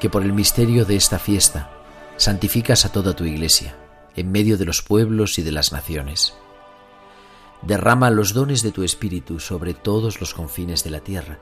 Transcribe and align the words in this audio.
Que 0.00 0.10
por 0.10 0.22
el 0.22 0.32
misterio 0.32 0.84
de 0.84 0.96
esta 0.96 1.18
fiesta 1.18 1.70
santificas 2.16 2.84
a 2.84 2.92
toda 2.92 3.14
tu 3.14 3.24
iglesia, 3.24 3.76
en 4.16 4.32
medio 4.32 4.58
de 4.58 4.64
los 4.64 4.82
pueblos 4.82 5.38
y 5.38 5.42
de 5.42 5.52
las 5.52 5.72
naciones. 5.72 6.34
Derrama 7.62 8.10
los 8.10 8.32
dones 8.32 8.62
de 8.62 8.72
tu 8.72 8.82
Espíritu 8.82 9.38
sobre 9.38 9.74
todos 9.74 10.20
los 10.20 10.34
confines 10.34 10.82
de 10.82 10.90
la 10.90 11.00
tierra 11.00 11.38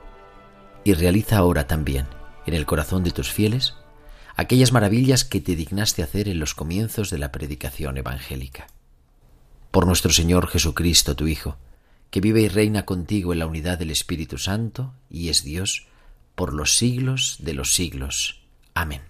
y 0.83 0.93
realiza 0.93 1.37
ahora 1.37 1.67
también, 1.67 2.07
en 2.45 2.53
el 2.53 2.65
corazón 2.65 3.03
de 3.03 3.11
tus 3.11 3.31
fieles, 3.31 3.75
aquellas 4.35 4.71
maravillas 4.71 5.25
que 5.25 5.41
te 5.41 5.55
dignaste 5.55 6.03
hacer 6.03 6.27
en 6.27 6.39
los 6.39 6.53
comienzos 6.53 7.09
de 7.09 7.17
la 7.17 7.31
predicación 7.31 7.97
evangélica. 7.97 8.67
Por 9.71 9.85
nuestro 9.85 10.11
Señor 10.11 10.47
Jesucristo, 10.47 11.15
tu 11.15 11.27
Hijo, 11.27 11.57
que 12.09 12.21
vive 12.21 12.41
y 12.41 12.47
reina 12.47 12.85
contigo 12.85 13.33
en 13.33 13.39
la 13.39 13.47
unidad 13.47 13.77
del 13.77 13.91
Espíritu 13.91 14.37
Santo 14.37 14.93
y 15.09 15.29
es 15.29 15.43
Dios, 15.43 15.87
por 16.35 16.53
los 16.53 16.73
siglos 16.73 17.37
de 17.39 17.53
los 17.53 17.73
siglos. 17.73 18.38
Amén. 18.79 19.08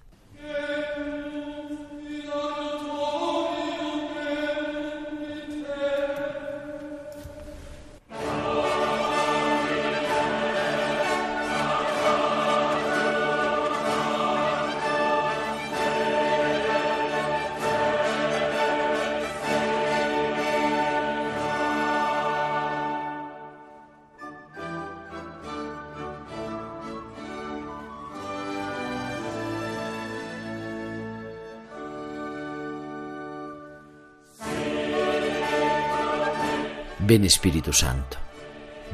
Ven 37.09 37.25
Espíritu 37.25 37.73
Santo, 37.73 38.17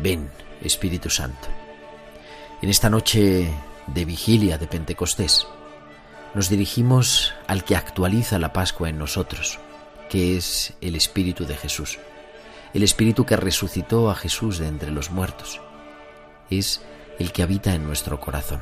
ven 0.01 0.31
Espíritu 0.61 1.09
Santo. 1.09 1.49
En 2.61 2.69
esta 2.69 2.89
noche 2.89 3.53
de 3.87 4.05
vigilia 4.05 4.57
de 4.57 4.67
Pentecostés 4.67 5.45
nos 6.33 6.47
dirigimos 6.47 7.33
al 7.45 7.65
que 7.65 7.75
actualiza 7.75 8.39
la 8.39 8.53
Pascua 8.53 8.87
en 8.87 8.99
nosotros, 8.99 9.59
que 10.09 10.37
es 10.37 10.75
el 10.79 10.95
Espíritu 10.95 11.45
de 11.45 11.57
Jesús, 11.57 11.99
el 12.73 12.83
Espíritu 12.83 13.25
que 13.25 13.35
resucitó 13.35 14.09
a 14.09 14.15
Jesús 14.15 14.59
de 14.59 14.69
entre 14.69 14.91
los 14.91 15.11
muertos. 15.11 15.59
Es 16.49 16.83
el 17.19 17.33
que 17.33 17.43
habita 17.43 17.75
en 17.75 17.85
nuestro 17.85 18.21
corazón. 18.21 18.61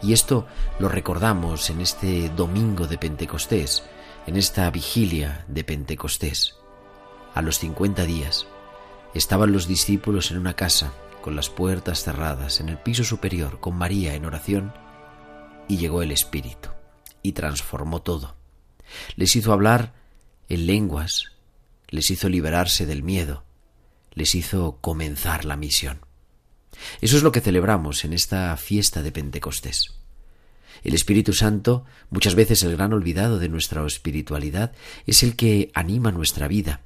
Y 0.00 0.14
esto 0.14 0.46
lo 0.78 0.88
recordamos 0.88 1.68
en 1.68 1.82
este 1.82 2.30
domingo 2.30 2.86
de 2.86 2.96
Pentecostés, 2.96 3.82
en 4.26 4.38
esta 4.38 4.70
vigilia 4.70 5.44
de 5.48 5.64
Pentecostés 5.64 6.54
a 7.34 7.42
los 7.42 7.58
cincuenta 7.58 8.04
días, 8.04 8.46
estaban 9.14 9.52
los 9.52 9.68
discípulos 9.68 10.30
en 10.30 10.38
una 10.38 10.54
casa, 10.54 10.92
con 11.22 11.36
las 11.36 11.48
puertas 11.48 12.02
cerradas, 12.02 12.60
en 12.60 12.68
el 12.68 12.78
piso 12.78 13.04
superior, 13.04 13.60
con 13.60 13.76
María 13.76 14.14
en 14.14 14.24
oración, 14.24 14.74
y 15.68 15.78
llegó 15.78 16.02
el 16.02 16.10
Espíritu, 16.10 16.68
y 17.22 17.32
transformó 17.32 18.02
todo. 18.02 18.36
Les 19.16 19.34
hizo 19.36 19.52
hablar 19.52 19.94
en 20.48 20.66
lenguas, 20.66 21.32
les 21.88 22.10
hizo 22.10 22.28
liberarse 22.28 22.86
del 22.86 23.02
miedo, 23.02 23.44
les 24.12 24.34
hizo 24.34 24.78
comenzar 24.80 25.44
la 25.44 25.56
misión. 25.56 26.00
Eso 27.00 27.16
es 27.16 27.22
lo 27.22 27.32
que 27.32 27.40
celebramos 27.40 28.04
en 28.04 28.12
esta 28.12 28.56
fiesta 28.56 29.02
de 29.02 29.12
Pentecostés. 29.12 29.94
El 30.82 30.94
Espíritu 30.94 31.32
Santo, 31.32 31.84
muchas 32.10 32.34
veces 32.34 32.62
el 32.62 32.76
gran 32.76 32.92
olvidado 32.92 33.38
de 33.38 33.48
nuestra 33.48 33.86
espiritualidad, 33.86 34.72
es 35.06 35.22
el 35.22 35.36
que 35.36 35.70
anima 35.72 36.12
nuestra 36.12 36.48
vida, 36.48 36.82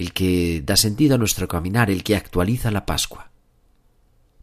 el 0.00 0.14
que 0.14 0.62
da 0.64 0.78
sentido 0.78 1.16
a 1.16 1.18
nuestro 1.18 1.46
caminar, 1.46 1.90
el 1.90 2.02
que 2.02 2.16
actualiza 2.16 2.70
la 2.70 2.86
Pascua. 2.86 3.30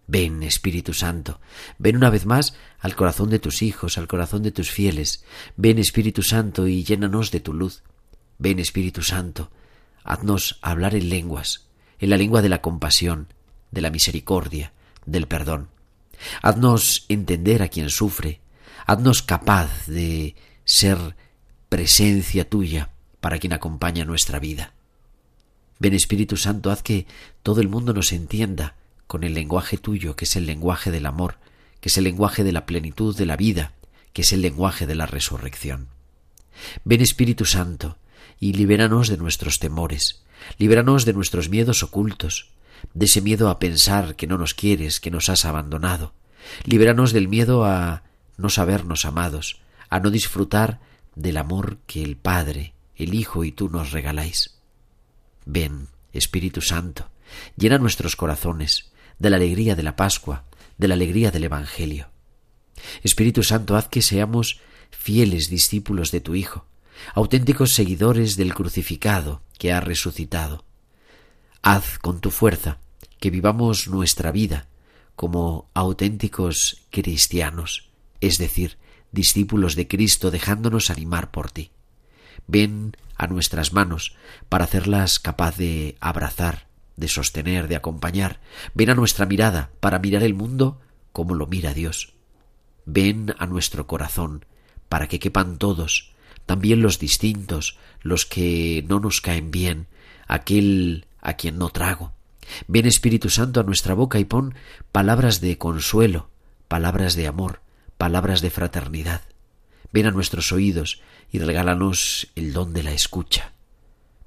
Ven, 0.05 0.43
Espíritu 0.43 0.93
Santo, 0.93 1.41
ven 1.79 1.95
una 1.97 2.11
vez 2.11 2.27
más 2.27 2.53
al 2.79 2.95
corazón 2.95 3.31
de 3.31 3.39
tus 3.39 3.63
hijos, 3.63 3.97
al 3.97 4.07
corazón 4.07 4.43
de 4.43 4.51
tus 4.51 4.69
fieles. 4.69 5.25
Ven, 5.55 5.79
Espíritu 5.79 6.21
Santo, 6.21 6.67
y 6.67 6.83
llénanos 6.83 7.31
de 7.31 7.39
tu 7.39 7.53
luz. 7.53 7.81
Ven, 8.37 8.59
Espíritu 8.59 9.01
Santo, 9.01 9.49
haznos 10.03 10.59
hablar 10.61 10.93
en 10.93 11.09
lenguas, 11.09 11.65
en 11.97 12.11
la 12.11 12.17
lengua 12.17 12.43
de 12.43 12.49
la 12.49 12.61
compasión, 12.61 13.33
de 13.71 13.81
la 13.81 13.89
misericordia, 13.89 14.73
del 15.07 15.27
perdón. 15.27 15.69
Haznos 16.43 17.07
entender 17.09 17.63
a 17.63 17.69
quien 17.69 17.89
sufre, 17.89 18.41
haznos 18.85 19.23
capaz 19.23 19.87
de 19.87 20.35
ser 20.65 21.15
presencia 21.67 22.47
tuya 22.47 22.91
para 23.21 23.39
quien 23.39 23.53
acompaña 23.53 24.05
nuestra 24.05 24.37
vida. 24.37 24.75
Ven 25.79 25.93
Espíritu 25.93 26.37
Santo, 26.37 26.71
haz 26.71 26.81
que 26.83 27.05
todo 27.43 27.61
el 27.61 27.69
mundo 27.69 27.93
nos 27.93 28.11
entienda 28.11 28.75
con 29.05 29.23
el 29.23 29.33
lenguaje 29.33 29.77
tuyo, 29.77 30.15
que 30.15 30.25
es 30.25 30.35
el 30.35 30.45
lenguaje 30.45 30.91
del 30.91 31.05
amor, 31.05 31.37
que 31.79 31.89
es 31.89 31.97
el 31.97 32.03
lenguaje 32.03 32.43
de 32.43 32.51
la 32.51 32.65
plenitud 32.65 33.15
de 33.15 33.25
la 33.25 33.37
vida, 33.37 33.73
que 34.13 34.23
es 34.23 34.31
el 34.33 34.41
lenguaje 34.41 34.87
de 34.87 34.95
la 34.95 35.05
resurrección. 35.05 35.87
Ven 36.83 37.01
Espíritu 37.01 37.45
Santo, 37.45 37.97
y 38.39 38.53
libéranos 38.53 39.07
de 39.07 39.17
nuestros 39.17 39.59
temores, 39.59 40.23
libéranos 40.57 41.05
de 41.05 41.13
nuestros 41.13 41.49
miedos 41.49 41.83
ocultos, 41.83 42.51
de 42.93 43.05
ese 43.05 43.21
miedo 43.21 43.49
a 43.49 43.59
pensar 43.59 44.15
que 44.15 44.27
no 44.27 44.37
nos 44.37 44.53
quieres, 44.53 44.99
que 44.99 45.11
nos 45.11 45.29
has 45.29 45.45
abandonado. 45.45 46.13
Libéranos 46.63 47.13
del 47.13 47.27
miedo 47.27 47.65
a 47.65 48.03
no 48.37 48.49
sabernos 48.49 49.05
amados, 49.05 49.59
a 49.89 49.99
no 49.99 50.11
disfrutar 50.11 50.79
del 51.15 51.37
amor 51.37 51.77
que 51.87 52.03
el 52.03 52.17
Padre, 52.17 52.73
el 52.95 53.13
Hijo 53.13 53.43
y 53.43 53.51
tú 53.51 53.69
nos 53.69 53.91
regaláis. 53.91 54.56
Ven, 55.47 55.87
Espíritu 56.11 56.61
Santo, 56.61 57.09
llena 57.55 57.77
nuestros 57.77 58.17
corazones 58.17 58.91
de 59.17 59.29
la 59.29 59.37
alegría 59.37 59.75
de 59.75 59.83
la 59.83 59.95
Pascua, 59.95 60.43
de 60.77 60.89
la 60.89 60.95
alegría 60.95 61.31
del 61.31 61.45
Evangelio. 61.45 62.09
Espíritu 63.01 63.43
Santo, 63.43 63.77
haz 63.77 63.87
que 63.87 64.01
seamos 64.01 64.59
fieles 64.91 65.49
discípulos 65.49 66.11
de 66.11 66.19
tu 66.19 66.35
Hijo, 66.35 66.65
auténticos 67.15 67.73
seguidores 67.73 68.35
del 68.35 68.53
crucificado 68.53 69.41
que 69.57 69.71
ha 69.71 69.79
resucitado. 69.79 70.65
Haz 71.61 71.97
con 71.97 72.19
tu 72.19 72.29
fuerza 72.29 72.79
que 73.19 73.29
vivamos 73.29 73.87
nuestra 73.87 74.31
vida 74.31 74.67
como 75.15 75.69
auténticos 75.73 76.83
cristianos, 76.91 77.89
es 78.19 78.37
decir, 78.37 78.77
discípulos 79.13 79.75
de 79.75 79.87
Cristo 79.87 80.29
dejándonos 80.29 80.89
animar 80.89 81.31
por 81.31 81.51
ti. 81.51 81.71
Ven 82.47 82.95
a 83.17 83.27
nuestras 83.27 83.73
manos 83.73 84.15
para 84.49 84.65
hacerlas 84.65 85.19
capaz 85.19 85.57
de 85.57 85.97
abrazar, 85.99 86.67
de 86.95 87.07
sostener, 87.07 87.67
de 87.67 87.75
acompañar. 87.75 88.39
Ven 88.73 88.89
a 88.89 88.95
nuestra 88.95 89.25
mirada 89.25 89.71
para 89.79 89.99
mirar 89.99 90.23
el 90.23 90.33
mundo 90.33 90.79
como 91.11 91.33
lo 91.33 91.47
mira 91.47 91.73
Dios. 91.73 92.13
Ven 92.85 93.35
a 93.39 93.45
nuestro 93.47 93.87
corazón 93.87 94.45
para 94.89 95.07
que 95.07 95.19
quepan 95.19 95.57
todos, 95.57 96.13
también 96.45 96.81
los 96.81 96.99
distintos, 96.99 97.77
los 98.01 98.25
que 98.25 98.85
no 98.87 98.99
nos 98.99 99.19
caen 99.21 99.51
bien, 99.51 99.87
aquel 100.27 101.07
a 101.21 101.33
quien 101.33 101.57
no 101.57 101.69
trago. 101.69 102.13
Ven 102.67 102.85
Espíritu 102.85 103.29
Santo 103.29 103.59
a 103.59 103.63
nuestra 103.63 103.93
boca 103.93 104.19
y 104.19 104.25
pon 104.25 104.55
palabras 104.91 105.41
de 105.41 105.57
consuelo, 105.57 106.29
palabras 106.67 107.15
de 107.15 107.27
amor, 107.27 107.61
palabras 107.97 108.41
de 108.41 108.49
fraternidad. 108.49 109.21
Ven 109.91 110.05
a 110.05 110.11
nuestros 110.11 110.51
oídos 110.51 111.01
y 111.31 111.39
regálanos 111.39 112.27
el 112.35 112.53
don 112.53 112.73
de 112.73 112.83
la 112.83 112.91
escucha. 112.91 113.53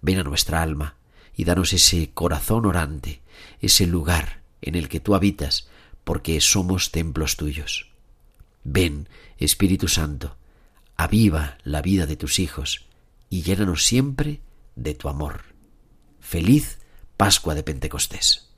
Ven 0.03 0.19
a 0.19 0.23
nuestra 0.23 0.63
alma 0.63 0.97
y 1.37 1.45
danos 1.45 1.73
ese 1.73 2.11
corazón 2.13 2.67
orante, 2.67 3.23
ese 3.61 3.87
lugar 3.87 4.43
en 4.63 4.75
el 4.75 4.89
que 4.89 5.01
tú 5.01 5.15
habitas, 5.15 5.69
porque 6.05 6.41
somos 6.41 6.91
templos 6.91 7.37
tuyos. 7.37 7.91
Ven, 8.65 9.09
Espíritu 9.39 9.89
Santo, 9.89 10.37
aviva 10.97 11.59
la 11.65 11.81
vida 11.83 12.07
de 12.07 12.17
tus 12.17 12.39
hijos 12.39 12.87
y 13.31 13.43
llénanos 13.43 13.85
siempre 13.85 14.41
de 14.77 14.95
tu 14.95 15.09
amor. 15.09 15.45
Feliz 16.21 16.79
Pascua 17.17 17.55
de 17.55 17.63
Pentecostés. 17.63 18.50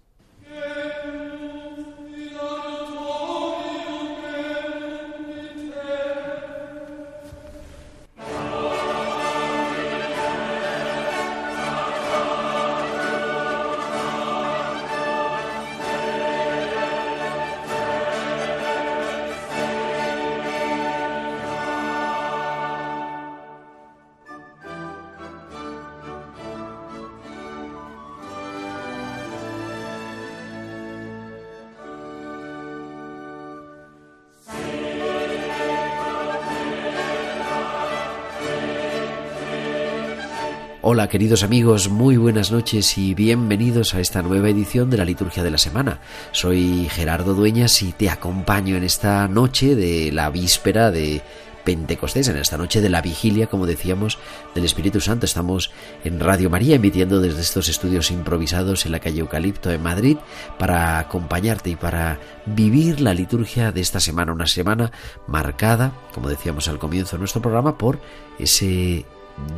Hola 40.92 41.08
queridos 41.08 41.42
amigos, 41.42 41.88
muy 41.88 42.18
buenas 42.18 42.52
noches 42.52 42.98
y 42.98 43.14
bienvenidos 43.14 43.94
a 43.94 44.00
esta 44.00 44.20
nueva 44.20 44.50
edición 44.50 44.90
de 44.90 44.98
la 44.98 45.06
Liturgia 45.06 45.42
de 45.42 45.50
la 45.50 45.56
Semana. 45.56 46.00
Soy 46.32 46.86
Gerardo 46.90 47.32
Dueñas 47.32 47.80
y 47.80 47.92
te 47.92 48.10
acompaño 48.10 48.76
en 48.76 48.84
esta 48.84 49.26
noche 49.26 49.74
de 49.74 50.12
la 50.12 50.28
víspera 50.28 50.90
de 50.90 51.22
Pentecostés, 51.64 52.28
en 52.28 52.36
esta 52.36 52.58
noche 52.58 52.82
de 52.82 52.90
la 52.90 53.00
vigilia, 53.00 53.46
como 53.46 53.64
decíamos, 53.64 54.18
del 54.54 54.66
Espíritu 54.66 55.00
Santo. 55.00 55.24
Estamos 55.24 55.70
en 56.04 56.20
Radio 56.20 56.50
María 56.50 56.76
emitiendo 56.76 57.22
desde 57.22 57.40
estos 57.40 57.70
estudios 57.70 58.10
improvisados 58.10 58.84
en 58.84 58.92
la 58.92 59.00
calle 59.00 59.20
Eucalipto 59.20 59.70
en 59.70 59.82
Madrid 59.82 60.18
para 60.58 60.98
acompañarte 60.98 61.70
y 61.70 61.76
para 61.76 62.20
vivir 62.44 63.00
la 63.00 63.14
liturgia 63.14 63.72
de 63.72 63.80
esta 63.80 63.98
semana, 63.98 64.34
una 64.34 64.46
semana 64.46 64.92
marcada, 65.26 65.94
como 66.12 66.28
decíamos 66.28 66.68
al 66.68 66.78
comienzo 66.78 67.16
de 67.16 67.20
nuestro 67.20 67.40
programa, 67.40 67.78
por 67.78 67.98
ese 68.38 69.06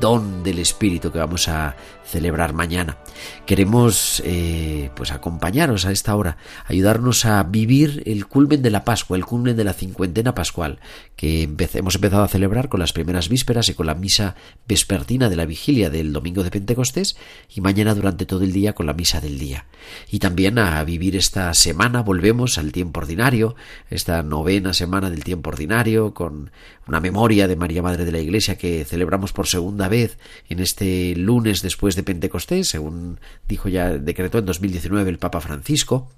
don 0.01 0.43
del 0.43 0.59
Espíritu 0.59 1.11
que 1.11 1.19
vamos 1.19 1.49
a 1.49 1.77
celebrar 2.05 2.53
mañana. 2.53 2.99
Queremos 3.47 4.23
eh, 4.25 4.91
pues 4.95 5.11
acompañaros 5.11 5.87
a 5.87 5.93
esta 5.93 6.15
hora, 6.15 6.37
ayudarnos 6.67 7.25
a 7.25 7.43
vivir 7.43 8.03
el 8.07 8.27
culmen 8.27 8.63
de 8.63 8.71
la 8.71 8.85
Pascua, 8.85 9.17
el 9.17 9.25
culmen 9.25 9.57
de 9.57 9.65
la 9.65 9.73
cincuentena 9.73 10.35
pascual, 10.35 10.79
que 11.17 11.43
hemos 11.75 11.95
empezado 11.95 12.23
a 12.23 12.29
celebrar 12.29 12.69
con 12.69 12.81
las 12.81 12.93
primeras 12.93 13.29
vísperas 13.29 13.69
y 13.69 13.75
con 13.75 13.87
la 13.87 13.95
misa 13.95 14.37
vespertina 14.69 15.29
de 15.29 15.37
la 15.37 15.47
vigilia 15.47 15.91
del 15.91 16.13
domingo 16.13 16.43
de 16.43 16.51
Pentecostés 16.51 17.17
y 17.49 17.61
mañana 17.61 17.95
durante 17.95 18.27
todo 18.27 18.45
el 18.45 18.53
día 18.53 18.75
con 18.75 18.87
la 18.87 18.93
misa 18.93 19.21
del 19.21 19.39
día. 19.39 19.67
Y 20.11 20.19
también 20.19 20.59
a 20.59 20.83
vivir 20.85 21.17
esta 21.17 21.53
semana 21.55 22.03
volvemos 22.03 22.59
al 22.59 22.73
tiempo 22.73 23.01
ordinario, 23.01 23.57
esta 23.91 24.23
novena 24.23 24.73
semana 24.73 25.11
del 25.11 25.25
tiempo 25.25 25.51
ordinario, 25.51 26.15
con 26.15 26.51
una 26.87 27.01
memoria 27.01 27.49
de 27.49 27.57
María 27.57 27.83
Madre 27.83 28.05
de 28.05 28.13
la 28.13 28.19
Iglesia 28.19 28.59
que 28.59 28.85
celebramos 28.85 29.33
por 29.33 29.47
segunda 29.65 29.89
vez 29.89 30.19
en 30.51 30.61
este 30.61 31.17
lunes 31.17 31.63
después 31.63 31.97
de 31.97 32.03
Pentecostés, 32.03 32.69
según 32.69 33.19
dijo 33.49 33.71
ya, 33.71 33.97
decretó 33.97 34.37
en 34.37 34.45
2019 34.45 35.09
el 35.09 35.19
Papa 35.19 35.41
Francisco 35.41 36.11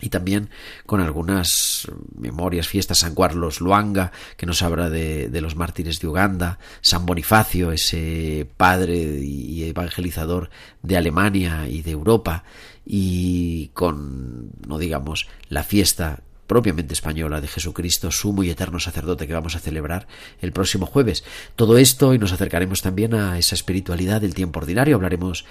y 0.00 0.08
también 0.08 0.50
con 0.84 1.00
algunas 1.00 1.86
memorias, 2.18 2.66
fiestas, 2.66 2.98
San 2.98 3.14
Carlos 3.14 3.60
Luanga, 3.60 4.10
que 4.36 4.44
nos 4.44 4.60
habla 4.62 4.90
de, 4.90 5.28
de, 5.28 5.40
los 5.40 5.54
mártires 5.54 6.00
de 6.00 6.08
Uganda, 6.08 6.58
San 6.80 7.06
Bonifacio, 7.06 7.70
ese 7.70 8.48
padre 8.56 8.96
y 8.96 9.62
evangelizador 9.68 10.50
de 10.82 10.96
Alemania 10.96 11.68
y 11.68 11.82
de 11.82 11.92
Europa, 11.92 12.42
y 12.84 13.68
con, 13.68 14.50
no 14.66 14.78
digamos, 14.78 15.28
la 15.48 15.62
fiesta 15.62 16.24
propiamente 16.46 16.94
española 16.94 17.40
de 17.40 17.48
Jesucristo, 17.48 18.10
sumo 18.10 18.42
y 18.42 18.50
eterno 18.50 18.78
sacerdote 18.80 19.26
que 19.26 19.32
vamos 19.32 19.56
a 19.56 19.60
celebrar 19.60 20.06
el 20.40 20.52
próximo 20.52 20.86
jueves. 20.86 21.24
Todo 21.56 21.78
esto 21.78 22.14
y 22.14 22.18
nos 22.18 22.32
acercaremos 22.32 22.82
también 22.82 23.14
a 23.14 23.38
esa 23.38 23.54
espiritualidad 23.54 24.20
del 24.20 24.34
tiempo 24.34 24.60
ordinario. 24.60 24.96
Hablaremos 24.96 25.44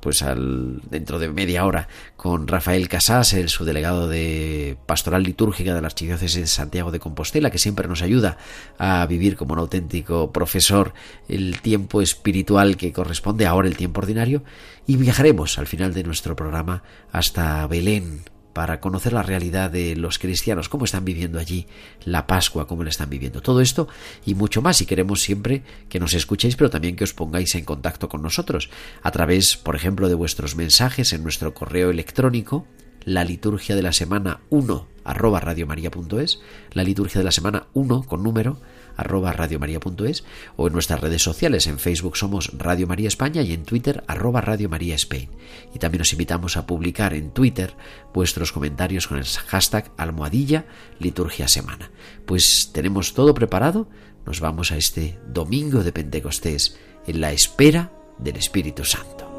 pues 0.00 0.22
al 0.22 0.80
dentro 0.90 1.18
de 1.18 1.28
media 1.28 1.64
hora 1.66 1.88
con 2.16 2.48
Rafael 2.48 2.88
Casas, 2.88 3.32
el 3.34 3.48
subdelegado 3.48 4.08
de 4.08 4.76
Pastoral 4.86 5.22
Litúrgica 5.22 5.74
de 5.74 5.80
la 5.80 5.88
Archidiócesis 5.88 6.40
de 6.40 6.46
Santiago 6.46 6.90
de 6.90 7.00
Compostela, 7.00 7.50
que 7.50 7.58
siempre 7.58 7.88
nos 7.88 8.02
ayuda 8.02 8.38
a 8.78 9.04
vivir 9.06 9.36
como 9.36 9.52
un 9.52 9.60
auténtico 9.60 10.32
profesor 10.32 10.94
el 11.28 11.60
tiempo 11.60 12.02
espiritual 12.02 12.76
que 12.76 12.92
corresponde 12.92 13.46
ahora 13.46 13.68
el 13.68 13.76
tiempo 13.76 14.00
ordinario 14.00 14.42
y 14.86 14.96
viajaremos 14.96 15.58
al 15.58 15.66
final 15.66 15.94
de 15.94 16.04
nuestro 16.04 16.36
programa 16.36 16.82
hasta 17.12 17.66
Belén 17.66 18.22
para 18.52 18.80
conocer 18.80 19.12
la 19.12 19.22
realidad 19.22 19.70
de 19.70 19.96
los 19.96 20.18
cristianos, 20.18 20.68
cómo 20.68 20.84
están 20.84 21.04
viviendo 21.04 21.38
allí 21.38 21.66
la 22.04 22.26
Pascua, 22.26 22.66
cómo 22.66 22.84
la 22.84 22.90
están 22.90 23.10
viviendo. 23.10 23.42
Todo 23.42 23.60
esto 23.60 23.88
y 24.24 24.34
mucho 24.34 24.62
más. 24.62 24.80
Y 24.80 24.86
queremos 24.86 25.22
siempre 25.22 25.62
que 25.88 26.00
nos 26.00 26.14
escuchéis, 26.14 26.56
pero 26.56 26.70
también 26.70 26.96
que 26.96 27.04
os 27.04 27.14
pongáis 27.14 27.54
en 27.54 27.64
contacto 27.64 28.08
con 28.08 28.22
nosotros 28.22 28.70
a 29.02 29.10
través, 29.10 29.56
por 29.56 29.76
ejemplo, 29.76 30.08
de 30.08 30.14
vuestros 30.14 30.56
mensajes 30.56 31.12
en 31.12 31.22
nuestro 31.22 31.54
correo 31.54 31.90
electrónico, 31.90 32.66
la 33.04 33.24
liturgia 33.24 33.74
de 33.76 33.82
la 33.82 33.92
semana 33.92 34.40
1 34.50 34.88
arroba 35.04 35.40
radiomaria.es, 35.40 36.40
la 36.72 36.84
liturgia 36.84 37.20
de 37.20 37.24
la 37.24 37.32
semana 37.32 37.66
1 37.72 38.02
con 38.02 38.22
número 38.22 38.60
arroba 39.00 39.32
radiomaria.es 39.32 40.24
o 40.56 40.66
en 40.66 40.72
nuestras 40.72 41.00
redes 41.00 41.22
sociales. 41.22 41.66
En 41.66 41.78
Facebook 41.78 42.16
somos 42.16 42.52
Radio 42.56 42.86
María 42.86 43.08
España 43.08 43.42
y 43.42 43.52
en 43.52 43.64
Twitter 43.64 44.04
arroba 44.06 44.40
Radio 44.40 44.68
María 44.68 44.94
Spain. 44.94 45.28
Y 45.74 45.78
también 45.78 46.02
os 46.02 46.12
invitamos 46.12 46.56
a 46.56 46.66
publicar 46.66 47.14
en 47.14 47.30
Twitter 47.30 47.74
vuestros 48.14 48.52
comentarios 48.52 49.06
con 49.06 49.18
el 49.18 49.26
hashtag 49.26 49.90
almohadilla 49.96 50.66
liturgia 50.98 51.48
semana. 51.48 51.90
Pues 52.26 52.70
tenemos 52.72 53.14
todo 53.14 53.34
preparado. 53.34 53.88
Nos 54.26 54.40
vamos 54.40 54.70
a 54.72 54.76
este 54.76 55.18
domingo 55.26 55.82
de 55.82 55.92
Pentecostés 55.92 56.78
en 57.06 57.20
la 57.20 57.32
espera 57.32 57.92
del 58.18 58.36
Espíritu 58.36 58.84
Santo. 58.84 59.29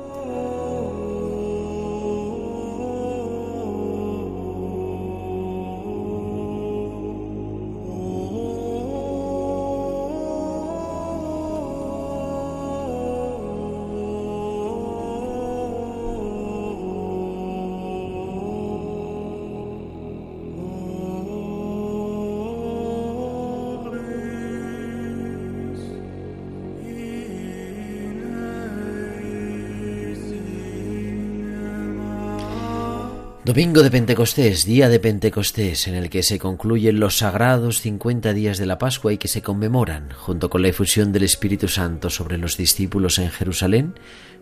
Domingo 33.43 33.81
de 33.81 33.89
Pentecostés, 33.89 34.65
día 34.65 34.87
de 34.87 34.99
Pentecostés, 34.99 35.87
en 35.87 35.95
el 35.95 36.11
que 36.11 36.21
se 36.21 36.37
concluyen 36.37 36.99
los 36.99 37.17
sagrados 37.17 37.81
50 37.81 38.33
días 38.33 38.59
de 38.59 38.67
la 38.67 38.77
Pascua 38.77 39.13
y 39.13 39.17
que 39.17 39.27
se 39.27 39.41
conmemoran, 39.41 40.11
junto 40.11 40.51
con 40.51 40.61
la 40.61 40.67
efusión 40.67 41.11
del 41.11 41.23
Espíritu 41.23 41.67
Santo 41.67 42.11
sobre 42.11 42.37
los 42.37 42.55
discípulos 42.55 43.17
en 43.17 43.31
Jerusalén, 43.31 43.95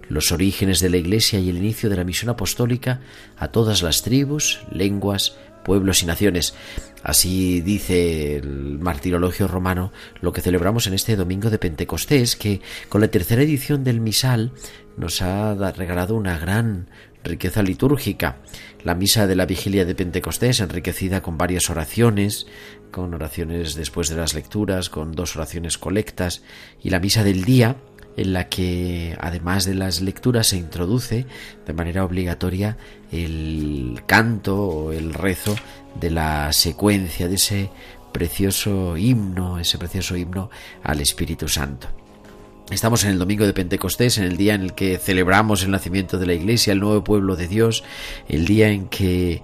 los 0.09 0.33
orígenes 0.33 0.81
de 0.81 0.89
la 0.89 0.97
Iglesia 0.97 1.39
y 1.39 1.47
el 1.47 1.59
inicio 1.59 1.89
de 1.89 1.95
la 1.95 2.03
misión 2.03 2.29
apostólica 2.29 2.99
a 3.37 3.47
todas 3.47 3.83
las 3.83 4.01
tribus, 4.01 4.59
lenguas, 4.69 5.37
pueblos 5.63 6.03
y 6.03 6.05
naciones. 6.05 6.53
Así 7.01 7.61
dice 7.61 8.35
el 8.35 8.79
martirologio 8.79 9.47
romano 9.47 9.93
lo 10.19 10.33
que 10.33 10.41
celebramos 10.41 10.87
en 10.87 10.93
este 10.93 11.15
domingo 11.15 11.49
de 11.49 11.57
Pentecostés, 11.57 12.35
que 12.35 12.59
con 12.89 12.99
la 12.99 13.07
tercera 13.07 13.43
edición 13.43 13.85
del 13.85 14.01
misal 14.01 14.51
nos 14.97 15.21
ha 15.21 15.55
regalado 15.71 16.15
una 16.15 16.37
gran 16.37 16.89
riqueza 17.29 17.63
litúrgica. 17.63 18.37
La 18.83 18.95
misa 18.95 19.27
de 19.27 19.35
la 19.35 19.45
vigilia 19.45 19.85
de 19.85 19.95
Pentecostés, 19.95 20.59
enriquecida 20.59 21.21
con 21.21 21.37
varias 21.37 21.69
oraciones, 21.69 22.47
con 22.91 23.13
oraciones 23.13 23.75
después 23.75 24.09
de 24.09 24.15
las 24.15 24.33
lecturas, 24.33 24.89
con 24.89 25.13
dos 25.13 25.35
oraciones 25.35 25.77
colectas, 25.77 26.43
y 26.83 26.89
la 26.89 26.99
misa 26.99 27.23
del 27.23 27.45
día, 27.45 27.77
en 28.17 28.33
la 28.33 28.49
que 28.49 29.15
además 29.19 29.65
de 29.65 29.75
las 29.75 30.01
lecturas 30.01 30.47
se 30.47 30.57
introduce 30.57 31.25
de 31.65 31.73
manera 31.73 32.03
obligatoria 32.03 32.77
el 33.11 34.01
canto 34.05 34.61
o 34.61 34.91
el 34.91 35.13
rezo 35.13 35.55
de 35.99 36.11
la 36.11 36.51
secuencia 36.51 37.27
de 37.27 37.35
ese 37.35 37.69
precioso 38.11 38.97
himno, 38.97 39.59
ese 39.59 39.77
precioso 39.77 40.17
himno 40.17 40.49
al 40.83 40.99
Espíritu 40.99 41.47
Santo. 41.47 41.98
Estamos 42.71 43.03
en 43.03 43.09
el 43.09 43.17
domingo 43.17 43.47
de 43.47 43.53
Pentecostés, 43.53 44.19
en 44.19 44.25
el 44.25 44.37
día 44.37 44.53
en 44.53 44.61
el 44.61 44.73
que 44.73 44.99
celebramos 44.99 45.63
el 45.63 45.71
nacimiento 45.71 46.19
de 46.19 46.27
la 46.27 46.35
Iglesia, 46.35 46.71
el 46.71 46.79
nuevo 46.79 47.03
pueblo 47.03 47.35
de 47.35 47.47
Dios, 47.47 47.83
el 48.27 48.45
día 48.45 48.69
en 48.69 48.87
que 48.89 49.41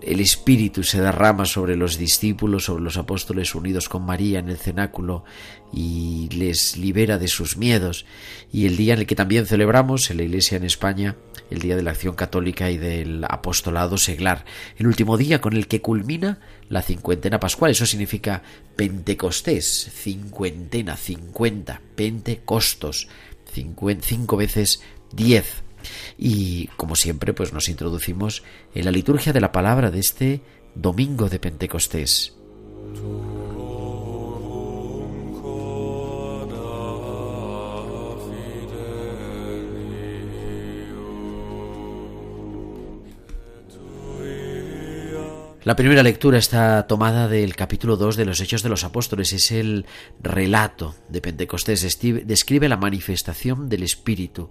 el 0.00 0.20
Espíritu 0.20 0.84
se 0.84 1.00
derrama 1.00 1.44
sobre 1.44 1.74
los 1.74 1.98
discípulos, 1.98 2.66
sobre 2.66 2.84
los 2.84 2.96
apóstoles 2.96 3.56
unidos 3.56 3.88
con 3.88 4.04
María 4.04 4.38
en 4.38 4.48
el 4.48 4.58
cenáculo 4.58 5.24
y 5.72 6.28
les 6.32 6.76
libera 6.76 7.18
de 7.18 7.26
sus 7.26 7.56
miedos, 7.56 8.06
y 8.52 8.66
el 8.66 8.76
día 8.76 8.94
en 8.94 9.00
el 9.00 9.06
que 9.06 9.16
también 9.16 9.44
celebramos 9.46 10.08
en 10.10 10.18
la 10.18 10.22
Iglesia 10.22 10.56
en 10.56 10.64
España 10.64 11.16
el 11.50 11.60
Día 11.60 11.76
de 11.76 11.82
la 11.82 11.90
Acción 11.90 12.14
Católica 12.14 12.70
y 12.70 12.78
del 12.78 13.24
Apostolado 13.28 13.98
Seglar, 13.98 14.44
el 14.78 14.86
último 14.86 15.16
día 15.16 15.40
con 15.40 15.54
el 15.54 15.66
que 15.66 15.80
culmina 15.80 16.40
la 16.72 16.80
cincuentena 16.80 17.38
pascual. 17.38 17.70
Eso 17.70 17.84
significa 17.84 18.42
Pentecostés, 18.76 19.90
cincuentena, 19.92 20.96
cincuenta, 20.96 21.82
Pentecostos, 21.94 23.08
cinco 23.52 24.36
veces 24.38 24.82
diez. 25.12 25.62
Y 26.16 26.68
como 26.78 26.96
siempre, 26.96 27.34
pues 27.34 27.52
nos 27.52 27.68
introducimos 27.68 28.42
en 28.74 28.86
la 28.86 28.90
liturgia 28.90 29.34
de 29.34 29.40
la 29.40 29.52
palabra 29.52 29.90
de 29.90 30.00
este 30.00 30.40
domingo 30.74 31.28
de 31.28 31.38
Pentecostés. 31.38 32.32
La 45.64 45.76
primera 45.76 46.02
lectura 46.02 46.38
está 46.38 46.88
tomada 46.88 47.28
del 47.28 47.54
capítulo 47.54 47.96
2 47.96 48.16
de 48.16 48.24
los 48.24 48.40
Hechos 48.40 48.64
de 48.64 48.68
los 48.68 48.82
Apóstoles. 48.82 49.32
Es 49.32 49.52
el 49.52 49.86
relato 50.20 50.96
de 51.08 51.20
Pentecostés. 51.20 52.00
Describe 52.26 52.68
la 52.68 52.76
manifestación 52.76 53.68
del 53.68 53.84
Espíritu 53.84 54.50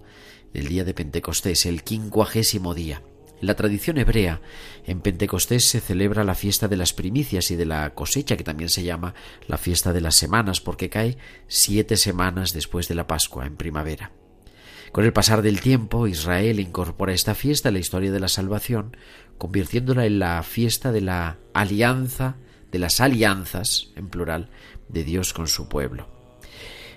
del 0.54 0.68
día 0.68 0.84
de 0.84 0.94
Pentecostés, 0.94 1.66
el 1.66 1.82
quincuagésimo 1.82 2.72
día. 2.72 3.02
En 3.42 3.46
la 3.46 3.56
tradición 3.56 3.98
hebrea, 3.98 4.40
en 4.86 5.02
Pentecostés 5.02 5.68
se 5.68 5.80
celebra 5.80 6.24
la 6.24 6.34
fiesta 6.34 6.66
de 6.66 6.76
las 6.76 6.94
primicias 6.94 7.50
y 7.50 7.56
de 7.56 7.66
la 7.66 7.92
cosecha, 7.92 8.38
que 8.38 8.44
también 8.44 8.70
se 8.70 8.82
llama 8.82 9.14
la 9.48 9.58
fiesta 9.58 9.92
de 9.92 10.00
las 10.00 10.14
semanas, 10.14 10.62
porque 10.62 10.88
cae 10.88 11.18
siete 11.46 11.98
semanas 11.98 12.54
después 12.54 12.88
de 12.88 12.94
la 12.94 13.06
Pascua, 13.06 13.44
en 13.44 13.58
primavera. 13.58 14.12
Con 14.92 15.06
el 15.06 15.14
pasar 15.14 15.40
del 15.40 15.62
tiempo, 15.62 16.06
Israel 16.06 16.60
incorpora 16.60 17.14
esta 17.14 17.34
fiesta 17.34 17.70
a 17.70 17.72
la 17.72 17.78
historia 17.78 18.12
de 18.12 18.20
la 18.20 18.28
salvación, 18.28 18.94
convirtiéndola 19.42 20.06
en 20.06 20.20
la 20.20 20.40
fiesta 20.44 20.92
de 20.92 21.00
la 21.00 21.36
alianza, 21.52 22.36
de 22.70 22.78
las 22.78 23.00
alianzas, 23.00 23.88
en 23.96 24.08
plural, 24.08 24.50
de 24.88 25.02
Dios 25.02 25.32
con 25.32 25.48
su 25.48 25.68
pueblo. 25.68 26.06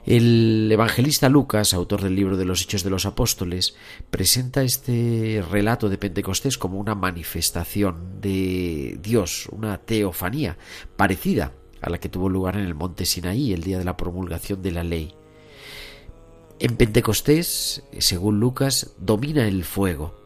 El 0.05 0.69
evangelista 0.71 1.27
Lucas, 1.27 1.73
autor 1.73 2.03
del 2.03 2.13
libro 2.13 2.37
de 2.37 2.45
los 2.45 2.61
Hechos 2.61 2.83
de 2.83 2.91
los 2.91 3.07
Apóstoles, 3.07 3.75
presenta 4.11 4.61
este 4.61 5.43
relato 5.49 5.89
de 5.89 5.97
Pentecostés 5.97 6.59
como 6.59 6.77
una 6.77 6.93
manifestación 6.93 8.21
de 8.21 8.99
Dios, 9.01 9.47
una 9.51 9.79
teofanía 9.79 10.55
parecida 10.95 11.51
a 11.81 11.89
la 11.89 11.97
que 11.97 12.09
tuvo 12.09 12.29
lugar 12.29 12.57
en 12.57 12.65
el 12.67 12.75
monte 12.75 13.05
Sinaí 13.05 13.53
el 13.53 13.63
día 13.63 13.79
de 13.79 13.85
la 13.85 13.97
promulgación 13.97 14.61
de 14.61 14.71
la 14.71 14.83
ley. 14.83 15.15
En 16.59 16.77
Pentecostés, 16.77 17.81
según 17.97 18.39
Lucas, 18.39 18.93
domina 18.99 19.47
el 19.47 19.63
fuego. 19.63 20.24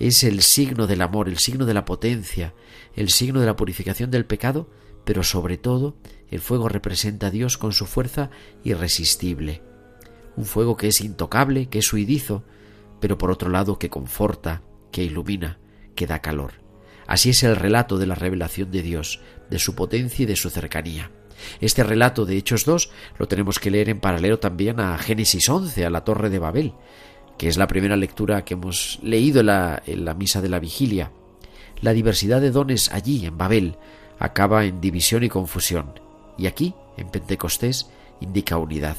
Es 0.00 0.24
el 0.24 0.40
signo 0.40 0.86
del 0.86 1.02
amor, 1.02 1.28
el 1.28 1.38
signo 1.38 1.66
de 1.66 1.74
la 1.74 1.84
potencia, 1.84 2.54
el 2.94 3.10
signo 3.10 3.38
de 3.38 3.46
la 3.46 3.54
purificación 3.54 4.10
del 4.10 4.24
pecado, 4.24 4.70
pero 5.04 5.22
sobre 5.22 5.58
todo 5.58 5.98
el 6.30 6.40
fuego 6.40 6.70
representa 6.70 7.26
a 7.26 7.30
Dios 7.30 7.58
con 7.58 7.72
su 7.72 7.84
fuerza 7.84 8.30
irresistible. 8.64 9.62
Un 10.36 10.46
fuego 10.46 10.78
que 10.78 10.88
es 10.88 11.02
intocable, 11.02 11.68
que 11.68 11.80
es 11.80 11.92
huidizo, 11.92 12.44
pero 12.98 13.18
por 13.18 13.30
otro 13.30 13.50
lado 13.50 13.78
que 13.78 13.90
conforta, 13.90 14.62
que 14.90 15.04
ilumina, 15.04 15.58
que 15.94 16.06
da 16.06 16.22
calor. 16.22 16.62
Así 17.06 17.30
es 17.30 17.42
el 17.42 17.56
relato 17.56 17.98
de 17.98 18.06
la 18.06 18.14
revelación 18.14 18.70
de 18.70 18.82
Dios, 18.82 19.20
de 19.50 19.58
su 19.58 19.74
potencia 19.74 20.22
y 20.22 20.26
de 20.26 20.36
su 20.36 20.48
cercanía. 20.48 21.10
Este 21.60 21.82
relato 21.82 22.24
de 22.24 22.38
Hechos 22.38 22.64
2 22.64 22.90
lo 23.18 23.28
tenemos 23.28 23.58
que 23.58 23.70
leer 23.70 23.90
en 23.90 24.00
paralelo 24.00 24.38
también 24.38 24.80
a 24.80 24.96
Génesis 24.96 25.46
11, 25.46 25.84
a 25.84 25.90
la 25.90 26.04
Torre 26.04 26.30
de 26.30 26.38
Babel, 26.38 26.72
que 27.40 27.48
es 27.48 27.56
la 27.56 27.68
primera 27.68 27.96
lectura 27.96 28.44
que 28.44 28.52
hemos 28.52 28.98
leído 29.02 29.40
en 29.40 29.46
la, 29.46 29.82
en 29.86 30.04
la 30.04 30.12
misa 30.12 30.42
de 30.42 30.50
la 30.50 30.58
vigilia. 30.58 31.10
La 31.80 31.94
diversidad 31.94 32.38
de 32.38 32.50
dones 32.50 32.92
allí, 32.92 33.24
en 33.24 33.38
Babel, 33.38 33.76
acaba 34.18 34.66
en 34.66 34.82
división 34.82 35.24
y 35.24 35.30
confusión, 35.30 35.98
y 36.36 36.48
aquí, 36.48 36.74
en 36.98 37.08
Pentecostés, 37.08 37.88
indica 38.20 38.58
unidad. 38.58 38.98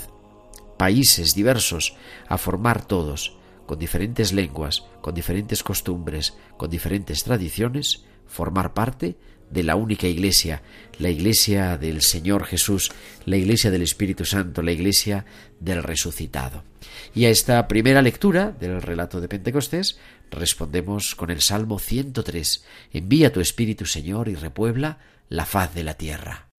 Países 0.75 1.35
diversos 1.35 1.93
a 2.29 2.39
formar 2.39 2.83
todos, 2.83 3.37
con 3.67 3.77
diferentes 3.77 4.33
lenguas, 4.33 4.85
con 5.01 5.13
diferentes 5.13 5.61
costumbres, 5.61 6.35
con 6.57 6.71
diferentes 6.71 7.23
tradiciones, 7.23 8.05
formar 8.31 8.73
parte 8.73 9.17
de 9.51 9.63
la 9.63 9.75
única 9.75 10.07
iglesia, 10.07 10.61
la 10.97 11.09
iglesia 11.09 11.77
del 11.77 12.01
Señor 12.01 12.45
Jesús, 12.45 12.91
la 13.25 13.35
iglesia 13.35 13.69
del 13.69 13.81
Espíritu 13.81 14.23
Santo, 14.25 14.61
la 14.61 14.71
iglesia 14.71 15.25
del 15.59 15.83
resucitado. 15.83 16.63
Y 17.13 17.25
a 17.25 17.29
esta 17.29 17.67
primera 17.67 18.01
lectura 18.01 18.51
del 18.51 18.81
relato 18.81 19.19
de 19.19 19.27
Pentecostés 19.27 19.99
respondemos 20.31 21.15
con 21.15 21.29
el 21.29 21.41
Salmo 21.41 21.79
103. 21.79 22.63
Envía 22.93 23.33
tu 23.33 23.41
Espíritu, 23.41 23.85
Señor, 23.85 24.29
y 24.29 24.35
repuebla 24.35 24.99
la 25.27 25.45
faz 25.45 25.75
de 25.75 25.83
la 25.83 25.95
tierra. 25.95 26.50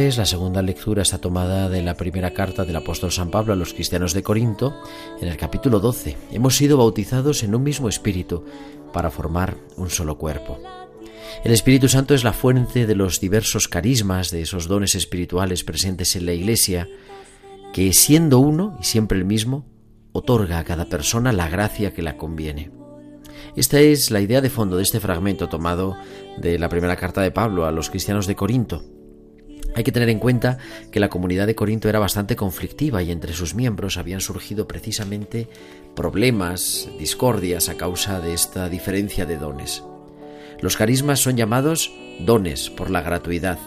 La 0.00 0.24
segunda 0.24 0.62
lectura 0.62 1.02
está 1.02 1.18
tomada 1.18 1.68
de 1.68 1.82
la 1.82 1.94
primera 1.94 2.32
carta 2.32 2.64
del 2.64 2.76
apóstol 2.76 3.12
San 3.12 3.30
Pablo 3.30 3.52
a 3.52 3.56
los 3.56 3.74
cristianos 3.74 4.14
de 4.14 4.22
Corinto, 4.22 4.74
en 5.20 5.28
el 5.28 5.36
capítulo 5.36 5.78
12. 5.78 6.16
Hemos 6.32 6.56
sido 6.56 6.78
bautizados 6.78 7.42
en 7.42 7.54
un 7.54 7.62
mismo 7.62 7.86
espíritu 7.86 8.42
para 8.94 9.10
formar 9.10 9.58
un 9.76 9.90
solo 9.90 10.16
cuerpo. 10.16 10.58
El 11.44 11.52
Espíritu 11.52 11.86
Santo 11.88 12.14
es 12.14 12.24
la 12.24 12.32
fuente 12.32 12.86
de 12.86 12.94
los 12.94 13.20
diversos 13.20 13.68
carismas, 13.68 14.30
de 14.30 14.40
esos 14.40 14.68
dones 14.68 14.94
espirituales 14.94 15.64
presentes 15.64 16.16
en 16.16 16.24
la 16.24 16.32
Iglesia, 16.32 16.88
que 17.74 17.92
siendo 17.92 18.38
uno 18.38 18.78
y 18.80 18.84
siempre 18.84 19.18
el 19.18 19.26
mismo, 19.26 19.66
otorga 20.12 20.58
a 20.58 20.64
cada 20.64 20.86
persona 20.86 21.30
la 21.32 21.50
gracia 21.50 21.92
que 21.92 22.02
la 22.02 22.16
conviene. 22.16 22.70
Esta 23.54 23.80
es 23.80 24.10
la 24.10 24.22
idea 24.22 24.40
de 24.40 24.48
fondo 24.48 24.78
de 24.78 24.82
este 24.82 24.98
fragmento 24.98 25.50
tomado 25.50 25.94
de 26.38 26.58
la 26.58 26.70
primera 26.70 26.96
carta 26.96 27.20
de 27.20 27.32
Pablo 27.32 27.66
a 27.66 27.70
los 27.70 27.90
cristianos 27.90 28.26
de 28.26 28.34
Corinto. 28.34 28.82
Hay 29.74 29.84
que 29.84 29.92
tener 29.92 30.08
en 30.08 30.18
cuenta 30.18 30.58
que 30.90 31.00
la 31.00 31.08
comunidad 31.08 31.46
de 31.46 31.54
Corinto 31.54 31.88
era 31.88 31.98
bastante 31.98 32.36
conflictiva 32.36 33.02
y 33.02 33.10
entre 33.10 33.32
sus 33.32 33.54
miembros 33.54 33.98
habían 33.98 34.20
surgido 34.20 34.66
precisamente 34.66 35.48
problemas, 35.94 36.88
discordias 36.98 37.68
a 37.68 37.76
causa 37.76 38.20
de 38.20 38.34
esta 38.34 38.68
diferencia 38.68 39.26
de 39.26 39.36
dones. 39.36 39.84
Los 40.60 40.76
carismas 40.76 41.20
son 41.20 41.36
llamados 41.36 41.92
dones 42.20 42.68
por 42.68 42.90
la 42.90 43.00
gratuidad, 43.00 43.58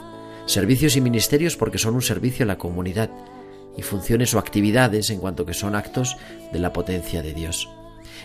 servicios 0.45 0.95
y 0.95 1.01
ministerios 1.01 1.55
porque 1.55 1.77
son 1.77 1.95
un 1.95 2.01
servicio 2.01 2.43
a 2.43 2.47
la 2.47 2.57
comunidad, 2.57 3.09
y 3.77 3.81
funciones 3.81 4.33
o 4.33 4.39
actividades 4.39 5.09
en 5.09 5.19
cuanto 5.19 5.45
que 5.45 5.53
son 5.53 5.75
actos 5.75 6.17
de 6.51 6.59
la 6.59 6.73
potencia 6.73 7.21
de 7.21 7.33
Dios. 7.33 7.69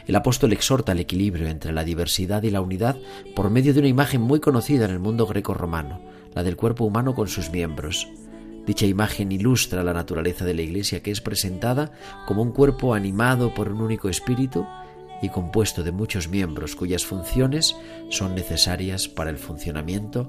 El 0.06 0.16
apóstol 0.16 0.52
exhorta 0.52 0.92
el 0.92 1.00
equilibrio 1.00 1.48
entre 1.48 1.72
la 1.72 1.84
diversidad 1.84 2.42
y 2.42 2.50
la 2.50 2.60
unidad 2.60 2.96
por 3.34 3.50
medio 3.50 3.72
de 3.72 3.80
una 3.80 3.88
imagen 3.88 4.20
muy 4.20 4.40
conocida 4.40 4.84
en 4.84 4.90
el 4.90 4.98
mundo 4.98 5.26
greco-romano, 5.26 6.00
del 6.42 6.56
cuerpo 6.56 6.84
humano 6.84 7.14
con 7.14 7.28
sus 7.28 7.50
miembros. 7.50 8.08
Dicha 8.66 8.86
imagen 8.86 9.32
ilustra 9.32 9.82
la 9.82 9.94
naturaleza 9.94 10.44
de 10.44 10.54
la 10.54 10.62
Iglesia 10.62 11.02
que 11.02 11.10
es 11.10 11.20
presentada 11.20 11.92
como 12.26 12.42
un 12.42 12.52
cuerpo 12.52 12.94
animado 12.94 13.54
por 13.54 13.70
un 13.70 13.80
único 13.80 14.08
espíritu 14.08 14.66
y 15.22 15.30
compuesto 15.30 15.82
de 15.82 15.92
muchos 15.92 16.28
miembros 16.28 16.76
cuyas 16.76 17.04
funciones 17.04 17.74
son 18.10 18.34
necesarias 18.34 19.08
para 19.08 19.30
el 19.30 19.38
funcionamiento 19.38 20.28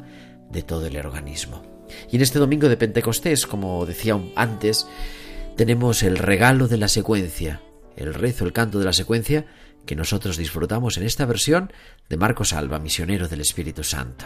de 0.50 0.64
todo 0.64 0.88
el 0.88 0.98
organismo. 0.98 1.62
Y 2.10 2.16
en 2.16 2.22
este 2.22 2.40
domingo 2.40 2.70
de 2.70 2.78
Pentecostés, 2.78 3.46
como 3.46 3.86
decía 3.86 4.20
antes, 4.36 4.88
tenemos 5.56 6.04
el 6.04 6.18
regalo 6.18 6.68
de 6.68 6.78
la 6.78 6.88
secuencia, 6.88 7.62
el 7.98 8.14
rezo, 8.14 8.46
el 8.46 8.54
canto 8.54 8.80
de 8.80 8.86
la 8.86 8.94
secuencia 8.94 9.46
que 9.86 9.96
nosotros 9.96 10.38
disfrutamos 10.38 10.98
en 10.98 11.04
esta 11.04 11.26
versión 11.26 11.74
de 12.10 12.18
Marcos 12.18 12.54
Alba, 12.54 12.80
misionero 12.80 13.28
del 13.28 13.42
Espíritu 13.42 13.84
Santo. 13.84 14.26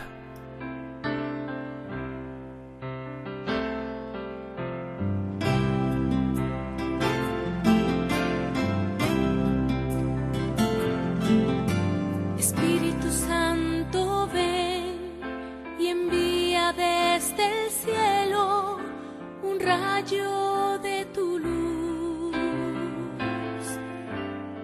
rayo 19.63 20.77
de 20.79 21.05
tu 21.13 21.39
luz. 21.39 22.36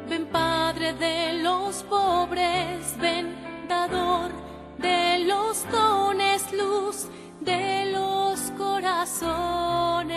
Ven 0.09 0.25
Padre 0.27 0.93
de 0.93 1.41
los 1.43 1.83
pobres, 1.83 2.95
ven 2.99 3.35
dador 3.67 4.31
de 4.77 5.19
los 5.25 5.65
dones, 5.71 6.41
luz 6.53 7.07
de 7.41 7.91
los 7.91 8.39
corazones. 8.57 10.09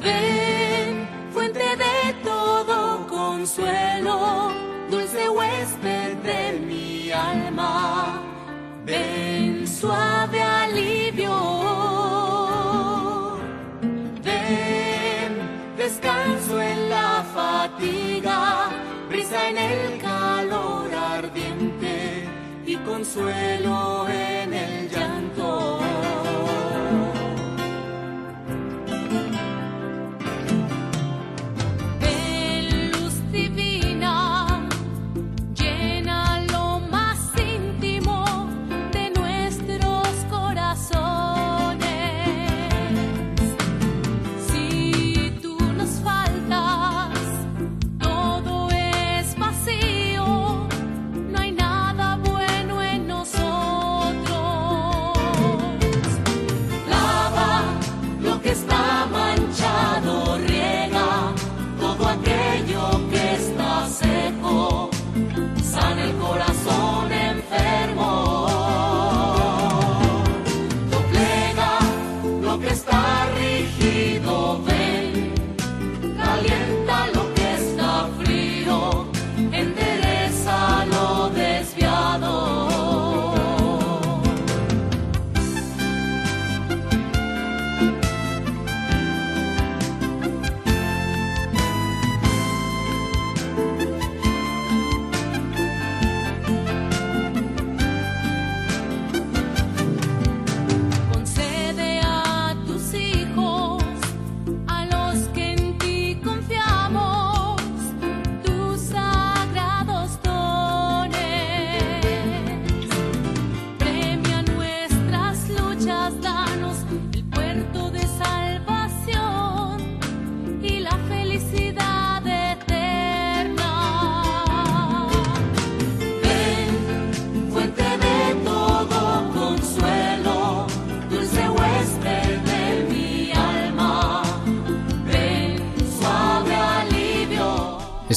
Ven, 0.00 1.08
fuente 1.32 1.66
de 1.84 2.14
todo 2.22 3.06
consuelo, 3.06 4.52
dulce 4.90 5.28
huésped 5.28 6.16
de 6.18 6.60
mi 6.60 7.10
alma. 7.10 8.22
Ven 8.84 9.66
suave 9.66 10.43
consuelo 23.04 24.08
en 24.08 24.43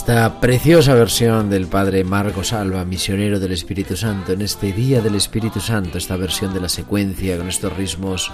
Esta 0.07 0.39
preciosa 0.39 0.93
versión 0.93 1.49
del 1.49 1.67
Padre 1.67 2.05
Marcos 2.05 2.53
Alba, 2.53 2.85
misionero 2.85 3.41
del 3.41 3.51
Espíritu 3.51 3.97
Santo, 3.97 4.31
en 4.31 4.41
este 4.41 4.71
Día 4.71 5.01
del 5.01 5.15
Espíritu 5.15 5.59
Santo, 5.59 5.97
esta 5.97 6.15
versión 6.15 6.53
de 6.53 6.61
la 6.61 6.69
secuencia 6.69 7.37
con 7.37 7.49
estos 7.49 7.75
ritmos, 7.75 8.31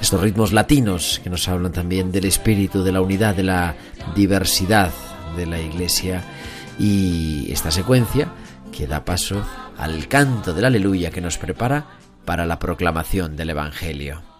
estos 0.00 0.18
ritmos 0.22 0.54
latinos 0.54 1.20
que 1.22 1.28
nos 1.28 1.46
hablan 1.48 1.70
también 1.70 2.12
del 2.12 2.24
espíritu, 2.24 2.82
de 2.82 2.92
la 2.92 3.02
unidad, 3.02 3.34
de 3.34 3.42
la 3.42 3.74
diversidad 4.16 4.90
de 5.36 5.44
la 5.44 5.60
Iglesia 5.60 6.22
y 6.78 7.52
esta 7.52 7.70
secuencia 7.70 8.28
que 8.74 8.86
da 8.86 9.04
paso 9.04 9.44
al 9.76 10.08
canto 10.08 10.54
del 10.54 10.64
aleluya 10.64 11.10
que 11.10 11.20
nos 11.20 11.36
prepara 11.36 11.88
para 12.24 12.46
la 12.46 12.58
proclamación 12.58 13.36
del 13.36 13.50
Evangelio. 13.50 14.31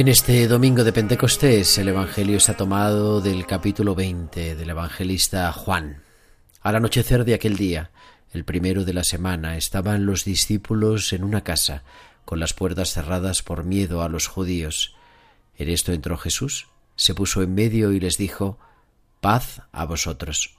En 0.00 0.08
este 0.08 0.48
domingo 0.48 0.82
de 0.82 0.94
Pentecostés 0.94 1.76
el 1.76 1.88
Evangelio 1.88 2.38
está 2.38 2.56
tomado 2.56 3.20
del 3.20 3.44
capítulo 3.44 3.94
20 3.94 4.56
del 4.56 4.70
evangelista 4.70 5.52
Juan. 5.52 6.02
Al 6.62 6.76
anochecer 6.76 7.26
de 7.26 7.34
aquel 7.34 7.58
día, 7.58 7.90
el 8.32 8.46
primero 8.46 8.86
de 8.86 8.94
la 8.94 9.04
semana, 9.04 9.58
estaban 9.58 10.06
los 10.06 10.24
discípulos 10.24 11.12
en 11.12 11.22
una 11.22 11.44
casa, 11.44 11.84
con 12.24 12.40
las 12.40 12.54
puertas 12.54 12.94
cerradas 12.94 13.42
por 13.42 13.64
miedo 13.64 14.00
a 14.00 14.08
los 14.08 14.26
judíos. 14.26 14.94
En 15.58 15.68
esto 15.68 15.92
entró 15.92 16.16
Jesús, 16.16 16.68
se 16.96 17.14
puso 17.14 17.42
en 17.42 17.52
medio 17.52 17.92
y 17.92 18.00
les 18.00 18.16
dijo, 18.16 18.58
Paz 19.20 19.60
a 19.70 19.84
vosotros. 19.84 20.56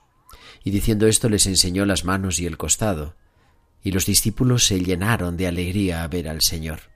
Y 0.62 0.70
diciendo 0.70 1.08
esto 1.08 1.28
les 1.28 1.48
enseñó 1.48 1.84
las 1.84 2.04
manos 2.04 2.38
y 2.38 2.46
el 2.46 2.58
costado. 2.58 3.16
Y 3.82 3.90
los 3.90 4.06
discípulos 4.06 4.62
se 4.62 4.78
llenaron 4.78 5.36
de 5.36 5.48
alegría 5.48 6.04
a 6.04 6.06
ver 6.06 6.28
al 6.28 6.42
Señor. 6.42 6.91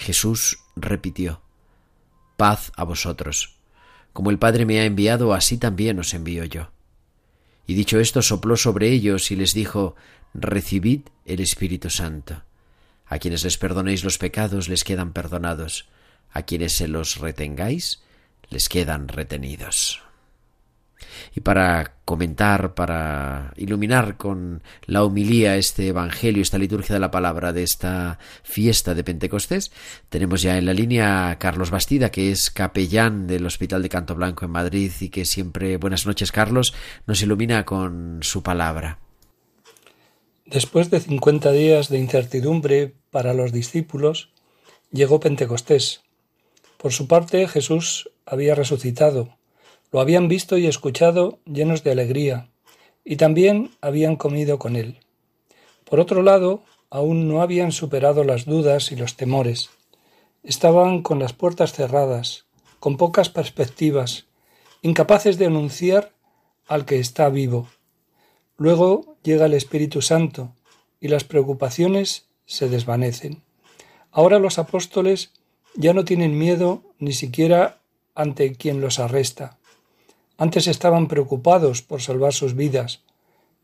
Jesús 0.00 0.60
repitió, 0.76 1.42
Paz 2.38 2.72
a 2.74 2.84
vosotros. 2.84 3.58
Como 4.14 4.30
el 4.30 4.38
Padre 4.38 4.64
me 4.64 4.80
ha 4.80 4.84
enviado, 4.86 5.34
así 5.34 5.58
también 5.58 5.98
os 5.98 6.14
envío 6.14 6.42
yo. 6.44 6.70
Y 7.66 7.74
dicho 7.74 8.00
esto, 8.00 8.22
sopló 8.22 8.56
sobre 8.56 8.88
ellos 8.88 9.30
y 9.30 9.36
les 9.36 9.52
dijo, 9.52 9.94
Recibid 10.32 11.02
el 11.26 11.40
Espíritu 11.40 11.90
Santo. 11.90 12.42
A 13.04 13.18
quienes 13.18 13.44
les 13.44 13.58
perdonéis 13.58 14.02
los 14.02 14.16
pecados 14.16 14.70
les 14.70 14.84
quedan 14.84 15.12
perdonados, 15.12 15.90
a 16.32 16.44
quienes 16.44 16.76
se 16.76 16.88
los 16.88 17.18
retengáis 17.18 18.02
les 18.48 18.70
quedan 18.70 19.06
retenidos. 19.06 20.02
Y 21.34 21.40
para 21.40 21.94
comentar, 22.04 22.74
para 22.74 23.52
iluminar 23.56 24.16
con 24.16 24.62
la 24.86 25.04
homilía 25.04 25.56
este 25.56 25.88
Evangelio, 25.88 26.42
esta 26.42 26.58
liturgia 26.58 26.94
de 26.94 27.00
la 27.00 27.10
palabra 27.10 27.52
de 27.52 27.62
esta 27.62 28.18
fiesta 28.42 28.94
de 28.94 29.04
Pentecostés, 29.04 29.70
tenemos 30.08 30.42
ya 30.42 30.58
en 30.58 30.66
la 30.66 30.74
línea 30.74 31.30
a 31.30 31.38
Carlos 31.38 31.70
Bastida, 31.70 32.10
que 32.10 32.30
es 32.30 32.50
capellán 32.50 33.26
del 33.26 33.46
Hospital 33.46 33.82
de 33.82 33.88
Canto 33.88 34.14
Blanco 34.14 34.44
en 34.44 34.50
Madrid 34.50 34.92
y 35.00 35.08
que 35.08 35.24
siempre, 35.24 35.76
buenas 35.76 36.06
noches 36.06 36.32
Carlos, 36.32 36.74
nos 37.06 37.22
ilumina 37.22 37.64
con 37.64 38.18
su 38.22 38.42
palabra. 38.42 38.98
Después 40.46 40.90
de 40.90 40.98
cincuenta 40.98 41.52
días 41.52 41.88
de 41.90 41.98
incertidumbre 41.98 42.92
para 43.10 43.34
los 43.34 43.52
discípulos, 43.52 44.30
llegó 44.90 45.20
Pentecostés. 45.20 46.02
Por 46.76 46.92
su 46.92 47.06
parte, 47.06 47.46
Jesús 47.46 48.10
había 48.26 48.56
resucitado. 48.56 49.36
Lo 49.92 50.00
habían 50.00 50.28
visto 50.28 50.56
y 50.56 50.66
escuchado 50.66 51.40
llenos 51.44 51.82
de 51.82 51.90
alegría, 51.90 52.48
y 53.04 53.16
también 53.16 53.72
habían 53.80 54.16
comido 54.16 54.58
con 54.58 54.76
él. 54.76 54.98
Por 55.84 55.98
otro 56.00 56.22
lado, 56.22 56.62
aún 56.90 57.28
no 57.28 57.42
habían 57.42 57.72
superado 57.72 58.24
las 58.24 58.44
dudas 58.44 58.92
y 58.92 58.96
los 58.96 59.16
temores. 59.16 59.70
Estaban 60.42 61.02
con 61.02 61.18
las 61.18 61.32
puertas 61.32 61.72
cerradas, 61.72 62.46
con 62.78 62.96
pocas 62.96 63.28
perspectivas, 63.28 64.26
incapaces 64.82 65.38
de 65.38 65.46
anunciar 65.46 66.12
al 66.66 66.84
que 66.84 66.98
está 66.98 67.28
vivo. 67.28 67.68
Luego 68.56 69.16
llega 69.22 69.46
el 69.46 69.54
Espíritu 69.54 70.02
Santo 70.02 70.54
y 71.00 71.08
las 71.08 71.24
preocupaciones 71.24 72.26
se 72.46 72.68
desvanecen. 72.68 73.42
Ahora 74.12 74.38
los 74.38 74.58
apóstoles 74.58 75.32
ya 75.74 75.92
no 75.92 76.04
tienen 76.04 76.38
miedo 76.38 76.82
ni 76.98 77.12
siquiera 77.12 77.80
ante 78.14 78.54
quien 78.54 78.80
los 78.80 78.98
arresta. 78.98 79.59
Antes 80.40 80.68
estaban 80.68 81.06
preocupados 81.06 81.82
por 81.82 82.00
salvar 82.00 82.32
sus 82.32 82.56
vidas, 82.56 83.02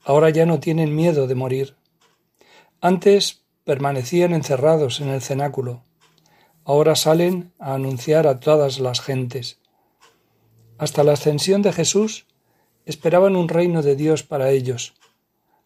ahora 0.04 0.28
ya 0.28 0.44
no 0.44 0.60
tienen 0.60 0.94
miedo 0.94 1.26
de 1.26 1.34
morir. 1.34 1.74
Antes 2.82 3.40
permanecían 3.64 4.34
encerrados 4.34 5.00
en 5.00 5.08
el 5.08 5.22
cenáculo, 5.22 5.84
ahora 6.64 6.94
salen 6.94 7.50
a 7.58 7.72
anunciar 7.72 8.26
a 8.26 8.40
todas 8.40 8.78
las 8.78 9.00
gentes. 9.00 9.58
Hasta 10.76 11.02
la 11.02 11.14
ascensión 11.14 11.62
de 11.62 11.72
Jesús 11.72 12.26
esperaban 12.84 13.36
un 13.36 13.48
reino 13.48 13.80
de 13.80 13.96
Dios 13.96 14.22
para 14.22 14.50
ellos. 14.50 14.92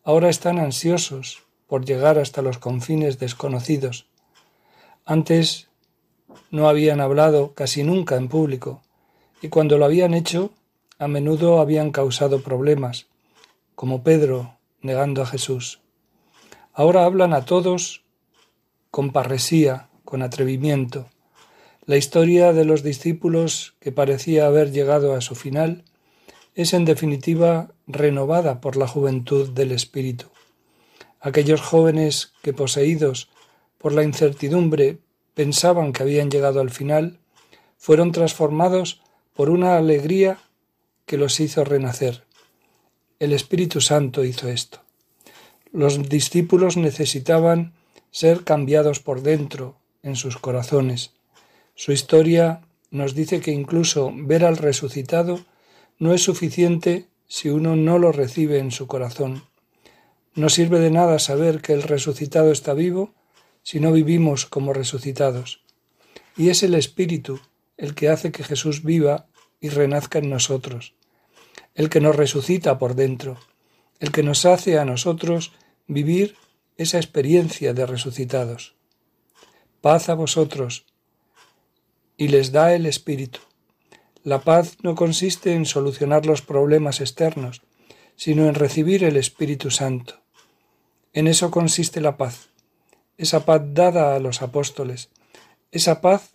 Ahora 0.04 0.28
están 0.28 0.60
ansiosos 0.60 1.42
por 1.66 1.84
llegar 1.84 2.20
hasta 2.20 2.40
los 2.40 2.58
confines 2.58 3.18
desconocidos. 3.18 4.06
Antes 5.04 5.70
no 6.52 6.68
habían 6.68 7.00
hablado 7.00 7.52
casi 7.54 7.82
nunca 7.82 8.14
en 8.14 8.28
público, 8.28 8.82
y 9.42 9.48
cuando 9.48 9.76
lo 9.76 9.86
habían 9.86 10.14
hecho, 10.14 10.52
a 11.00 11.08
menudo 11.08 11.60
habían 11.60 11.92
causado 11.92 12.42
problemas, 12.42 13.06
como 13.74 14.02
Pedro 14.02 14.58
negando 14.82 15.22
a 15.22 15.26
Jesús. 15.26 15.80
Ahora 16.74 17.06
hablan 17.06 17.32
a 17.32 17.46
todos 17.46 18.04
con 18.90 19.10
parresía, 19.10 19.88
con 20.04 20.22
atrevimiento. 20.22 21.08
La 21.86 21.96
historia 21.96 22.52
de 22.52 22.66
los 22.66 22.82
discípulos, 22.82 23.76
que 23.80 23.92
parecía 23.92 24.46
haber 24.46 24.72
llegado 24.72 25.14
a 25.14 25.22
su 25.22 25.34
final, 25.34 25.84
es 26.54 26.74
en 26.74 26.84
definitiva 26.84 27.72
renovada 27.86 28.60
por 28.60 28.76
la 28.76 28.86
juventud 28.86 29.48
del 29.48 29.72
Espíritu. 29.72 30.26
Aquellos 31.18 31.62
jóvenes 31.62 32.34
que, 32.42 32.52
poseídos 32.52 33.30
por 33.78 33.94
la 33.94 34.04
incertidumbre, 34.04 34.98
pensaban 35.32 35.94
que 35.94 36.02
habían 36.02 36.30
llegado 36.30 36.60
al 36.60 36.70
final, 36.70 37.20
fueron 37.78 38.12
transformados 38.12 39.00
por 39.32 39.48
una 39.48 39.78
alegría 39.78 40.38
que 41.10 41.16
los 41.16 41.40
hizo 41.40 41.64
renacer. 41.64 42.22
El 43.18 43.32
Espíritu 43.32 43.80
Santo 43.80 44.24
hizo 44.24 44.48
esto. 44.48 44.78
Los 45.72 46.08
discípulos 46.08 46.76
necesitaban 46.76 47.72
ser 48.12 48.44
cambiados 48.44 49.00
por 49.00 49.20
dentro, 49.20 49.76
en 50.04 50.14
sus 50.14 50.38
corazones. 50.38 51.10
Su 51.74 51.90
historia 51.90 52.60
nos 52.92 53.16
dice 53.16 53.40
que 53.40 53.50
incluso 53.50 54.12
ver 54.14 54.44
al 54.44 54.56
resucitado 54.56 55.40
no 55.98 56.14
es 56.14 56.22
suficiente 56.22 57.08
si 57.26 57.48
uno 57.48 57.74
no 57.74 57.98
lo 57.98 58.12
recibe 58.12 58.60
en 58.60 58.70
su 58.70 58.86
corazón. 58.86 59.42
No 60.36 60.48
sirve 60.48 60.78
de 60.78 60.92
nada 60.92 61.18
saber 61.18 61.60
que 61.60 61.72
el 61.72 61.82
resucitado 61.82 62.52
está 62.52 62.72
vivo 62.72 63.14
si 63.64 63.80
no 63.80 63.90
vivimos 63.90 64.46
como 64.46 64.72
resucitados. 64.72 65.60
Y 66.36 66.50
es 66.50 66.62
el 66.62 66.76
Espíritu 66.76 67.40
el 67.76 67.96
que 67.96 68.10
hace 68.10 68.30
que 68.30 68.44
Jesús 68.44 68.84
viva 68.84 69.26
y 69.60 69.70
renazca 69.70 70.20
en 70.20 70.30
nosotros, 70.30 70.94
el 71.80 71.88
que 71.88 72.02
nos 72.02 72.14
resucita 72.14 72.78
por 72.78 72.94
dentro, 72.94 73.38
el 74.00 74.12
que 74.12 74.22
nos 74.22 74.44
hace 74.44 74.78
a 74.78 74.84
nosotros 74.84 75.52
vivir 75.86 76.36
esa 76.76 76.98
experiencia 76.98 77.72
de 77.72 77.86
resucitados. 77.86 78.74
Paz 79.80 80.10
a 80.10 80.14
vosotros, 80.14 80.84
y 82.18 82.28
les 82.28 82.52
da 82.52 82.74
el 82.74 82.84
Espíritu. 82.84 83.40
La 84.24 84.42
paz 84.42 84.76
no 84.82 84.94
consiste 84.94 85.54
en 85.54 85.64
solucionar 85.64 86.26
los 86.26 86.42
problemas 86.42 87.00
externos, 87.00 87.62
sino 88.14 88.46
en 88.46 88.56
recibir 88.56 89.02
el 89.02 89.16
Espíritu 89.16 89.70
Santo. 89.70 90.20
En 91.14 91.28
eso 91.28 91.50
consiste 91.50 92.02
la 92.02 92.18
paz, 92.18 92.50
esa 93.16 93.46
paz 93.46 93.62
dada 93.64 94.14
a 94.14 94.18
los 94.18 94.42
apóstoles, 94.42 95.08
esa 95.72 96.02
paz 96.02 96.32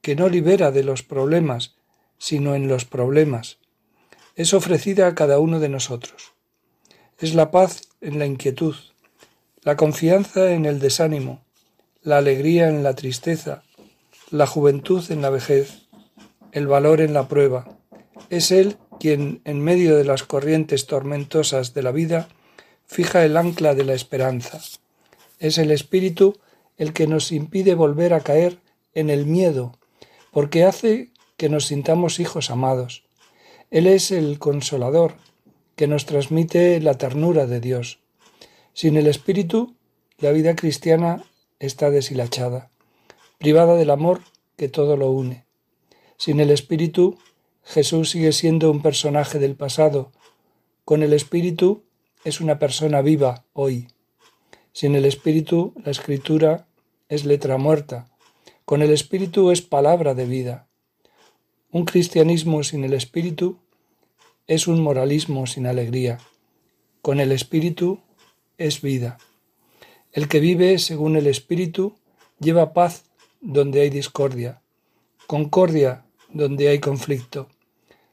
que 0.00 0.16
no 0.16 0.30
libera 0.30 0.70
de 0.70 0.84
los 0.84 1.02
problemas, 1.02 1.76
sino 2.16 2.54
en 2.54 2.66
los 2.66 2.86
problemas, 2.86 3.58
es 4.36 4.52
ofrecida 4.52 5.06
a 5.06 5.14
cada 5.14 5.38
uno 5.38 5.60
de 5.60 5.68
nosotros. 5.68 6.32
Es 7.18 7.34
la 7.34 7.50
paz 7.50 7.82
en 8.00 8.18
la 8.18 8.26
inquietud, 8.26 8.74
la 9.62 9.76
confianza 9.76 10.50
en 10.52 10.66
el 10.66 10.80
desánimo, 10.80 11.44
la 12.02 12.18
alegría 12.18 12.68
en 12.68 12.82
la 12.82 12.94
tristeza, 12.94 13.62
la 14.30 14.46
juventud 14.46 15.04
en 15.10 15.22
la 15.22 15.30
vejez, 15.30 15.86
el 16.52 16.66
valor 16.66 17.00
en 17.00 17.14
la 17.14 17.28
prueba. 17.28 17.78
Es 18.30 18.50
Él 18.50 18.76
quien, 18.98 19.40
en 19.44 19.60
medio 19.60 19.96
de 19.96 20.04
las 20.04 20.24
corrientes 20.24 20.86
tormentosas 20.86 21.72
de 21.72 21.82
la 21.82 21.92
vida, 21.92 22.28
fija 22.86 23.24
el 23.24 23.36
ancla 23.36 23.74
de 23.74 23.84
la 23.84 23.94
esperanza. 23.94 24.60
Es 25.38 25.58
el 25.58 25.70
Espíritu 25.70 26.38
el 26.76 26.92
que 26.92 27.06
nos 27.06 27.30
impide 27.30 27.74
volver 27.74 28.14
a 28.14 28.20
caer 28.20 28.58
en 28.94 29.10
el 29.10 29.26
miedo, 29.26 29.78
porque 30.32 30.64
hace 30.64 31.10
que 31.36 31.48
nos 31.48 31.66
sintamos 31.66 32.18
hijos 32.18 32.50
amados. 32.50 33.03
Él 33.74 33.88
es 33.88 34.12
el 34.12 34.38
consolador, 34.38 35.16
que 35.74 35.88
nos 35.88 36.06
transmite 36.06 36.78
la 36.78 36.96
ternura 36.96 37.46
de 37.46 37.58
Dios. 37.58 37.98
Sin 38.72 38.96
el 38.96 39.08
Espíritu, 39.08 39.74
la 40.18 40.30
vida 40.30 40.54
cristiana 40.54 41.24
está 41.58 41.90
deshilachada, 41.90 42.70
privada 43.38 43.74
del 43.74 43.90
amor 43.90 44.20
que 44.56 44.68
todo 44.68 44.96
lo 44.96 45.10
une. 45.10 45.44
Sin 46.18 46.38
el 46.38 46.52
Espíritu, 46.52 47.18
Jesús 47.64 48.10
sigue 48.10 48.30
siendo 48.30 48.70
un 48.70 48.80
personaje 48.80 49.40
del 49.40 49.56
pasado. 49.56 50.12
Con 50.84 51.02
el 51.02 51.12
Espíritu 51.12 51.82
es 52.22 52.40
una 52.40 52.60
persona 52.60 53.02
viva 53.02 53.44
hoy. 53.54 53.88
Sin 54.72 54.94
el 54.94 55.04
Espíritu, 55.04 55.74
la 55.84 55.90
Escritura 55.90 56.68
es 57.08 57.24
letra 57.24 57.58
muerta. 57.58 58.08
Con 58.66 58.82
el 58.82 58.92
Espíritu 58.92 59.50
es 59.50 59.62
palabra 59.62 60.14
de 60.14 60.26
vida. 60.26 60.68
Un 61.72 61.86
cristianismo 61.86 62.62
sin 62.62 62.84
el 62.84 62.92
Espíritu 62.92 63.58
es 64.46 64.66
un 64.66 64.82
moralismo 64.82 65.46
sin 65.46 65.66
alegría. 65.66 66.18
Con 67.00 67.18
el 67.20 67.32
Espíritu 67.32 68.00
es 68.58 68.82
vida. 68.82 69.18
El 70.12 70.28
que 70.28 70.40
vive 70.40 70.78
según 70.78 71.16
el 71.16 71.26
Espíritu 71.26 71.94
lleva 72.40 72.74
paz 72.74 73.04
donde 73.40 73.80
hay 73.80 73.90
discordia, 73.90 74.60
concordia 75.26 76.04
donde 76.28 76.68
hay 76.68 76.78
conflicto. 76.78 77.48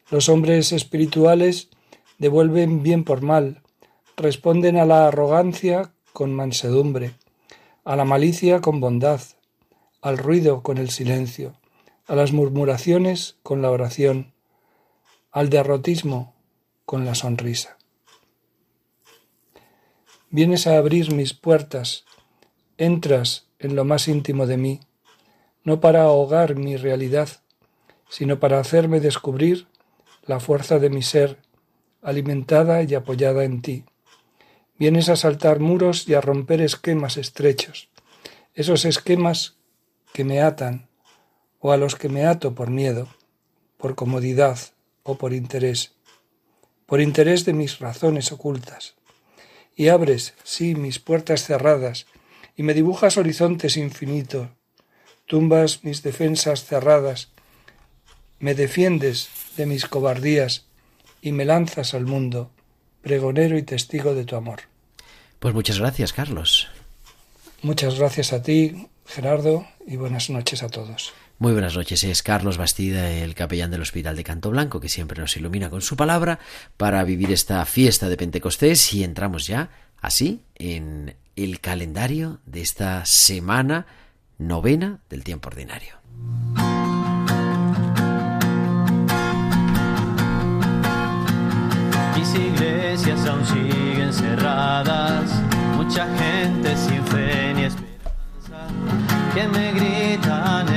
Los 0.10 0.30
hombres 0.30 0.72
espirituales 0.72 1.70
devuelven 2.18 2.82
bien 2.82 3.04
por 3.04 3.22
mal, 3.22 3.62
responden 4.16 4.78
a 4.78 4.86
la 4.86 5.08
arrogancia 5.08 5.92
con 6.14 6.34
mansedumbre, 6.34 7.14
a 7.84 7.96
la 7.96 8.06
malicia 8.06 8.62
con 8.62 8.80
bondad, 8.80 9.22
al 10.02 10.18
ruido 10.18 10.64
con 10.64 10.78
el 10.78 10.90
silencio, 10.90 11.54
a 12.08 12.16
las 12.16 12.32
murmuraciones 12.32 13.38
con 13.44 13.62
la 13.62 13.72
oración, 13.72 14.31
al 15.32 15.50
derrotismo 15.50 16.36
con 16.86 17.06
la 17.06 17.16
sonrisa. 17.16 17.78
Vienes 20.30 20.68
a 20.68 20.78
abrir 20.78 21.14
mis 21.14 21.34
puertas, 21.34 22.04
entras 22.78 23.48
en 23.58 23.76
lo 23.76 23.86
más 23.86 24.10
íntimo 24.10 24.46
de 24.46 24.58
mí, 24.58 24.82
no 25.64 25.80
para 25.80 26.04
ahogar 26.04 26.56
mi 26.56 26.76
realidad, 26.76 27.30
sino 28.10 28.40
para 28.40 28.60
hacerme 28.60 29.00
descubrir 29.00 29.68
la 30.24 30.42
fuerza 30.42 30.80
de 30.80 30.90
mi 30.90 31.02
ser, 31.02 31.38
alimentada 32.02 32.84
y 32.84 32.94
apoyada 32.94 33.46
en 33.46 33.62
ti. 33.62 33.86
Vienes 34.78 35.08
a 35.08 35.16
saltar 35.16 35.62
muros 35.62 36.10
y 36.10 36.14
a 36.14 36.22
romper 36.22 36.62
esquemas 36.62 37.16
estrechos, 37.16 37.90
esos 38.54 38.84
esquemas 38.84 39.56
que 40.12 40.26
me 40.26 40.42
atan 40.42 40.90
o 41.60 41.72
a 41.72 41.78
los 41.78 41.96
que 41.96 42.10
me 42.10 42.26
ato 42.26 42.54
por 42.54 42.70
miedo, 42.70 43.08
por 43.78 43.96
comodidad 43.96 44.60
o 45.04 45.18
por 45.18 45.34
interés, 45.34 45.94
por 46.86 47.02
interés 47.02 47.46
de 47.46 47.54
mis 47.54 47.80
razones 47.80 48.32
ocultas. 48.32 48.96
Y 49.76 49.88
abres, 49.88 50.34
sí, 50.44 50.76
mis 50.76 51.00
puertas 51.00 51.46
cerradas, 51.46 52.06
y 52.56 52.64
me 52.64 52.74
dibujas 52.74 53.18
horizontes 53.18 53.78
infinitos, 53.78 54.50
tumbas 55.26 55.84
mis 55.84 56.04
defensas 56.04 56.66
cerradas, 56.66 57.30
me 58.40 58.56
defiendes 58.56 59.30
de 59.56 59.66
mis 59.66 59.86
cobardías 59.86 60.66
y 61.22 61.32
me 61.32 61.46
lanzas 61.46 61.94
al 61.94 62.06
mundo, 62.06 62.52
pregonero 63.02 63.58
y 63.58 63.64
testigo 63.64 64.14
de 64.14 64.26
tu 64.26 64.36
amor. 64.36 64.62
Pues 65.40 65.54
muchas 65.54 65.80
gracias, 65.80 66.14
Carlos. 66.14 66.68
Muchas 67.62 67.98
gracias 67.98 68.34
a 68.34 68.42
ti, 68.42 68.88
Gerardo, 69.06 69.68
y 69.88 69.96
buenas 69.96 70.30
noches 70.30 70.64
a 70.64 70.70
todos. 70.70 71.14
Muy 71.42 71.54
buenas 71.54 71.76
noches, 71.76 72.04
es 72.04 72.22
Carlos 72.22 72.60
Bastida, 72.60 73.10
el 73.10 73.34
capellán 73.34 73.72
del 73.72 73.82
Hospital 73.82 74.16
de 74.16 74.24
Canto 74.24 74.52
Blanco, 74.52 74.80
que 74.80 74.90
siempre 74.90 75.20
nos 75.20 75.36
ilumina 75.36 75.72
con 75.72 75.82
su 75.82 75.96
palabra 75.96 76.38
para 76.78 77.04
vivir 77.04 77.32
esta 77.32 77.66
fiesta 77.66 78.10
de 78.10 78.16
Pentecostés. 78.16 78.94
Y 78.94 79.04
entramos 79.04 79.48
ya 79.48 79.72
así 80.00 80.44
en 80.54 81.16
el 81.36 81.60
calendario 81.60 82.42
de 82.46 82.62
esta 82.62 83.08
semana 83.08 83.88
novena 84.38 85.00
del 85.10 85.24
tiempo 85.24 85.50
ordinario. 85.50 85.96
Mis 92.16 92.36
iglesias 92.36 93.26
aún 93.26 93.44
siguen 93.48 94.14
cerradas, 94.14 95.32
mucha 95.76 96.06
gente 96.06 96.78
sin 96.78 97.04
fe 97.08 97.52
ni 97.56 97.64
esperanza, 97.64 98.68
que 99.34 99.48
me 99.48 99.72
gritan 99.72 100.71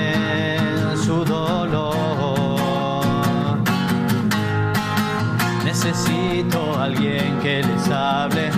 Necesito 6.34 6.76
alguien 6.80 7.38
que 7.42 7.62
les 7.62 7.88
hable, 7.90 8.50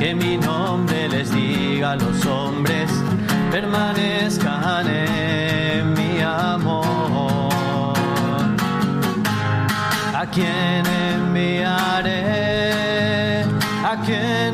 que 0.00 0.16
mi 0.16 0.36
nombre 0.36 1.08
les 1.08 1.32
diga 1.32 1.92
a 1.92 1.96
los 1.96 2.26
hombres, 2.26 2.90
permanezcan 3.52 4.88
en 4.88 5.94
mi 5.94 6.20
amor. 6.20 7.52
¿A 10.12 10.26
quién 10.32 10.82
enviaré? 11.14 12.24
¿A 13.84 13.96
quién 14.04 14.53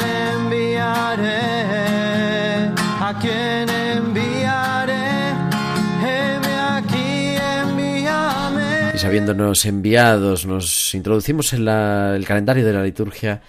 sabiéndonos 9.10 9.64
enviados, 9.64 10.46
nos 10.46 10.94
introducimos 10.94 11.52
en 11.52 11.64
la- 11.64 12.14
el 12.14 12.24
calendario 12.24 12.64
de 12.64 12.72
la 12.72 12.84
liturgia 12.84 13.42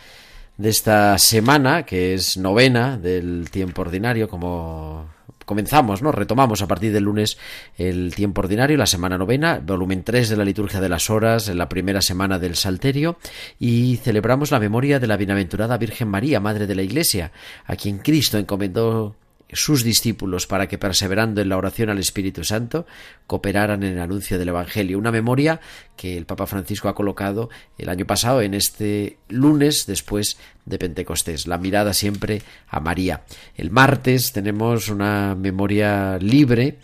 de 0.58 0.70
esta 0.70 1.16
semana, 1.20 1.84
que 1.84 2.16
es 2.16 2.36
novena 2.36 2.98
del 2.98 3.48
tiempo 3.52 3.84
ordinario, 3.84 4.28
como 4.28 5.08
comenzamos, 5.46 6.02
¿no? 6.02 6.12
Retomamos 6.12 6.64
a 6.64 6.68
partir 6.68 6.92
del 6.92 7.04
lunes 7.04 7.38
el 7.78 8.16
tiempo 8.16 8.42
ordinario, 8.42 8.76
la 8.76 8.88
semana 8.88 9.20
novena, 9.20 9.62
volumen 9.64 10.02
3 10.04 10.30
de 10.30 10.38
la 10.38 10.46
liturgia 10.46 10.82
de 10.82 10.90
las 10.90 11.12
horas, 11.12 11.48
en 11.48 11.60
la 11.60 11.70
primera 11.70 12.02
semana 12.02 12.40
del 12.40 12.56
Salterio, 12.56 13.20
y 13.60 13.98
celebramos 13.98 14.50
la 14.50 14.60
memoria 14.60 15.00
de 15.00 15.06
la 15.06 15.18
bienaventurada 15.18 15.78
Virgen 15.78 16.08
María, 16.08 16.40
Madre 16.40 16.66
de 16.66 16.74
la 16.74 16.82
Iglesia, 16.82 17.34
a 17.68 17.76
quien 17.76 18.00
Cristo 18.00 18.40
encomendó 18.40 19.16
sus 19.54 19.84
discípulos 19.84 20.48
para 20.48 20.68
que 20.68 20.78
perseverando 20.78 21.42
en 21.42 21.50
la 21.50 21.58
oración 21.58 21.90
al 21.90 22.00
Espíritu 22.00 22.44
Santo 22.44 22.86
cooperaran 23.28 23.84
en 23.84 23.94
el 23.94 24.00
anuncio 24.00 24.40
del 24.40 24.50
Evangelio. 24.50 24.98
Una 24.98 25.12
memoria 25.12 25.60
que 25.96 26.18
el 26.18 26.26
Papa 26.26 26.48
Francisco 26.48 26.90
ha 26.90 26.96
colocado 26.96 27.50
el 27.78 27.90
año 27.90 28.06
pasado 28.06 28.42
en 28.42 28.54
este 28.54 29.18
lunes 29.30 29.86
después 29.86 30.38
de 30.66 30.80
Pentecostés. 30.80 31.48
La 31.48 31.58
mirada 31.58 31.94
siempre 31.94 32.42
a 32.68 32.80
María. 32.80 33.24
El 33.56 33.72
martes 33.72 34.32
tenemos 34.32 34.90
una 34.90 35.36
memoria 35.36 36.18
libre 36.18 36.78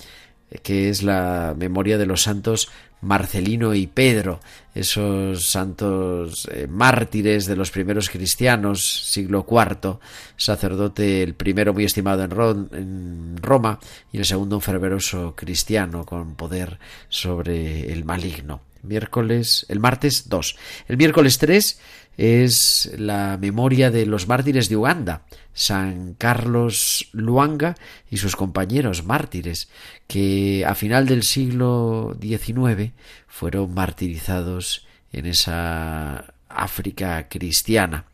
que 0.64 0.90
es 0.90 1.04
la 1.04 1.54
memoria 1.58 1.98
de 1.98 2.06
los 2.06 2.22
santos 2.22 2.70
Marcelino 3.02 3.74
y 3.76 3.88
Pedro, 3.88 4.40
esos 4.74 5.50
santos 5.50 6.48
eh, 6.52 6.68
mártires 6.70 7.46
de 7.46 7.56
los 7.56 7.72
primeros 7.72 8.10
cristianos, 8.10 9.10
siglo 9.12 9.46
IV, 9.50 10.00
sacerdote 10.36 11.24
el 11.24 11.34
primero 11.36 11.74
muy 11.74 11.86
estimado 11.86 12.24
en, 12.24 12.32
Ro- 12.32 12.68
en 12.74 13.38
Roma 13.42 13.80
y 14.12 14.18
el 14.18 14.26
segundo 14.26 14.56
un 14.58 14.62
fervoroso 14.62 15.34
cristiano 15.36 16.06
con 16.06 16.36
poder 16.36 16.80
sobre 17.10 17.92
el 17.92 18.04
maligno. 18.06 18.62
Miércoles, 18.84 19.66
el 19.70 19.80
martes 19.80 20.30
2. 20.30 20.56
El 20.88 20.98
miércoles 20.98 21.38
3 21.40 21.80
es 22.18 22.92
la 22.98 23.38
memoria 23.40 23.92
de 23.92 24.06
los 24.08 24.28
mártires 24.28 24.70
de 24.70 24.76
Uganda, 24.76 25.22
San 25.54 26.16
Carlos 26.16 27.08
Luanga 27.14 27.76
y 28.10 28.18
sus 28.18 28.36
compañeros 28.36 29.06
mártires, 29.06 29.70
que 30.08 30.66
a 30.66 30.74
final 30.74 31.08
del 31.08 31.24
siglo 31.24 32.18
XIX 32.20 32.92
fueron 33.28 33.74
martirizados 33.74 34.88
en 35.14 35.28
esa 35.28 36.34
África 36.50 37.28
cristiana. 37.30 38.06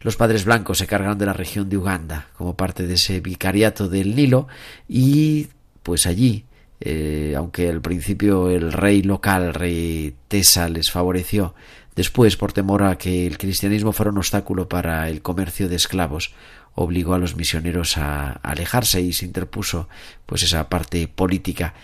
Los 0.00 0.16
padres 0.16 0.44
blancos 0.44 0.78
se 0.78 0.86
cargaron 0.86 1.18
de 1.18 1.26
la 1.26 1.32
región 1.32 1.68
de 1.68 1.76
Uganda 1.76 2.28
como 2.36 2.56
parte 2.56 2.86
de 2.86 2.94
ese 2.94 3.20
vicariato 3.20 3.88
del 3.88 4.16
Nilo 4.16 4.48
y 4.88 5.48
pues 5.82 6.06
allí 6.06 6.44
eh, 6.80 7.34
aunque 7.36 7.70
al 7.70 7.80
principio 7.80 8.50
el 8.50 8.70
rey 8.72 9.02
local, 9.02 9.54
rey 9.54 10.14
Tesa, 10.28 10.68
les 10.68 10.90
favoreció, 10.90 11.54
después, 11.96 12.36
por 12.36 12.52
temor 12.52 12.82
a 12.82 12.98
que 12.98 13.26
el 13.26 13.38
cristianismo 13.38 13.92
fuera 13.92 14.10
un 14.10 14.18
obstáculo 14.18 14.68
para 14.68 15.08
el 15.08 15.22
comercio 15.22 15.68
de 15.68 15.76
esclavos, 15.76 16.34
obligó 16.74 17.14
a 17.14 17.18
los 17.18 17.36
misioneros 17.36 17.96
a 17.98 18.32
alejarse 18.32 19.00
y 19.00 19.12
se 19.12 19.24
interpuso 19.24 19.88
pues 20.26 20.42
esa 20.42 20.68
parte 20.68 21.08
política. 21.08 21.74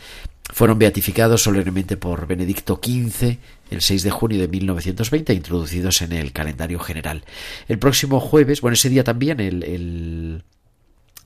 Fueron 0.53 0.79
beatificados 0.79 1.43
solemnemente 1.43 1.97
por 1.97 2.27
Benedicto 2.27 2.81
XV 2.83 3.39
el 3.71 3.81
6 3.81 4.03
de 4.03 4.11
junio 4.11 4.41
de 4.41 4.49
1920 4.49 5.33
introducidos 5.33 6.03
en 6.03 6.13
el 6.13 6.33
calendario 6.33 6.81
general. 6.81 7.25
El 7.69 7.79
próximo 7.79 8.19
jueves, 8.19 8.61
bueno, 8.61 8.75
ese 8.75 8.89
día 8.89 9.05
también, 9.05 9.39
el, 9.39 9.63
el 9.63 10.43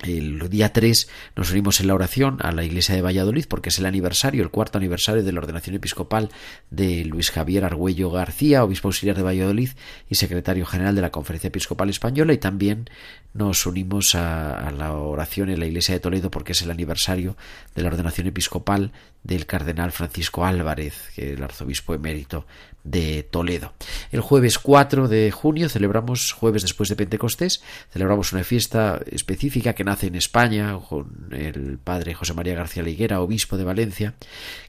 el 0.04 0.48
día 0.48 0.72
3 0.72 1.08
nos 1.36 1.50
unimos 1.50 1.80
en 1.80 1.88
la 1.88 1.94
oración 1.94 2.38
a 2.40 2.52
la 2.52 2.64
iglesia 2.64 2.94
de 2.94 3.02
Valladolid 3.02 3.46
porque 3.48 3.68
es 3.68 3.78
el 3.78 3.86
aniversario, 3.86 4.42
el 4.42 4.50
cuarto 4.50 4.78
aniversario 4.78 5.22
de 5.22 5.32
la 5.32 5.40
ordenación 5.40 5.76
episcopal 5.76 6.30
de 6.70 7.04
Luis 7.04 7.30
Javier 7.30 7.64
Argüello 7.64 8.10
García, 8.10 8.64
obispo 8.64 8.88
auxiliar 8.88 9.16
de 9.16 9.22
Valladolid 9.22 9.70
y 10.08 10.14
secretario 10.14 10.66
general 10.66 10.94
de 10.94 11.02
la 11.02 11.10
Conferencia 11.10 11.48
Episcopal 11.48 11.90
Española. 11.90 12.32
Y 12.32 12.38
también 12.38 12.88
nos 13.32 13.66
unimos 13.66 14.14
a, 14.14 14.68
a 14.68 14.70
la 14.70 14.92
oración 14.92 15.50
en 15.50 15.60
la 15.60 15.66
iglesia 15.66 15.94
de 15.94 16.00
Toledo 16.00 16.30
porque 16.30 16.52
es 16.52 16.62
el 16.62 16.70
aniversario 16.70 17.36
de 17.74 17.82
la 17.82 17.88
ordenación 17.88 18.26
episcopal 18.26 18.92
del 19.24 19.46
cardenal 19.46 19.90
Francisco 19.90 20.44
Álvarez, 20.44 21.10
que 21.16 21.32
el 21.32 21.42
arzobispo 21.42 21.94
emérito 21.94 22.46
de 22.84 23.22
Toledo. 23.22 23.72
El 24.12 24.20
jueves 24.20 24.58
4 24.58 25.08
de 25.08 25.30
junio 25.30 25.70
celebramos, 25.70 26.32
jueves 26.32 26.60
después 26.62 26.90
de 26.90 26.96
Pentecostés, 26.96 27.62
celebramos 27.90 28.34
una 28.34 28.44
fiesta 28.44 29.00
específica 29.10 29.72
que 29.72 29.82
nace 29.82 30.08
en 30.08 30.14
España 30.14 30.78
con 30.86 31.30
el 31.32 31.78
padre 31.78 32.12
José 32.12 32.34
María 32.34 32.54
García 32.54 32.82
Liguera, 32.82 33.22
obispo 33.22 33.56
de 33.56 33.64
Valencia, 33.64 34.14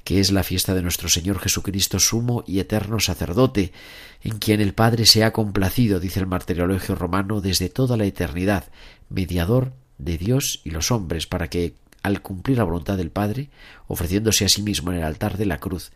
que 0.05 0.21
es 0.21 0.31
la 0.31 0.43
fiesta 0.43 0.73
de 0.73 0.81
nuestro 0.81 1.09
Señor 1.09 1.39
Jesucristo, 1.39 1.99
sumo 1.99 2.45
y 2.47 2.59
eterno 2.59 3.01
sacerdote, 3.01 3.73
en 4.23 4.39
quien 4.39 4.61
el 4.61 4.73
Padre 4.73 5.05
se 5.05 5.25
ha 5.25 5.33
complacido, 5.33 5.99
dice 5.99 6.21
el 6.21 6.27
martirologio 6.27 6.95
romano, 6.95 7.41
desde 7.41 7.67
toda 7.67 7.97
la 7.97 8.05
eternidad, 8.05 8.71
mediador 9.09 9.73
de 9.97 10.17
Dios 10.17 10.61
y 10.63 10.71
los 10.71 10.91
hombres, 10.91 11.27
para 11.27 11.49
que, 11.49 11.75
al 12.05 12.21
cumplir 12.21 12.57
la 12.57 12.63
voluntad 12.63 12.97
del 12.97 13.09
Padre, 13.09 13.49
ofreciéndose 13.87 14.45
a 14.45 14.49
sí 14.49 14.61
mismo 14.61 14.91
en 14.91 14.99
el 14.99 15.03
altar 15.03 15.37
de 15.37 15.47
la 15.47 15.57
cruz, 15.57 15.91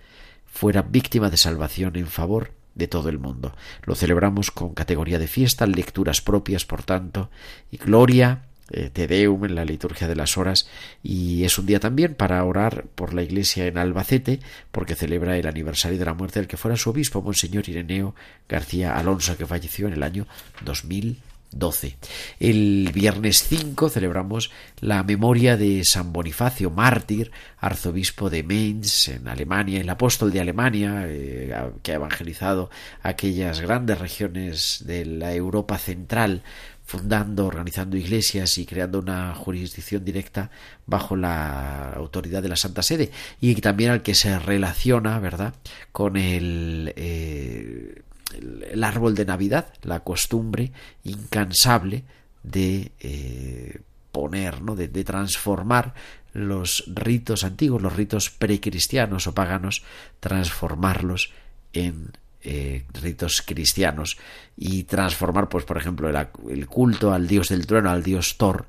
fuera 0.48 0.82
víctima 0.82 1.30
de 1.30 1.38
salvación 1.38 1.96
en 1.98 2.08
favor 2.08 2.52
de 2.74 2.88
todo 2.88 3.10
el 3.10 3.20
mundo. 3.20 3.56
Lo 3.84 3.94
celebramos 3.94 4.50
con 4.50 4.74
categoría 4.74 5.20
de 5.20 5.28
fiesta, 5.28 5.68
lecturas 5.68 6.22
propias, 6.22 6.66
por 6.66 6.82
tanto, 6.82 7.30
y 7.70 7.78
gloria, 7.78 8.46
eh, 8.72 8.90
Te 8.92 9.06
Deum 9.06 9.46
en 9.46 9.54
la 9.54 9.66
liturgia 9.66 10.08
de 10.08 10.16
las 10.16 10.36
horas, 10.36 10.68
y 11.04 11.44
es 11.44 11.60
un 11.60 11.68
día 11.68 11.80
también 11.80 12.16
para 12.16 12.44
orar 12.44 12.86
por 12.96 13.14
la 13.14 13.22
iglesia 13.22 13.68
en 13.68 13.78
Albacete, 13.78 14.40
porque 14.72 14.96
celebra 14.96 15.38
el 15.38 15.46
aniversario 15.46 16.00
de 16.00 16.06
la 16.06 16.16
muerte 16.16 16.40
del 16.40 16.48
que 16.48 16.58
fuera 16.58 16.76
su 16.76 16.90
obispo, 16.90 17.22
Monseñor 17.22 17.70
Ireneo 17.70 18.16
García 18.48 18.98
Alonso, 18.98 19.38
que 19.38 19.46
falleció 19.46 19.86
en 19.86 19.94
el 19.94 20.02
año 20.02 20.26
2000. 20.66 21.22
12. 21.52 21.98
El 22.40 22.92
viernes 22.94 23.44
5 23.44 23.90
celebramos 23.90 24.52
la 24.80 25.04
memoria 25.04 25.58
de 25.58 25.84
San 25.84 26.14
Bonifacio, 26.14 26.70
mártir, 26.70 27.32
arzobispo 27.58 28.30
de 28.30 28.44
Mainz, 28.44 29.10
en 29.10 29.28
Alemania, 29.28 29.82
el 29.82 29.90
apóstol 29.90 30.32
de 30.32 30.42
Alemania, 30.42 31.06
eh, 31.08 31.54
que 31.82 31.92
ha 31.92 31.96
evangelizado 31.96 32.70
aquellas 33.02 33.62
grandes 33.62 33.98
regiones 33.98 34.84
de 34.86 35.06
la 35.06 35.34
Europa 35.34 35.78
central, 35.78 36.44
fundando, 36.86 37.46
organizando 37.46 37.98
iglesias 37.98 38.58
y 38.58 38.66
creando 38.66 39.00
una 39.00 39.36
jurisdicción 39.36 40.04
directa 40.04 40.50
bajo 40.88 41.16
la 41.16 41.94
autoridad 41.94 42.42
de 42.42 42.50
la 42.50 42.56
Santa 42.56 42.82
Sede, 42.82 43.12
y 43.40 43.56
también 43.56 43.92
al 43.92 44.02
que 44.02 44.16
se 44.16 44.38
relaciona, 44.40 45.20
¿verdad?, 45.20 45.54
con 45.92 46.18
el. 46.18 46.94
Eh, 46.96 48.02
el 48.34 48.84
árbol 48.84 49.16
de 49.16 49.26
Navidad, 49.26 49.74
la 49.84 50.02
costumbre 50.02 50.72
incansable 51.04 52.04
de 52.44 52.92
eh, 53.00 53.82
poner, 54.12 54.62
¿no? 54.62 54.76
de, 54.76 54.88
transformar 55.04 55.94
los 56.34 56.84
ritos 56.88 57.44
antiguos, 57.44 57.82
los 57.82 57.96
ritos 57.96 58.30
precristianos 58.30 59.28
o 59.28 59.34
paganos, 59.34 59.84
transformarlos 60.20 61.32
en 61.74 62.12
eh, 62.42 62.86
ritos 62.94 63.42
cristianos 63.42 64.18
y 64.56 64.84
transformar, 64.84 65.50
pues, 65.50 65.66
por 65.66 65.78
ejemplo, 65.78 66.10
el, 66.10 66.28
el 66.50 66.68
culto 66.68 67.12
al 67.12 67.28
dios 67.28 67.50
del 67.50 67.66
trueno, 67.66 67.90
al 67.90 68.04
dios 68.04 68.38
Thor, 68.38 68.68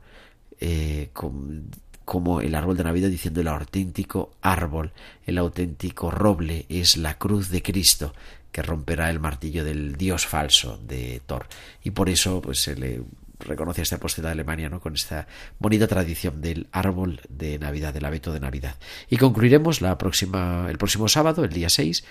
eh, 0.58 1.10
con, 1.12 1.70
como 2.10 2.40
el 2.40 2.56
árbol 2.56 2.76
de 2.76 2.82
Navidad 2.82 3.08
diciendo 3.08 3.40
el 3.40 3.46
auténtico 3.46 4.32
árbol, 4.42 4.90
el 5.26 5.38
auténtico 5.38 6.10
roble 6.10 6.66
es 6.68 6.96
la 6.96 7.16
cruz 7.18 7.50
de 7.50 7.62
Cristo 7.62 8.12
que 8.50 8.62
romperá 8.62 9.10
el 9.10 9.20
martillo 9.20 9.62
del 9.64 9.94
dios 9.94 10.26
falso 10.26 10.76
de 10.88 11.22
Thor. 11.24 11.46
Y 11.84 11.92
por 11.92 12.08
eso 12.08 12.42
pues 12.42 12.62
se 12.62 12.74
le 12.74 13.02
reconoce 13.40 13.80
a 13.80 13.84
este 13.84 13.94
apóstol 13.96 14.24
de 14.24 14.30
Alemania, 14.30 14.68
¿no? 14.68 14.80
Con 14.80 14.94
esta 14.94 15.26
bonita 15.58 15.86
tradición 15.86 16.40
del 16.40 16.68
árbol 16.72 17.20
de 17.28 17.58
Navidad, 17.58 17.92
del 17.92 18.04
abeto 18.04 18.32
de 18.32 18.40
Navidad. 18.40 18.76
Y 19.08 19.16
concluiremos 19.16 19.80
la 19.80 19.96
próxima, 19.98 20.66
el 20.68 20.78
próximo 20.78 21.08
sábado, 21.08 21.44
el 21.44 21.52
día 21.52 21.68
6, 21.68 22.04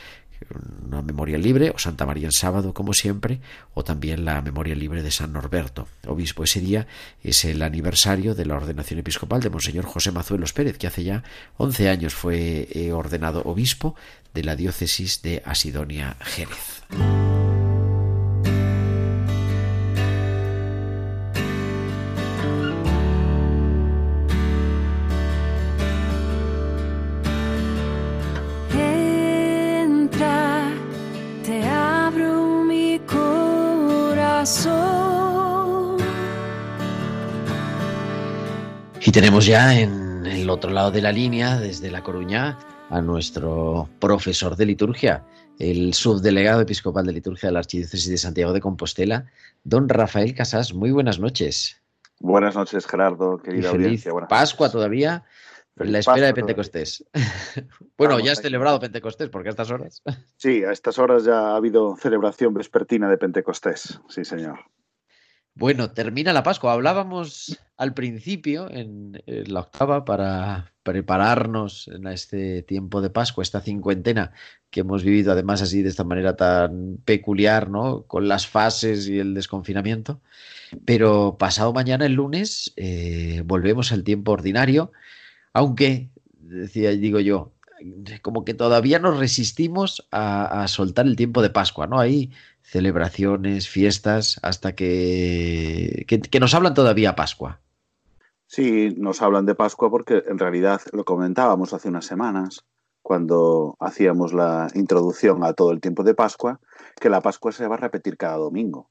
una 0.86 1.02
memoria 1.02 1.38
libre, 1.38 1.72
o 1.72 1.80
Santa 1.80 2.06
María 2.06 2.26
en 2.26 2.32
sábado, 2.32 2.74
como 2.74 2.94
siempre, 2.94 3.42
o 3.74 3.84
también 3.84 4.26
la 4.26 4.42
memoria 4.42 4.76
libre 4.76 5.04
de 5.04 5.12
San 5.12 5.34
Norberto, 5.34 5.88
obispo. 6.08 6.44
Ese 6.44 6.62
día 6.62 6.88
es 7.24 7.46
el 7.46 7.62
aniversario 7.62 8.36
de 8.36 8.46
la 8.46 8.56
ordenación 8.56 9.00
episcopal 9.00 9.42
de 9.42 9.50
Monseñor 9.50 9.86
José 9.86 10.12
Mazuelos 10.12 10.54
Pérez, 10.54 10.78
que 10.78 10.88
hace 10.88 11.04
ya 11.04 11.24
11 11.58 11.90
años 11.90 12.14
fue 12.14 12.68
eh, 12.72 12.92
ordenado 12.92 13.42
obispo 13.44 13.96
de 14.34 14.44
la 14.44 14.56
diócesis 14.56 15.22
de 15.22 15.42
Asidonia 15.46 16.16
Jerez. 16.22 16.84
Y 39.10 39.12
tenemos 39.12 39.48
ya 39.48 39.76
en 39.76 40.24
el 40.28 40.52
otro 40.52 40.70
lado 40.70 40.92
de 40.92 41.02
la 41.02 41.12
línea, 41.12 41.60
desde 41.60 41.90
La 41.90 42.04
Coruña, 42.04 42.60
a 42.92 43.02
nuestro 43.02 43.90
profesor 43.98 44.56
de 44.56 44.68
liturgia, 44.68 45.26
el 45.58 45.96
subdelegado 45.96 46.62
episcopal 46.62 47.08
de 47.08 47.14
liturgia 47.14 47.50
de 47.50 47.54
la 47.54 47.60
Archidiócesis 47.62 48.08
de 48.08 48.20
Santiago 48.20 48.54
de 48.54 48.62
Compostela, 48.62 49.26
don 49.64 49.90
Rafael 49.90 50.36
Casas. 50.36 50.76
Muy 50.76 50.92
buenas 50.92 51.18
noches. 51.18 51.82
Buenas 52.20 52.54
noches, 52.54 52.86
Gerardo, 52.86 53.40
Y 53.42 53.46
querida 53.48 53.72
feliz 53.72 53.86
audiencia. 53.86 54.12
Buenas 54.12 54.30
Pascua 54.30 54.68
noches. 54.68 54.74
todavía, 54.74 55.24
en 55.80 55.92
la 55.92 55.98
espera 55.98 56.28
de. 56.28 56.34
Pentecostés. 56.36 57.04
bueno, 57.98 58.14
Vamos 58.14 58.26
ya 58.26 58.34
has 58.34 58.42
celebrado 58.44 58.80
Pentecostés, 58.80 59.30
porque 59.30 59.50
a 59.50 59.54
estas 59.54 59.72
horas. 59.72 60.04
Sí, 60.38 60.64
a 60.64 60.72
estas 60.72 61.00
horas 61.00 61.24
ya 61.24 61.48
ha 61.48 61.56
habido 61.56 61.98
celebración 61.98 62.54
vespertina 62.54 63.10
de 63.10 63.18
Pentecostés. 63.18 64.00
Sí, 64.08 64.24
señor. 64.24 64.60
Bueno, 65.60 65.92
termina 65.92 66.32
la 66.32 66.42
Pascua. 66.42 66.72
Hablábamos 66.72 67.60
al 67.76 67.94
principio, 67.94 68.72
en, 68.72 69.22
la 69.26 69.60
octava, 69.60 70.06
para 70.06 70.72
prepararnos 70.84 71.90
en 71.90 72.08
este 72.08 72.64
tiempo 72.64 73.02
de 73.02 73.10
Pascua, 73.10 73.44
esta 73.44 73.60
cincuentena 73.60 74.32
que 74.70 74.80
hemos 74.80 75.04
vivido 75.04 75.34
además 75.34 75.62
así 75.62 75.82
de 75.82 75.90
esta 75.90 76.06
manera 76.06 76.38
tan 76.38 77.00
peculiar, 77.04 77.70
¿no? 77.70 78.04
Con 78.04 78.30
las 78.30 78.48
fases 78.48 79.10
y 79.10 79.20
el 79.20 79.34
desconfinamiento. 79.34 80.22
Pero 80.86 81.36
pasado 81.38 81.74
mañana, 81.74 82.06
el 82.06 82.14
lunes, 82.14 82.72
eh, 82.78 83.44
volvemos 83.46 83.92
al 83.92 84.06
tiempo 84.06 84.32
ordinario, 84.32 84.94
aunque, 85.52 86.10
decía, 86.40 86.92
digo 86.92 87.20
yo, 87.20 87.52
como 88.22 88.46
que 88.46 88.54
todavía 88.54 89.00
nos 89.00 89.20
resistimos 89.20 90.08
a, 90.12 90.68
soltar 90.68 91.06
el 91.06 91.16
tiempo 91.16 91.42
de 91.42 91.50
Pascua, 91.50 91.88
¿no? 91.88 92.00
Hay 92.00 92.32
celebraciones, 92.62 93.68
fiestas, 93.68 94.40
hasta 94.44 94.76
que, 94.76 96.06
que, 96.08 96.40
nos 96.40 96.54
hablan 96.54 96.74
todavía 96.74 97.16
Pascua. 97.16 97.60
Sí, 98.46 98.94
nos 98.98 99.22
hablan 99.22 99.46
de 99.46 99.56
Pascua 99.56 99.90
porque 99.90 100.24
en 100.28 100.40
realidad 100.40 100.82
lo 100.92 101.06
comentábamos 101.06 101.74
hace 101.74 101.90
unas 101.90 102.06
semanas, 102.06 102.66
cuando 103.02 103.76
hacíamos 103.80 104.34
la 104.34 104.68
introducción 104.74 105.44
a 105.44 105.54
todo 105.54 105.72
el 105.72 105.82
tiempo 105.82 106.04
de 106.04 106.14
Pascua, 106.14 106.60
que 107.00 107.10
la 107.10 107.22
Pascua 107.22 107.52
se 107.52 107.68
va 107.68 107.76
a 107.76 107.80
repetir 107.80 108.18
cada 108.18 108.38
domingo. 108.38 108.90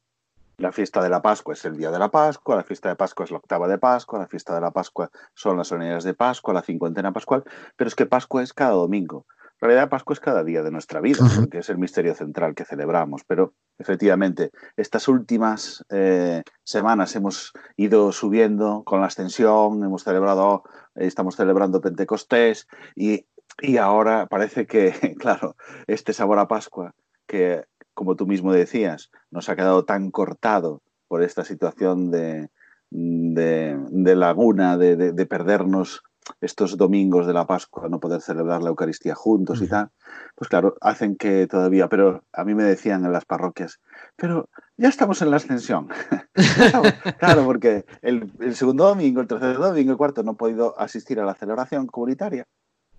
La 0.59 0.73
fiesta 0.73 1.01
de 1.01 1.09
la 1.09 1.23
Pascua 1.23 1.55
es 1.55 1.65
el 1.65 1.77
día 1.77 1.93
de 1.93 2.01
la 2.01 2.11
Pascua, 2.11 2.57
la 2.57 2.65
fiesta 2.65 2.89
de 2.89 2.97
Pascua 2.97 3.25
es 3.25 3.31
la 3.31 3.37
octava 3.37 3.69
de 3.69 3.79
Pascua, 3.79 4.19
la 4.19 4.27
fiesta 4.27 4.57
de 4.57 4.61
la 4.61 4.73
Pascua 4.73 5.09
son 5.33 5.57
las 5.57 5.69
solemnidades 5.69 6.03
de 6.03 6.15
Pascua, 6.15 6.53
la 6.53 6.63
cincuentena 6.63 7.13
pascual, 7.13 7.45
pero 7.77 7.87
es 7.87 7.95
que 7.95 8.07
Pascua 8.07 8.43
es 8.43 8.53
cada 8.53 8.73
domingo. 8.73 9.25
En 9.61 9.69
realidad 9.69 9.89
Pascua 9.89 10.15
es 10.15 10.21
cada 10.21 10.43
día 10.43 10.65
de 10.65 10.73
nuestra 10.73 11.01
vida, 11.01 11.25
porque 11.37 11.59
es 11.59 11.69
el 11.69 11.79
misterio 11.79 12.13
central 12.17 12.57
que 12.57 12.65
celebramos, 12.65 13.23
pero 13.25 13.55
efectivamente 13.79 14.51
estas 14.77 15.07
últimas 15.07 15.85
eh, 15.91 16.43
semanas 16.65 17.15
hemos 17.15 17.53
ido 17.77 18.11
subiendo 18.11 18.83
con 18.85 19.01
la 19.01 19.07
ascensión, 19.07 19.85
hemos 19.85 20.03
celebrado, 20.03 20.65
estamos 20.97 21.37
celebrando 21.37 21.81
Pentecostés 21.81 22.67
y, 22.97 23.27
y 23.61 23.77
ahora 23.77 24.27
parece 24.27 24.67
que, 24.67 25.15
claro, 25.21 25.55
este 25.87 26.13
sabor 26.13 26.41
a 26.41 26.49
Pascua 26.49 26.97
que 27.29 27.65
como 27.99 28.15
tú 28.15 28.29
mismo 28.29 28.53
decías, 28.53 29.11
nos 29.33 29.49
ha 29.49 29.57
quedado 29.57 29.85
tan 29.85 30.13
cortado 30.13 30.83
por 31.09 31.25
esta 31.25 31.43
situación 31.43 32.13
de, 32.13 32.49
de, 32.91 33.77
de 33.91 34.15
laguna, 34.15 34.79
de, 34.79 34.95
de, 34.95 35.11
de, 35.11 35.27
perdernos 35.27 36.05
estos 36.41 36.77
domingos 36.77 37.27
de 37.27 37.33
la 37.33 37.49
Pascua, 37.49 37.89
no 37.89 37.99
poder 37.99 38.21
celebrar 38.21 38.63
la 38.63 38.69
Eucaristía 38.69 39.17
juntos 39.17 39.59
uh 39.59 39.63
-huh. 39.63 39.67
y 39.67 39.69
tal, 39.69 39.91
pues 40.37 40.49
claro, 40.49 40.77
hacen 40.81 41.17
que 41.17 41.49
todavía, 41.49 41.89
pero 41.89 42.23
a 42.33 42.45
mí 42.45 42.55
me 42.55 42.63
decían 42.63 43.05
en 43.05 43.13
las 43.13 43.25
parroquias, 43.25 43.81
pero 44.15 44.49
ya 44.77 44.89
estamos 44.89 45.21
en 45.21 45.31
la 45.33 45.39
ascensión. 45.39 45.89
claro, 47.19 47.45
porque 47.45 47.85
el, 48.01 48.33
el, 48.39 48.55
segundo 48.55 48.87
domingo, 48.87 49.21
el 49.21 49.27
tercer 49.27 49.57
domingo, 49.57 49.91
el 49.91 49.99
cuarto 49.99 50.23
no 50.23 50.33
he 50.33 50.37
podido 50.37 50.79
asistir 50.79 51.19
a 51.19 51.25
la 51.25 51.35
celebración 51.35 51.89
comunitaria. 51.89 52.47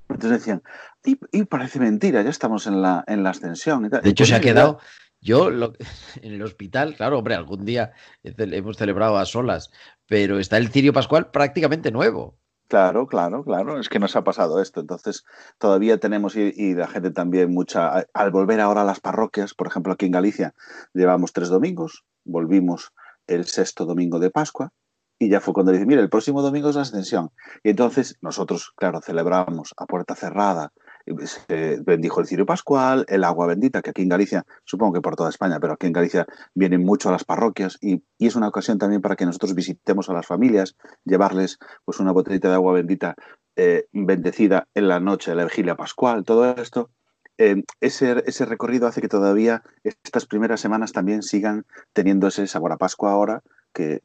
Entonces 0.10 0.40
decían, 0.40 0.64
y, 1.06 1.20
y, 1.32 1.46
parece 1.46 1.80
mentira, 1.80 2.22
ya 2.22 2.30
estamos 2.30 2.68
en 2.68 2.82
la, 2.82 3.04
en 3.08 3.24
la 3.24 3.30
ascensión. 3.30 3.86
Y 3.86 3.90
tal. 3.90 4.02
De 4.02 4.10
hecho, 4.10 4.26
se 4.26 4.36
ha 4.36 4.42
quedado, 4.42 4.80
yo 5.22 5.50
lo, 5.50 5.74
en 6.22 6.34
el 6.34 6.42
hospital, 6.42 6.96
claro, 6.96 7.20
hombre, 7.20 7.36
algún 7.36 7.66
día 7.66 7.92
hemos 8.24 8.78
celebrado 8.78 9.18
a 9.18 9.26
solas, 9.26 9.70
pero 10.08 10.40
está 10.40 10.58
el 10.58 10.70
cirio 10.70 10.94
pascual 10.94 11.30
prácticamente 11.32 11.92
nuevo. 11.92 12.38
Claro, 12.68 13.08
claro, 13.08 13.44
claro, 13.44 13.80
es 13.80 13.90
que 13.90 13.98
nos 13.98 14.16
ha 14.16 14.24
pasado 14.24 14.62
esto. 14.62 14.80
Entonces, 14.80 15.26
todavía 15.58 16.00
tenemos, 16.00 16.36
y, 16.36 16.54
y, 16.56 16.76
la 16.76 16.88
gente 16.88 17.10
también 17.12 17.52
mucha, 17.52 18.06
al 18.14 18.32
volver 18.32 18.62
ahora 18.62 18.82
a 18.82 18.86
las 18.86 19.00
parroquias, 19.00 19.56
por 19.56 19.68
ejemplo, 19.68 19.94
aquí 19.94 20.06
en 20.06 20.12
Galicia, 20.12 20.54
llevamos 20.94 21.34
tres 21.34 21.50
domingos, 21.50 22.04
volvimos 22.26 22.94
el 23.26 23.46
sexto 23.46 23.86
domingo 23.86 24.20
de 24.20 24.30
Pascua, 24.30 24.72
y 25.20 25.30
ya 25.30 25.42
fue 25.42 25.54
cuando 25.54 25.72
le 25.72 25.78
dije, 25.78 25.86
mira, 25.86 26.02
el 26.02 26.10
próximo 26.10 26.42
domingo 26.42 26.70
es 26.70 26.76
la 26.76 26.84
ascensión. 26.84 27.30
Y 27.62 27.72
entonces 27.72 28.18
nosotros, 28.22 28.72
claro, 28.76 29.02
celebramos 29.02 29.74
a 29.78 29.86
puerta 29.86 30.16
cerrada, 30.16 30.72
se 31.26 31.80
bendijo 31.82 32.22
el 32.22 32.28
cirio 32.28 32.46
pascual, 32.46 33.06
el 33.10 33.26
agua 33.26 33.48
bendita, 33.48 33.82
que 33.82 33.90
aquí 33.90 34.02
en 34.02 34.10
Galicia, 34.10 34.46
supongo 34.64 34.94
que 34.94 35.02
por 35.02 35.16
toda 35.16 35.30
España, 35.30 35.60
pero 35.60 35.74
aquí 35.74 35.88
en 35.88 35.94
Galicia 35.94 36.26
vienen 36.54 36.84
mucho 36.86 37.10
a 37.10 37.12
las 37.12 37.26
parroquias 37.26 37.78
y, 37.82 38.02
y 38.18 38.28
es 38.28 38.36
una 38.36 38.48
ocasión 38.48 38.78
también 38.78 39.02
para 39.02 39.16
que 39.16 39.26
nosotros 39.26 39.54
visitemos 39.54 40.10
a 40.10 40.14
las 40.14 40.26
familias, 40.26 40.76
llevarles 41.04 41.60
pues 41.84 42.00
una 42.00 42.14
botellita 42.14 42.48
de 42.48 42.56
agua 42.56 42.74
bendita 42.74 43.16
eh, 43.58 43.88
bendecida 43.92 44.70
en 44.74 44.88
la 44.88 45.02
noche 45.02 45.32
de 45.32 45.36
la 45.36 45.44
vigilia 45.44 45.76
pascual, 45.76 46.24
todo 46.24 46.56
esto. 46.56 46.92
Eh, 47.38 47.64
ese, 47.82 48.24
ese 48.26 48.46
recorrido 48.46 48.88
hace 48.88 49.02
que 49.02 49.10
todavía 49.10 49.64
estas 49.84 50.26
primeras 50.26 50.62
semanas 50.62 50.94
también 50.94 51.24
sigan 51.24 51.66
teniendo 51.94 52.28
ese 52.28 52.48
sabor 52.48 52.72
a 52.72 52.78
Pascua 52.78 53.12
ahora 53.12 53.44
que 53.74 54.02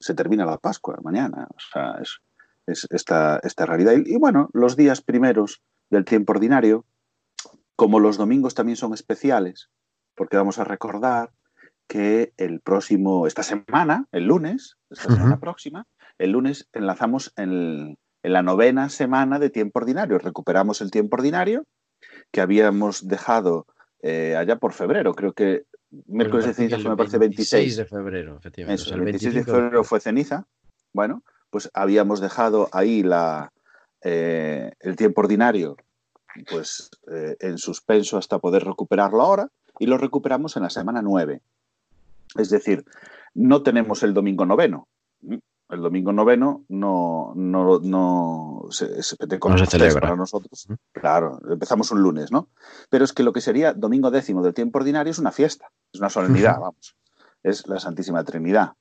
se 0.00 0.14
termina 0.14 0.44
la 0.44 0.58
Pascua 0.58 0.98
mañana. 1.02 1.46
O 1.50 1.60
sea, 1.72 1.98
es, 2.00 2.20
es 2.66 2.86
esta, 2.90 3.38
esta 3.42 3.66
realidad. 3.66 3.92
Y, 3.92 4.14
y, 4.14 4.16
bueno, 4.16 4.48
los 4.52 4.76
días 4.76 5.02
primeros 5.02 5.62
del 5.90 6.04
tiempo 6.04 6.32
ordinario, 6.32 6.86
como 7.76 8.00
los 8.00 8.16
domingos 8.16 8.54
también 8.54 8.76
son 8.76 8.94
especiales, 8.94 9.70
porque 10.14 10.36
vamos 10.36 10.58
a 10.58 10.64
recordar 10.64 11.30
que 11.86 12.32
el 12.36 12.60
próximo, 12.60 13.26
esta 13.26 13.42
semana, 13.42 14.06
el 14.12 14.24
lunes, 14.24 14.76
esta 14.90 15.08
uh 15.08 15.10
-huh. 15.10 15.16
semana 15.16 15.40
próxima, 15.40 15.86
el 16.18 16.30
lunes 16.30 16.68
enlazamos 16.72 17.32
en, 17.36 17.98
en, 18.22 18.32
la 18.32 18.42
novena 18.42 18.88
semana 18.88 19.38
de 19.38 19.50
tiempo 19.50 19.80
ordinario. 19.80 20.18
Recuperamos 20.18 20.80
el 20.80 20.90
tiempo 20.90 21.16
ordinario 21.16 21.64
que 22.30 22.40
habíamos 22.40 23.08
dejado 23.08 23.66
eh, 24.02 24.36
allá 24.36 24.56
por 24.56 24.72
febrero, 24.72 25.14
creo 25.14 25.32
que 25.32 25.64
miércoles 26.06 26.46
de 26.46 26.54
ceniza 26.54 26.88
me 26.88 26.96
parece 26.96 27.18
26 27.18 27.76
de 27.76 27.84
febrero, 27.84 28.36
efectivamente. 28.36 28.82
Eso, 28.82 28.94
el 28.94 29.02
26 29.02 29.34
de 29.34 29.44
febrero 29.44 29.84
fue 29.84 30.00
ceniza. 30.00 30.46
Bueno, 30.92 31.22
pues 31.50 31.70
habíamos 31.74 32.20
dejado 32.20 32.68
ahí 32.72 33.02
la, 33.02 33.52
eh, 34.02 34.72
el 34.80 34.96
tiempo 34.96 35.20
ordinario 35.20 35.76
pues 36.48 36.90
eh, 37.12 37.36
en 37.40 37.58
suspenso 37.58 38.16
hasta 38.16 38.38
poder 38.38 38.64
recuperarlo 38.64 39.22
ahora 39.22 39.48
y 39.78 39.86
lo 39.86 39.98
recuperamos 39.98 40.56
en 40.56 40.62
la 40.62 40.70
semana 40.70 41.02
9. 41.02 41.42
Es 42.36 42.50
decir, 42.50 42.84
no 43.34 43.62
tenemos 43.62 44.02
el 44.02 44.14
domingo 44.14 44.46
noveno. 44.46 44.88
El 45.22 45.82
domingo 45.82 46.12
noveno 46.12 46.64
no, 46.68 47.32
no, 47.36 47.80
no, 47.80 48.66
se, 48.70 49.02
se, 49.02 49.16
no 49.20 49.58
se 49.58 49.66
celebra 49.66 50.00
para 50.00 50.16
nosotros. 50.16 50.66
Claro, 50.92 51.40
empezamos 51.48 51.90
un 51.92 52.02
lunes, 52.02 52.32
¿no? 52.32 52.48
Pero 52.88 53.04
es 53.04 53.12
que 53.12 53.22
lo 53.22 53.32
que 53.32 53.40
sería 53.40 53.72
domingo 53.72 54.10
décimo 54.10 54.42
del 54.42 54.54
tiempo 54.54 54.78
ordinario 54.78 55.12
es 55.12 55.18
una 55.18 55.30
fiesta, 55.30 55.70
es 55.92 56.00
una 56.00 56.10
solemnidad, 56.10 56.58
vamos. 56.60 56.96
Es 57.42 57.66
la 57.66 57.80
Santísima 57.80 58.24
Trinidad. 58.24 58.72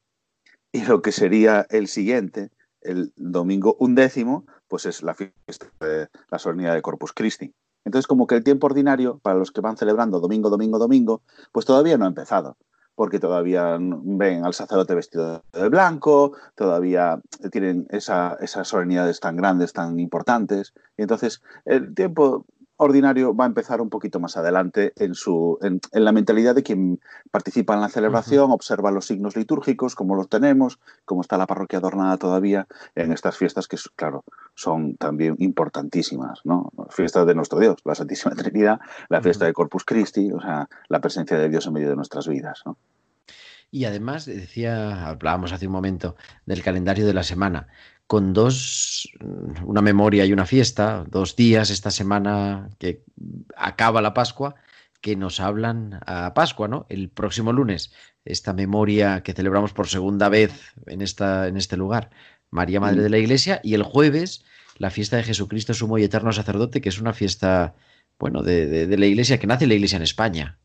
Y 0.72 0.84
lo 0.86 1.02
que 1.02 1.12
sería 1.12 1.66
el 1.70 1.88
siguiente, 1.88 2.52
el 2.82 3.14
domingo 3.16 3.76
undécimo, 3.80 4.46
pues 4.68 4.86
es 4.86 5.02
la 5.02 5.14
fiesta 5.14 5.68
de 5.80 6.08
la 6.30 6.40
solemnidad 6.40 6.76
de 6.76 6.82
Corpus 6.82 7.14
Christi. 7.14 7.54
Entonces, 7.86 8.08
como 8.08 8.28
que 8.28 8.36
el 8.36 8.44
tiempo 8.44 8.68
ordinario, 8.68 9.20
para 9.20 9.40
los 9.40 9.52
que 9.52 9.62
van 9.62 9.78
celebrando 9.78 10.20
domingo, 10.20 10.50
domingo, 10.50 10.78
domingo, 10.78 11.24
pues 11.52 11.66
todavía 11.66 11.98
no 11.98 12.06
ha 12.06 12.10
empezado. 12.10 12.58
porque 13.00 13.18
todavía 13.18 13.78
ven 13.80 14.44
al 14.44 14.54
sacerdote 14.54 14.94
vestido 14.94 15.42
de 15.54 15.70
blanco, 15.70 16.34
todavía 16.54 17.22
tienen 17.50 17.88
esa, 17.92 18.36
esas 18.42 18.68
solemnidades 18.68 19.22
tan 19.22 19.38
grandes, 19.38 19.72
tan 19.72 20.02
importantes. 20.02 20.74
Y 20.98 21.04
entonces 21.04 21.42
el 21.64 21.96
tiempo 21.96 22.46
ordinario 22.80 23.36
va 23.36 23.44
a 23.44 23.48
empezar 23.48 23.82
un 23.82 23.90
poquito 23.90 24.20
más 24.20 24.38
adelante 24.38 24.94
en, 24.96 25.14
su, 25.14 25.60
en, 25.62 25.82
la 25.92 26.14
mentalidad 26.14 26.56
de 26.56 26.64
quien 26.64 27.02
participa 27.30 27.74
en 27.74 27.82
la 27.82 27.90
celebración, 27.90 28.52
observa 28.52 28.90
los 28.90 29.06
signos 29.06 29.36
litúrgicos, 29.36 29.96
cómo 29.96 30.16
los 30.16 30.30
tenemos, 30.30 30.80
cómo 31.04 31.22
está 31.22 31.38
la 31.38 31.46
parroquia 31.46 31.80
adornada 31.80 32.18
todavía 32.18 32.68
en 32.96 33.12
estas 33.12 33.38
fiestas 33.38 33.68
que, 33.68 33.78
claro, 33.98 34.24
son 34.56 34.96
también 34.96 35.36
importantísimas, 35.40 36.40
¿no? 36.46 36.72
Fiestas 36.90 37.28
de 37.28 37.36
nuestro 37.36 37.60
Dios, 37.60 37.78
la 37.84 37.96
Santísima 37.96 38.34
Trinidad, 38.36 38.80
la 39.10 39.22
fiesta 39.22 39.46
de 39.46 39.54
Corpus 39.54 39.84
Christi, 39.84 40.32
o 40.32 40.40
sea, 40.40 40.70
la 40.88 41.02
presencia 41.02 41.38
de 41.38 41.50
Dios 41.50 41.68
en 41.68 41.74
medio 41.74 41.90
de 41.90 41.98
nuestras 41.98 42.28
vidas, 42.30 42.62
¿no? 42.66 42.78
Y 43.72 43.86
además, 43.86 44.26
decía, 44.26 45.06
hablábamos 45.08 45.52
hace 45.52 45.68
un 45.68 45.74
momento 45.74 46.16
del 46.46 46.64
calendario 46.64 47.06
de 47.06 47.14
la 47.14 47.24
semana 47.24 47.68
con 48.10 48.34
dos, 48.34 49.08
una 49.64 49.84
memoria 49.84 50.26
y 50.26 50.34
una 50.34 50.48
fiesta, 50.48 51.06
dos 51.08 51.36
días 51.36 51.70
esta 51.70 51.92
semana 51.92 52.72
que 52.80 53.04
acaba 53.56 54.02
la 54.02 54.16
Pascua, 54.16 54.56
que 55.00 55.16
nos 55.16 55.40
hablan 55.40 56.00
a 56.08 56.34
Pascua, 56.34 56.68
¿no? 56.68 56.88
El 56.90 57.10
próximo 57.12 57.54
lunes, 57.54 57.94
esta 58.26 58.52
memoria 58.54 59.22
que 59.22 59.34
celebramos 59.34 59.74
por 59.74 59.90
segunda 59.90 60.28
vez 60.28 60.74
en, 60.88 61.04
esta, 61.04 61.48
en 61.48 61.56
este 61.56 61.78
lugar, 61.78 62.10
María 62.50 62.80
Madre 62.80 63.04
de 63.04 63.12
la 63.12 63.20
Iglesia, 63.20 63.62
y 63.64 63.76
el 63.76 63.84
jueves, 63.84 64.44
la 64.80 64.90
fiesta 64.90 65.18
de 65.18 65.24
Jesucristo, 65.24 65.76
Sumo 65.76 66.00
y 66.00 66.04
Eterno 66.04 66.34
Sacerdote, 66.34 66.82
que 66.82 66.90
es 66.90 67.00
una 67.00 67.14
fiesta, 67.14 67.76
bueno, 68.18 68.42
de, 68.42 68.88
de, 68.88 68.98
la 68.98 69.06
Iglesia, 69.06 69.38
que 69.38 69.46
nace 69.46 69.68
la 69.68 69.76
Iglesia 69.76 69.98
en 69.98 70.04
España. 70.04 70.58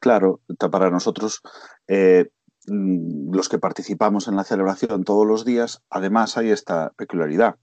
Claro, 0.00 0.40
para 0.70 0.88
nosotros 0.88 1.42
eh, 1.88 2.24
Mm, 2.24 2.35
los 2.66 3.48
que 3.48 3.58
participamos 3.58 4.28
en 4.28 4.36
la 4.36 4.44
celebración 4.44 5.04
todos 5.04 5.26
los 5.26 5.44
días, 5.44 5.82
además 5.90 6.36
hay 6.36 6.50
esta 6.50 6.92
peculiaridad. 6.96 7.56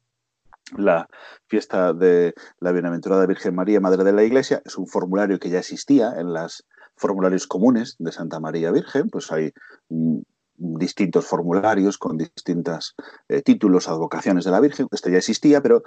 La 0.77 1.09
fiesta 1.47 1.93
de 1.93 2.33
la 2.59 2.71
Bienaventurada 2.71 3.25
Virgen 3.25 3.53
María, 3.53 3.81
Madre 3.81 4.03
de 4.03 4.13
la 4.13 4.23
Iglesia, 4.23 4.61
es 4.65 4.77
un 4.77 4.87
formulario 4.87 5.39
que 5.39 5.49
ya 5.49 5.59
existía 5.59 6.13
en 6.17 6.33
los 6.33 6.65
formularios 6.95 7.47
comunes 7.47 7.95
de 7.99 8.11
Santa 8.11 8.39
María 8.39 8.71
Virgen, 8.71 9.09
pues 9.09 9.31
hay 9.31 9.51
mm, 9.89 10.19
distintos 10.55 11.25
formularios 11.25 11.97
con 11.97 12.17
distintos 12.17 12.95
eh, 13.27 13.41
títulos, 13.41 13.89
advocaciones 13.89 14.45
de 14.45 14.51
la 14.51 14.61
Virgen, 14.61 14.87
esto 14.91 15.09
ya 15.09 15.17
existía, 15.17 15.61
pero 15.61 15.83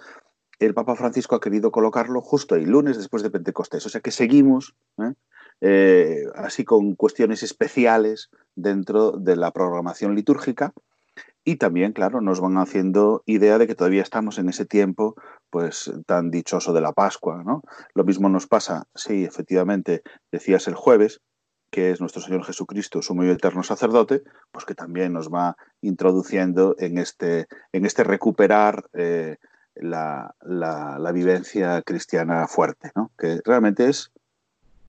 el 0.58 0.74
Papa 0.74 0.96
Francisco 0.96 1.36
ha 1.36 1.40
querido 1.40 1.70
colocarlo 1.70 2.20
justo 2.20 2.54
el 2.54 2.64
lunes 2.64 2.96
después 2.96 3.22
de 3.22 3.30
Pentecostés, 3.30 3.86
o 3.86 3.88
sea 3.88 4.00
que 4.00 4.10
seguimos 4.10 4.74
¿eh? 4.98 5.12
Eh, 5.60 6.24
así 6.34 6.64
con 6.64 6.94
cuestiones 6.94 7.42
especiales 7.42 8.30
dentro 8.54 9.12
de 9.12 9.36
la 9.36 9.52
programación 9.52 10.14
litúrgica. 10.14 10.72
Y 11.44 11.56
también, 11.56 11.92
claro, 11.92 12.20
nos 12.20 12.40
van 12.40 12.58
haciendo 12.58 13.22
idea 13.24 13.56
de 13.58 13.66
que 13.66 13.76
todavía 13.76 14.02
estamos 14.02 14.38
en 14.38 14.48
ese 14.48 14.66
tiempo 14.66 15.14
pues 15.48 15.92
tan 16.04 16.30
dichoso 16.30 16.72
de 16.72 16.80
la 16.80 16.92
Pascua, 16.92 17.44
¿no? 17.44 17.62
Lo 17.94 18.04
mismo 18.04 18.28
nos 18.28 18.48
pasa, 18.48 18.88
sí, 18.94 19.24
efectivamente, 19.24 20.02
decías 20.32 20.66
el 20.66 20.74
jueves, 20.74 21.20
que 21.70 21.90
es 21.90 22.00
nuestro 22.00 22.20
Señor 22.20 22.44
Jesucristo, 22.44 23.00
sumo 23.00 23.24
y 23.24 23.30
eterno 23.30 23.62
sacerdote, 23.62 24.22
pues 24.50 24.64
que 24.64 24.74
también 24.74 25.12
nos 25.12 25.28
va 25.28 25.56
introduciendo 25.80 26.74
en 26.78 26.98
este, 26.98 27.46
en 27.72 27.86
este 27.86 28.02
recuperar 28.02 28.88
eh, 28.92 29.36
la, 29.74 30.34
la, 30.40 30.98
la, 30.98 31.12
vivencia 31.12 31.82
cristiana 31.82 32.46
fuerte, 32.48 32.90
¿no? 32.94 33.12
que 33.18 33.40
realmente 33.44 33.88
es 33.88 34.10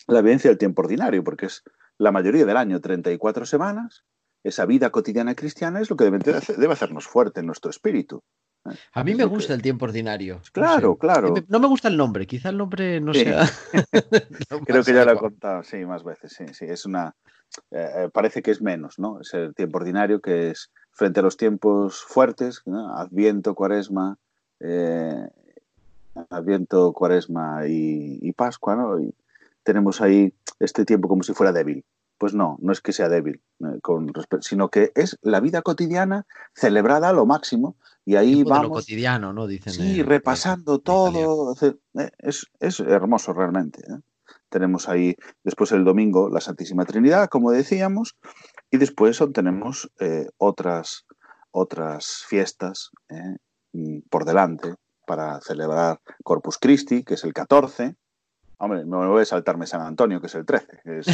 la 0.08 0.22
vivencia 0.22 0.50
del 0.50 0.58
tiempo 0.58 0.82
ordinario, 0.82 1.24
porque 1.24 1.48
es 1.48 1.64
la 1.98 2.12
mayoría 2.12 2.46
del 2.46 2.58
año, 2.58 2.80
34 2.80 3.46
semanas, 3.46 4.04
esa 4.44 4.66
vida 4.66 4.90
cotidiana 4.90 5.36
cristiana 5.36 5.82
es 5.82 5.90
lo 5.90 5.98
que 5.98 6.06
debe, 6.06 6.20
debe 6.20 6.74
hacernos 6.74 7.08
fuerte 7.08 7.42
en 7.42 7.48
nuestro 7.48 7.70
espíritu. 7.70 8.24
¿eh? 8.70 8.76
A 8.94 9.04
mí 9.04 9.16
me 9.16 9.26
gusta 9.26 9.54
el 9.54 9.62
tiempo 9.62 9.86
ordinario. 9.86 10.42
Claro, 10.54 10.96
claro. 10.96 11.34
No 11.48 11.60
me 11.60 11.68
gusta 11.68 11.88
el 11.88 11.98
nombre, 11.98 12.26
quizá 12.26 12.50
el 12.50 12.58
nombre 12.58 13.02
no 13.02 13.14
sea. 13.14 13.46
Creo 14.66 14.84
que 14.84 14.94
ya 14.94 15.06
lo 15.06 15.14
he 15.14 15.18
contado, 15.18 15.64
sí, 15.64 15.86
más 15.86 16.04
veces, 16.04 16.34
sí, 16.34 16.46
sí. 16.54 16.66
Es 16.66 16.86
una. 16.86 17.14
Eh, 17.72 17.90
eh, 17.96 18.10
parece 18.12 18.42
que 18.42 18.52
es 18.52 18.62
menos, 18.62 19.00
¿no? 19.00 19.22
Es 19.22 19.34
el 19.34 19.56
tiempo 19.56 19.78
ordinario 19.78 20.22
que 20.22 20.52
es 20.52 20.72
frente 20.92 21.20
a 21.22 21.24
los 21.24 21.38
tiempos 21.38 22.04
fuertes, 22.04 22.64
Adviento, 22.96 23.56
Cuaresma, 23.56 24.18
Adviento, 26.30 26.92
Cuaresma 26.92 27.68
y, 27.68 28.20
y 28.22 28.34
Pascua, 28.34 28.76
¿no? 28.76 29.00
Y, 29.00 29.14
tenemos 29.68 30.00
ahí 30.00 30.34
este 30.60 30.86
tiempo 30.86 31.10
como 31.10 31.24
si 31.24 31.34
fuera 31.34 31.52
débil. 31.52 31.84
Pues 32.18 32.34
no, 32.34 32.58
no 32.62 32.72
es 32.72 32.80
que 32.80 32.94
sea 32.94 33.10
débil, 33.10 33.42
eh, 33.60 33.80
con 33.82 34.14
sino 34.40 34.70
que 34.70 34.94
es 34.96 35.20
la 35.22 35.42
vida 35.42 35.62
cotidiana 35.62 36.26
celebrada 36.56 37.10
a 37.10 37.14
lo 37.14 37.26
máximo 37.26 37.76
y 38.06 38.16
ahí 38.16 38.46
vamos. 38.46 38.64
Lo 38.64 38.70
cotidiano, 38.76 39.34
¿no? 39.34 39.46
Dicen. 39.46 39.74
Sí, 39.74 40.02
repasando 40.04 40.80
todo. 40.80 41.54
Eh, 41.62 42.10
es, 42.20 42.48
es, 42.62 42.80
hermoso 42.80 43.34
realmente. 43.34 43.82
¿eh? 43.82 44.00
Tenemos 44.48 44.88
ahí 44.88 45.18
después 45.44 45.74
el 45.74 45.84
domingo 45.84 46.30
la 46.30 46.40
Santísima 46.40 46.86
Trinidad, 46.86 47.28
como 47.28 47.52
decíamos, 47.52 48.16
y 48.72 48.78
después 48.78 49.22
tenemos 49.34 49.92
otras, 50.38 51.06
otras 51.52 52.24
fiestas 52.26 52.92
por 54.10 54.24
delante 54.24 54.76
para 55.06 55.42
celebrar 55.42 56.00
Corpus 56.24 56.58
Christi, 56.58 57.04
que 57.04 57.16
es 57.16 57.26
el 57.26 57.34
14, 57.34 57.98
Hombre, 58.60 58.86
me 58.86 59.06
voy 59.06 59.22
a 59.22 59.26
saltarme 59.26 59.68
San 59.68 59.82
Antonio, 59.82 60.20
que 60.20 60.26
es 60.26 60.34
el 60.34 60.44
13, 60.44 60.82
que 60.84 61.00
es 61.00 61.08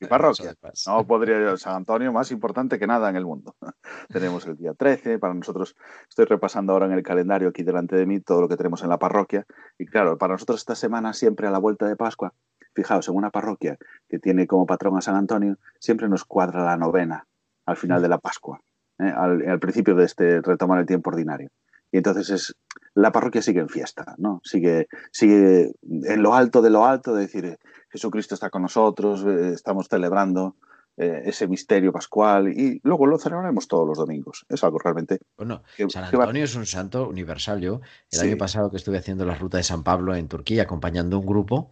mi 0.00 0.06
parroquia. 0.08 0.54
No 0.86 1.04
podría 1.04 1.56
San 1.56 1.74
Antonio 1.74 2.12
más 2.12 2.30
importante 2.30 2.78
que 2.78 2.86
nada 2.86 3.10
en 3.10 3.16
el 3.16 3.24
mundo. 3.24 3.56
tenemos 4.12 4.46
el 4.46 4.56
día 4.56 4.74
13, 4.74 5.18
para 5.18 5.34
nosotros, 5.34 5.74
estoy 6.08 6.26
repasando 6.26 6.72
ahora 6.72 6.86
en 6.86 6.92
el 6.92 7.02
calendario 7.02 7.48
aquí 7.48 7.64
delante 7.64 7.96
de 7.96 8.06
mí 8.06 8.20
todo 8.20 8.42
lo 8.42 8.48
que 8.48 8.56
tenemos 8.56 8.82
en 8.84 8.90
la 8.90 8.98
parroquia. 8.98 9.44
Y 9.76 9.86
claro, 9.86 10.18
para 10.18 10.34
nosotros 10.34 10.60
esta 10.60 10.76
semana, 10.76 11.12
siempre 11.12 11.48
a 11.48 11.50
la 11.50 11.58
vuelta 11.58 11.88
de 11.88 11.96
Pascua, 11.96 12.32
fijaos, 12.74 13.08
en 13.08 13.16
una 13.16 13.30
parroquia 13.30 13.76
que 14.08 14.20
tiene 14.20 14.46
como 14.46 14.64
patrón 14.64 14.96
a 14.96 15.00
San 15.00 15.16
Antonio, 15.16 15.56
siempre 15.80 16.08
nos 16.08 16.24
cuadra 16.24 16.64
la 16.64 16.76
novena 16.76 17.26
al 17.66 17.76
final 17.76 18.02
de 18.02 18.08
la 18.08 18.18
Pascua, 18.18 18.60
¿eh? 19.00 19.12
al, 19.16 19.48
al 19.48 19.58
principio 19.58 19.96
de 19.96 20.04
este 20.04 20.40
retomar 20.42 20.78
el 20.78 20.86
tiempo 20.86 21.10
ordinario. 21.10 21.50
Y 21.94 21.98
entonces 21.98 22.28
es, 22.30 22.56
la 22.94 23.12
parroquia 23.12 23.40
sigue 23.40 23.60
en 23.60 23.68
fiesta, 23.68 24.16
¿no? 24.18 24.40
Sigue, 24.42 24.88
sigue 25.12 25.70
en 25.80 26.22
lo 26.24 26.34
alto 26.34 26.60
de 26.60 26.68
lo 26.68 26.84
alto, 26.84 27.14
de 27.14 27.22
decir, 27.22 27.44
eh, 27.44 27.58
Jesucristo 27.88 28.34
está 28.34 28.50
con 28.50 28.62
nosotros, 28.62 29.24
eh, 29.24 29.52
estamos 29.54 29.86
celebrando 29.86 30.56
eh, 30.96 31.22
ese 31.26 31.46
misterio 31.46 31.92
pascual 31.92 32.48
y 32.48 32.80
luego 32.82 33.06
lo 33.06 33.16
celebraremos 33.16 33.68
todos 33.68 33.86
los 33.86 33.96
domingos. 33.96 34.44
Es 34.48 34.64
algo 34.64 34.80
realmente... 34.80 35.20
Bueno, 35.36 35.62
San 35.88 36.06
Antonio 36.06 36.42
es 36.42 36.56
un 36.56 36.66
santo 36.66 37.08
universal. 37.08 37.60
Yo, 37.60 37.80
el 38.10 38.20
año 38.20 38.36
pasado 38.38 38.72
que 38.72 38.76
estuve 38.76 38.98
haciendo 38.98 39.24
la 39.24 39.36
ruta 39.36 39.58
de 39.58 39.62
San 39.62 39.84
Pablo 39.84 40.16
en 40.16 40.26
Turquía, 40.26 40.64
acompañando 40.64 41.20
un 41.20 41.26
grupo, 41.26 41.70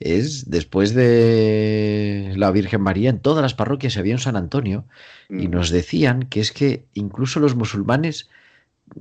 es 0.00 0.48
después 0.48 0.94
de 0.94 2.32
la 2.38 2.50
Virgen 2.52 2.80
María, 2.80 3.10
en 3.10 3.20
todas 3.20 3.42
las 3.42 3.52
parroquias 3.52 3.98
había 3.98 4.14
un 4.14 4.20
San 4.20 4.36
Antonio 4.36 4.86
y 5.28 5.48
mm. 5.48 5.50
nos 5.50 5.68
decían 5.68 6.22
que 6.22 6.40
es 6.40 6.52
que 6.52 6.86
incluso 6.94 7.38
los 7.38 7.54
musulmanes 7.54 8.30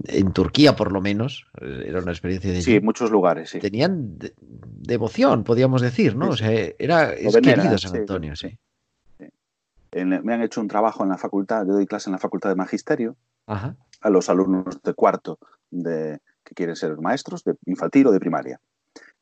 en 0.06 0.32
Turquía 0.32 0.76
por 0.76 0.92
lo 0.92 1.02
menos, 1.02 1.48
era 1.60 2.00
una 2.00 2.12
experiencia 2.12 2.52
de... 2.52 2.62
Sí, 2.62 2.80
muchos 2.80 3.12
lugares, 3.12 3.50
sí. 3.50 3.60
Tenían 3.60 4.18
devoción, 4.40 5.44
podríamos 5.44 5.82
decir, 5.82 6.16
¿no? 6.16 6.30
O 6.30 6.38
sea, 6.38 6.52
era 6.78 7.16
querido 7.16 7.78
San 7.78 7.96
Antonio, 7.96 8.36
sí. 8.36 8.58
me 9.94 10.34
han 10.34 10.42
hecho 10.42 10.62
un 10.62 10.68
trabajo 10.68 11.04
en 11.04 11.10
la 11.10 11.18
facultad, 11.18 11.66
yo 11.66 11.74
doy 11.74 11.86
clase 11.86 12.10
en 12.10 12.14
la 12.14 12.20
facultad 12.20 12.50
de 12.50 12.56
magisterio 12.56 13.16
a 13.48 14.10
los 14.10 14.30
alumnos 14.30 14.82
de 14.84 14.94
cuarto 14.94 15.40
de, 15.72 16.20
que 16.44 16.56
quieren 16.56 16.76
ser 16.76 16.98
maestros 16.98 17.44
de 17.44 17.56
infantil 17.66 18.08
o 18.08 18.12
de 18.12 18.20
primaria. 18.20 18.60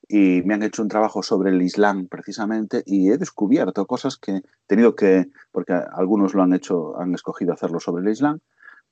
Y 0.07 0.43
me 0.45 0.53
han 0.53 0.61
hecho 0.61 0.83
un 0.83 0.87
trabajo 0.87 1.23
sobre 1.23 1.49
el 1.49 1.61
Islam 1.61 2.07
precisamente 2.07 2.83
y 2.85 3.09
he 3.09 3.17
descubierto 3.17 3.87
cosas 3.87 4.17
que 4.17 4.37
he 4.37 4.43
tenido 4.67 4.95
que, 4.95 5.29
porque 5.51 5.73
algunos 5.73 6.35
lo 6.35 6.43
han 6.43 6.53
hecho, 6.53 6.99
han 6.99 7.15
escogido 7.15 7.53
hacerlo 7.53 7.79
sobre 7.79 8.03
el 8.03 8.11
Islam, 8.11 8.39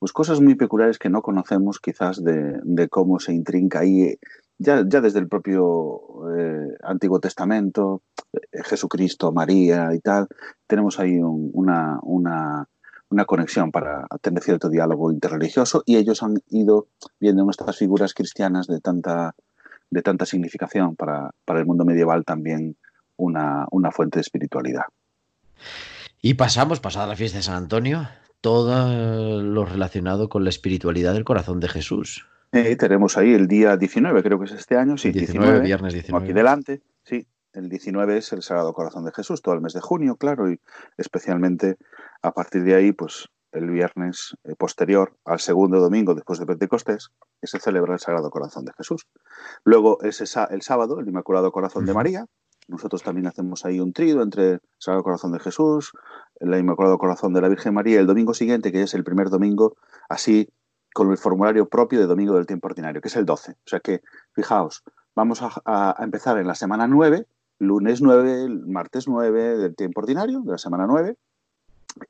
pues 0.04 0.12
cosas 0.12 0.42
muy 0.42 0.56
peculiares 0.56 1.00
que 1.00 1.10
no 1.10 1.22
conocemos 1.22 1.80
quizás 1.80 2.22
de, 2.22 2.90
cómo 2.90 3.22
se 3.22 3.32
intrinca 3.32 3.80
ahí, 3.80 4.20
ya, 4.58 4.84
desde 4.84 5.20
el 5.20 5.30
propio 5.30 6.02
eh, 6.38 6.76
Antiguo 6.84 7.22
Testamento, 7.22 8.02
eh, 8.34 8.64
Jesucristo, 8.66 9.32
María 9.32 9.94
y 9.94 10.02
tal, 10.02 10.28
tenemos 10.68 11.00
ahí 11.00 11.20
una, 11.22 12.00
una, 12.02 12.68
una, 13.08 13.24
conexión 13.24 13.72
para 13.72 14.06
tener 14.22 14.44
cierto 14.44 14.68
diálogo 14.68 15.10
interreligioso 15.10 15.84
y 15.86 15.96
ellos 15.96 16.22
han 16.22 16.36
ido 16.50 16.88
viendo 17.22 17.46
nuestras 17.46 17.78
figuras 17.78 18.14
cristianas 18.14 18.68
de 18.68 18.82
tanta, 18.82 19.36
de 19.90 20.02
tanta 20.02 20.26
significación 20.26 20.98
para, 20.98 21.32
para 21.46 21.62
el 21.62 21.66
mundo 21.66 21.86
medieval 21.86 22.26
también 22.26 22.76
una, 23.16 23.68
una 23.72 23.90
fuente 23.90 24.18
de 24.18 24.24
espiritualidad. 24.24 24.84
Y 26.22 26.34
pasamos, 26.34 26.82
pasada 26.82 27.08
la 27.08 27.16
fiesta 27.16 27.38
de 27.38 27.44
San 27.44 27.56
Antonio, 27.56 28.06
todo 28.44 29.42
lo 29.42 29.64
relacionado 29.64 30.28
con 30.28 30.44
la 30.44 30.50
espiritualidad 30.50 31.14
del 31.14 31.24
corazón 31.24 31.62
de 31.62 31.70
Jesús. 31.70 32.28
Eh, 32.52 32.76
tenemos 32.76 33.18
ahí 33.18 33.34
el 33.34 33.48
día 33.48 33.78
19, 33.78 34.22
creo 34.22 34.38
que 34.38 34.46
es 34.46 34.52
este 34.52 34.76
año, 34.76 34.98
sí, 34.98 35.14
19, 35.14 35.62
viernes 35.62 35.94
19. 35.94 36.26
Aquí 36.26 36.34
delante, 36.34 36.82
sí, 37.06 37.26
el 37.54 37.70
19 37.70 38.18
es 38.18 38.34
el 38.34 38.42
Sagrado 38.42 38.74
Corazón 38.74 39.06
de 39.06 39.14
Jesús, 39.14 39.42
todo 39.42 39.56
el 39.56 39.62
mes 39.62 39.72
de 39.72 39.80
junio, 39.80 40.18
claro, 40.18 40.52
y 40.52 40.60
especialmente 40.98 41.78
a 42.22 42.34
partir 42.34 42.66
de 42.66 42.76
ahí, 42.76 42.92
pues 42.92 43.30
el 43.54 43.70
viernes 43.70 44.36
eh, 44.44 44.56
posterior 44.58 45.16
al 45.24 45.40
segundo 45.40 45.80
domingo 45.80 46.14
después 46.14 46.38
de 46.38 46.46
Pentecostés, 46.46 47.12
que 47.40 47.48
se 47.48 47.60
celebra 47.60 47.94
el 47.94 48.00
Sagrado 48.02 48.30
Corazón 48.30 48.66
de 48.66 48.74
Jesús. 48.74 49.08
Luego 49.64 50.02
es 50.02 50.20
el 50.20 50.62
sábado, 50.62 51.00
el 51.00 51.08
Inmaculado 51.08 51.54
Corazón 51.54 51.86
de 51.86 51.94
María. 51.94 52.26
Nosotros 52.68 53.04
también 53.04 53.28
hacemos 53.28 53.66
ahí 53.66 53.80
un 53.80 53.94
trido 53.94 54.22
entre 54.22 54.52
el 54.52 54.62
Sagrado 54.78 55.04
Corazón 55.04 55.32
de 55.32 55.40
Jesús, 55.40 55.92
el 56.40 56.54
Inmaculado 56.58 56.98
Corazón 56.98 57.34
de 57.34 57.42
la 57.42 57.50
Virgen 57.50 57.74
María, 57.74 58.00
el 58.00 58.08
domingo 58.08 58.34
siguiente, 58.34 58.72
que 58.72 58.84
es 58.84 58.94
el 58.94 59.04
primer 59.04 59.30
domingo, 59.30 59.76
así 60.10 60.50
con 60.94 61.12
el 61.12 61.18
formulario 61.18 61.68
propio 61.68 62.00
de 62.00 62.06
Domingo 62.06 62.36
del 62.36 62.46
Tiempo 62.46 62.68
Ordinario, 62.68 63.02
que 63.02 63.08
es 63.08 63.16
el 63.16 63.26
12. 63.26 63.52
O 63.52 63.56
sea 63.66 63.80
que, 63.80 64.02
fijaos, 64.34 64.84
vamos 65.16 65.42
a, 65.42 65.52
a 65.66 66.04
empezar 66.04 66.38
en 66.38 66.48
la 66.48 66.56
semana 66.56 66.88
9, 66.88 67.26
lunes 67.60 68.02
9, 68.02 68.50
martes 68.68 69.08
9 69.08 69.58
del 69.58 69.76
Tiempo 69.76 70.02
Ordinario, 70.02 70.42
de 70.42 70.52
la 70.52 70.58
semana 70.58 70.86
9, 70.88 71.18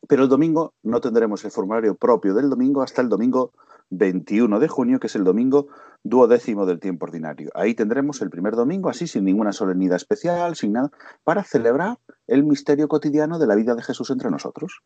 pero 0.08 0.24
el 0.24 0.30
domingo 0.30 0.74
no 0.84 1.02
tendremos 1.02 1.44
el 1.46 1.52
formulario 1.52 1.96
propio 1.96 2.34
del 2.34 2.50
domingo 2.50 2.82
hasta 2.82 3.02
el 3.02 3.10
domingo 3.10 3.52
21 3.98 4.60
de 4.60 4.68
junio, 4.68 5.00
que 5.00 5.08
es 5.08 5.16
el 5.16 5.24
domingo 5.24 5.68
duodécimo 6.04 6.66
del 6.66 6.80
tiempo 6.80 7.06
ordinario. 7.06 7.50
Ahí 7.56 7.74
tendremos 7.74 8.22
el 8.22 8.30
primer 8.30 8.56
domingo, 8.56 8.90
así, 8.90 9.08
sin 9.08 9.26
ninguna 9.26 9.54
solemnidad 9.54 9.96
especial, 9.96 10.56
sin 10.56 10.74
nada, 10.74 10.92
para 11.24 11.44
celebrar 11.44 11.98
el 12.28 12.44
misterio 12.44 12.88
cotidiano 12.88 13.40
de 13.40 13.48
la 13.48 13.56
vida 13.56 13.76
de 13.76 13.84
Jesús 13.84 14.10
entre 14.10 14.30
nosotros. 14.30 14.82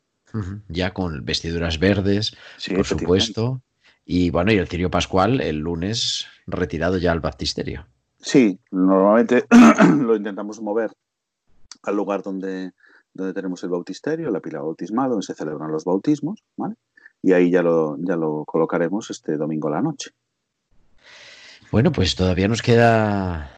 Ya 0.67 0.93
con 0.93 1.25
vestiduras 1.25 1.79
verdes, 1.79 2.35
por 2.75 2.85
supuesto. 2.85 3.61
Y 4.05 4.29
bueno, 4.29 4.51
y 4.51 4.57
el 4.57 4.67
cirio 4.67 4.89
pascual 4.89 5.41
el 5.41 5.57
lunes 5.57 6.27
retirado 6.45 6.97
ya 6.97 7.11
al 7.11 7.19
baptisterio. 7.19 7.85
Sí, 8.19 8.59
normalmente 8.71 9.45
lo 9.99 10.15
intentamos 10.15 10.61
mover 10.61 10.91
al 11.83 11.95
lugar 11.95 12.23
donde, 12.23 12.71
donde 13.13 13.33
tenemos 13.33 13.63
el 13.63 13.69
bautisterio, 13.69 14.31
la 14.31 14.39
pila 14.39 14.61
bautismal, 14.61 15.09
donde 15.09 15.25
se 15.25 15.33
celebran 15.33 15.71
los 15.71 15.83
bautismos, 15.83 16.43
¿vale? 16.55 16.75
Y 17.27 17.33
ahí 17.33 17.51
ya 17.51 17.61
lo, 17.61 17.97
ya 17.99 18.15
lo 18.15 18.45
colocaremos 18.45 19.09
este 19.09 19.35
domingo 19.35 19.69
la 19.69 19.81
noche. 19.81 20.11
Bueno, 21.73 21.91
pues 21.91 22.15
todavía 22.15 22.47
nos 22.47 22.61
queda, 22.61 23.51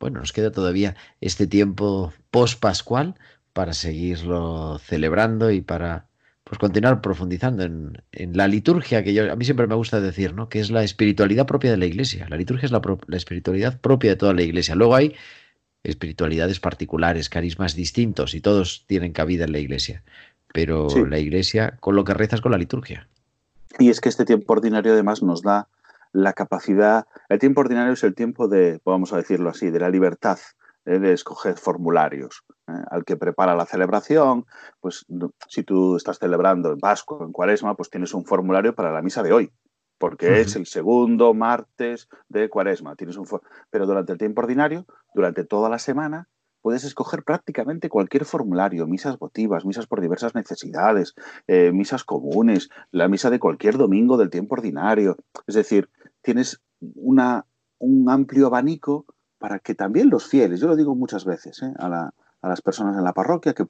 bueno, 0.00 0.18
nos 0.18 0.32
queda 0.32 0.50
todavía 0.50 0.96
este 1.20 1.46
tiempo 1.46 2.12
post-pascual 2.32 3.14
para 3.52 3.74
seguirlo 3.74 4.80
celebrando 4.80 5.52
y 5.52 5.60
para 5.60 6.08
pues 6.42 6.58
continuar 6.58 7.00
profundizando 7.00 7.62
en, 7.62 8.02
en, 8.10 8.36
la 8.36 8.48
liturgia, 8.48 9.04
que 9.04 9.14
yo, 9.14 9.30
a 9.30 9.36
mí 9.36 9.44
siempre 9.44 9.68
me 9.68 9.76
gusta 9.76 10.00
decir, 10.00 10.34
¿no? 10.34 10.48
que 10.48 10.58
es 10.58 10.72
la 10.72 10.82
espiritualidad 10.82 11.46
propia 11.46 11.70
de 11.70 11.76
la 11.76 11.86
Iglesia. 11.86 12.26
La 12.28 12.36
liturgia 12.36 12.66
es 12.66 12.72
la, 12.72 12.82
la 13.06 13.16
espiritualidad 13.16 13.80
propia 13.80 14.10
de 14.10 14.16
toda 14.16 14.34
la 14.34 14.42
Iglesia. 14.42 14.74
Luego 14.74 14.96
hay 14.96 15.14
espiritualidades 15.84 16.60
particulares, 16.60 17.28
carismas 17.28 17.74
distintos 17.74 18.34
y 18.34 18.40
todos 18.40 18.84
tienen 18.86 19.12
cabida 19.12 19.44
en 19.44 19.52
la 19.52 19.58
iglesia. 19.58 20.04
Pero 20.52 20.88
la 21.06 21.18
iglesia 21.18 21.76
con 21.80 21.96
lo 21.96 22.04
que 22.04 22.14
rezas 22.14 22.40
con 22.40 22.52
la 22.52 22.58
liturgia. 22.58 23.08
Y 23.78 23.90
es 23.90 24.00
que 24.00 24.08
este 24.08 24.24
tiempo 24.24 24.52
ordinario 24.52 24.92
además 24.92 25.22
nos 25.22 25.42
da 25.42 25.68
la 26.12 26.34
capacidad, 26.34 27.06
el 27.30 27.38
tiempo 27.38 27.62
ordinario 27.62 27.94
es 27.94 28.04
el 28.04 28.14
tiempo 28.14 28.46
de, 28.46 28.80
vamos 28.84 29.12
a 29.12 29.16
decirlo 29.16 29.48
así, 29.48 29.70
de 29.70 29.80
la 29.80 29.88
libertad 29.88 30.38
¿eh? 30.84 30.98
de 30.98 31.12
escoger 31.12 31.56
formularios. 31.56 32.44
¿eh? 32.68 32.72
Al 32.90 33.04
que 33.04 33.16
prepara 33.16 33.56
la 33.56 33.64
celebración, 33.64 34.44
pues 34.80 35.06
si 35.48 35.62
tú 35.62 35.96
estás 35.96 36.18
celebrando 36.18 36.70
en 36.70 36.78
Pascua, 36.78 37.24
en 37.24 37.32
Cuaresma, 37.32 37.74
pues 37.74 37.88
tienes 37.88 38.12
un 38.12 38.26
formulario 38.26 38.74
para 38.74 38.92
la 38.92 39.00
misa 39.00 39.22
de 39.22 39.32
hoy 39.32 39.52
porque 40.02 40.40
es 40.40 40.56
el 40.56 40.66
segundo 40.66 41.32
martes 41.32 42.08
de 42.28 42.48
cuaresma. 42.48 42.96
Tienes 42.96 43.16
un 43.16 43.24
Pero 43.70 43.86
durante 43.86 44.10
el 44.10 44.18
tiempo 44.18 44.40
ordinario, 44.40 44.84
durante 45.14 45.44
toda 45.44 45.68
la 45.68 45.78
semana, 45.78 46.26
puedes 46.62 46.84
escoger 46.84 47.24
prácticamente 47.24 47.88
cualquier 47.88 48.24
formulario, 48.24 48.86
misas 48.86 49.18
votivas, 49.18 49.64
misas 49.66 49.86
por 49.86 50.00
diversas 50.00 50.34
necesidades, 50.34 51.14
eh, 51.48 51.72
misas 51.72 52.04
comunes, 52.04 52.70
la 52.90 53.08
misa 53.08 53.28
de 53.30 53.40
cualquier 53.40 53.76
domingo 53.76 54.16
del 54.16 54.30
tiempo 54.30 54.54
ordinario. 54.54 55.16
Es 55.46 55.56
decir, 55.56 55.90
tienes 56.22 56.62
una, 56.80 57.44
un 57.78 58.08
amplio 58.08 58.46
abanico 58.46 59.04
para 59.38 59.58
que 59.58 59.74
también 59.74 60.08
los 60.08 60.26
fieles, 60.28 60.60
yo 60.60 60.68
lo 60.68 60.76
digo 60.76 60.94
muchas 60.94 61.24
veces 61.24 61.62
¿eh? 61.62 61.72
a, 61.78 62.12
a, 62.40 62.48
las 62.48 62.62
personas 62.62 62.96
en 62.96 63.04
la 63.04 63.12
parroquia, 63.12 63.54
que, 63.54 63.66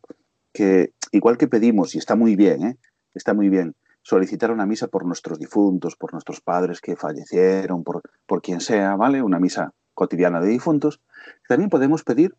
que, 0.53 0.93
igual 1.13 1.39
que 1.39 1.49
pedimos, 1.49 1.95
y 1.95 1.99
está 1.99 2.15
muy 2.15 2.37
bien, 2.37 2.63
¿eh? 2.63 2.79
está 3.15 3.33
muy 3.33 3.49
bien, 3.49 3.75
solicitar 4.03 4.51
una 4.51 4.67
misa 4.67 4.89
por 4.89 5.07
nuestros 5.07 5.39
difuntos, 5.39 5.97
por 5.97 6.13
nuestros 6.13 6.41
padres 6.41 6.81
que 6.81 6.97
fallecieron, 6.97 7.85
por, 7.85 8.03
por 8.27 8.43
quien 8.43 8.61
sea, 8.61 8.97
¿vale? 8.97 9.23
Una 9.23 9.39
misa 9.39 9.73
cotidiana 9.95 10.41
de 10.41 10.49
difuntos. 10.49 11.01
También 11.49 11.71
podemos 11.71 12.03
pedir, 12.03 12.35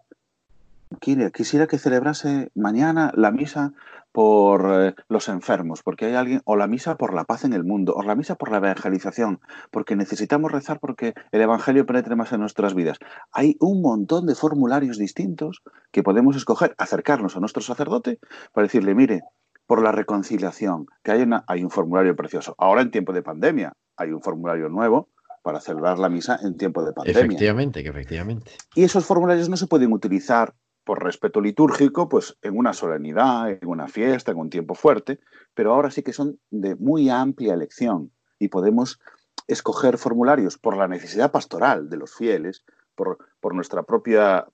quisiera 0.99 1.67
que 1.67 1.77
celebrase 1.77 2.51
mañana 2.55 3.11
la 3.15 3.31
misa 3.31 3.73
por 4.13 4.69
eh, 4.71 4.95
los 5.09 5.27
enfermos, 5.27 5.81
porque 5.81 6.05
hay 6.05 6.13
alguien, 6.13 6.41
o 6.45 6.55
la 6.55 6.67
misa 6.67 6.97
por 6.97 7.13
la 7.13 7.23
paz 7.23 7.43
en 7.45 7.53
el 7.53 7.63
mundo, 7.63 7.93
o 7.95 8.03
la 8.03 8.15
misa 8.15 8.35
por 8.35 8.51
la 8.51 8.57
evangelización, 8.57 9.41
porque 9.71 9.95
necesitamos 9.95 10.51
rezar 10.51 10.79
porque 10.79 11.15
el 11.31 11.41
Evangelio 11.41 11.85
penetre 11.85 12.15
más 12.15 12.31
en 12.31 12.39
nuestras 12.39 12.75
vidas. 12.75 12.99
Hay 13.31 13.57
un 13.59 13.81
montón 13.81 14.27
de 14.27 14.35
formularios 14.35 14.99
distintos 14.99 15.63
que 15.91 16.03
podemos 16.03 16.35
escoger, 16.35 16.75
acercarnos 16.77 17.35
a 17.35 17.39
nuestro 17.39 17.63
sacerdote 17.63 18.19
para 18.53 18.67
decirle, 18.67 18.93
mire, 18.93 19.21
por 19.65 19.81
la 19.81 19.91
reconciliación, 19.91 20.85
que 21.03 21.11
hay, 21.11 21.23
una, 21.23 21.43
hay 21.47 21.63
un 21.63 21.71
formulario 21.71 22.15
precioso. 22.15 22.53
Ahora 22.59 22.81
en 22.83 22.91
tiempo 22.91 23.13
de 23.13 23.23
pandemia 23.23 23.73
hay 23.97 24.11
un 24.11 24.21
formulario 24.21 24.69
nuevo 24.69 25.09
para 25.41 25.59
celebrar 25.59 25.97
la 25.97 26.09
misa 26.09 26.39
en 26.41 26.55
tiempo 26.55 26.85
de 26.85 26.93
pandemia. 26.93 27.21
Efectivamente, 27.21 27.79
efectivamente. 27.87 28.51
Y 28.75 28.83
esos 28.83 29.05
formularios 29.05 29.49
no 29.49 29.57
se 29.57 29.67
pueden 29.67 29.91
utilizar 29.91 30.53
por 30.83 31.03
respeto 31.03 31.41
litúrgico, 31.41 32.09
pues 32.09 32.37
en 32.41 32.57
una 32.57 32.73
solemnidad, 32.73 33.49
en 33.49 33.67
una 33.67 33.87
fiesta, 33.87 34.31
en 34.31 34.37
un 34.37 34.49
tiempo 34.49 34.75
fuerte, 34.75 35.19
pero 35.53 35.73
ahora 35.73 35.91
sí 35.91 36.03
que 36.03 36.13
son 36.13 36.39
de 36.51 36.75
muy 36.75 37.09
amplia 37.09 37.53
elección 37.53 38.11
y 38.39 38.49
podemos 38.49 38.99
escoger 39.47 39.97
formularios 39.97 40.57
por 40.57 40.77
la 40.77 40.87
necesidad 40.87 41.31
pastoral 41.31 41.89
de 41.89 41.97
los 41.97 42.13
fieles, 42.13 42.63
por, 42.95 43.17
por 43.39 43.55
nuestra 43.55 43.83
propia 43.83 44.47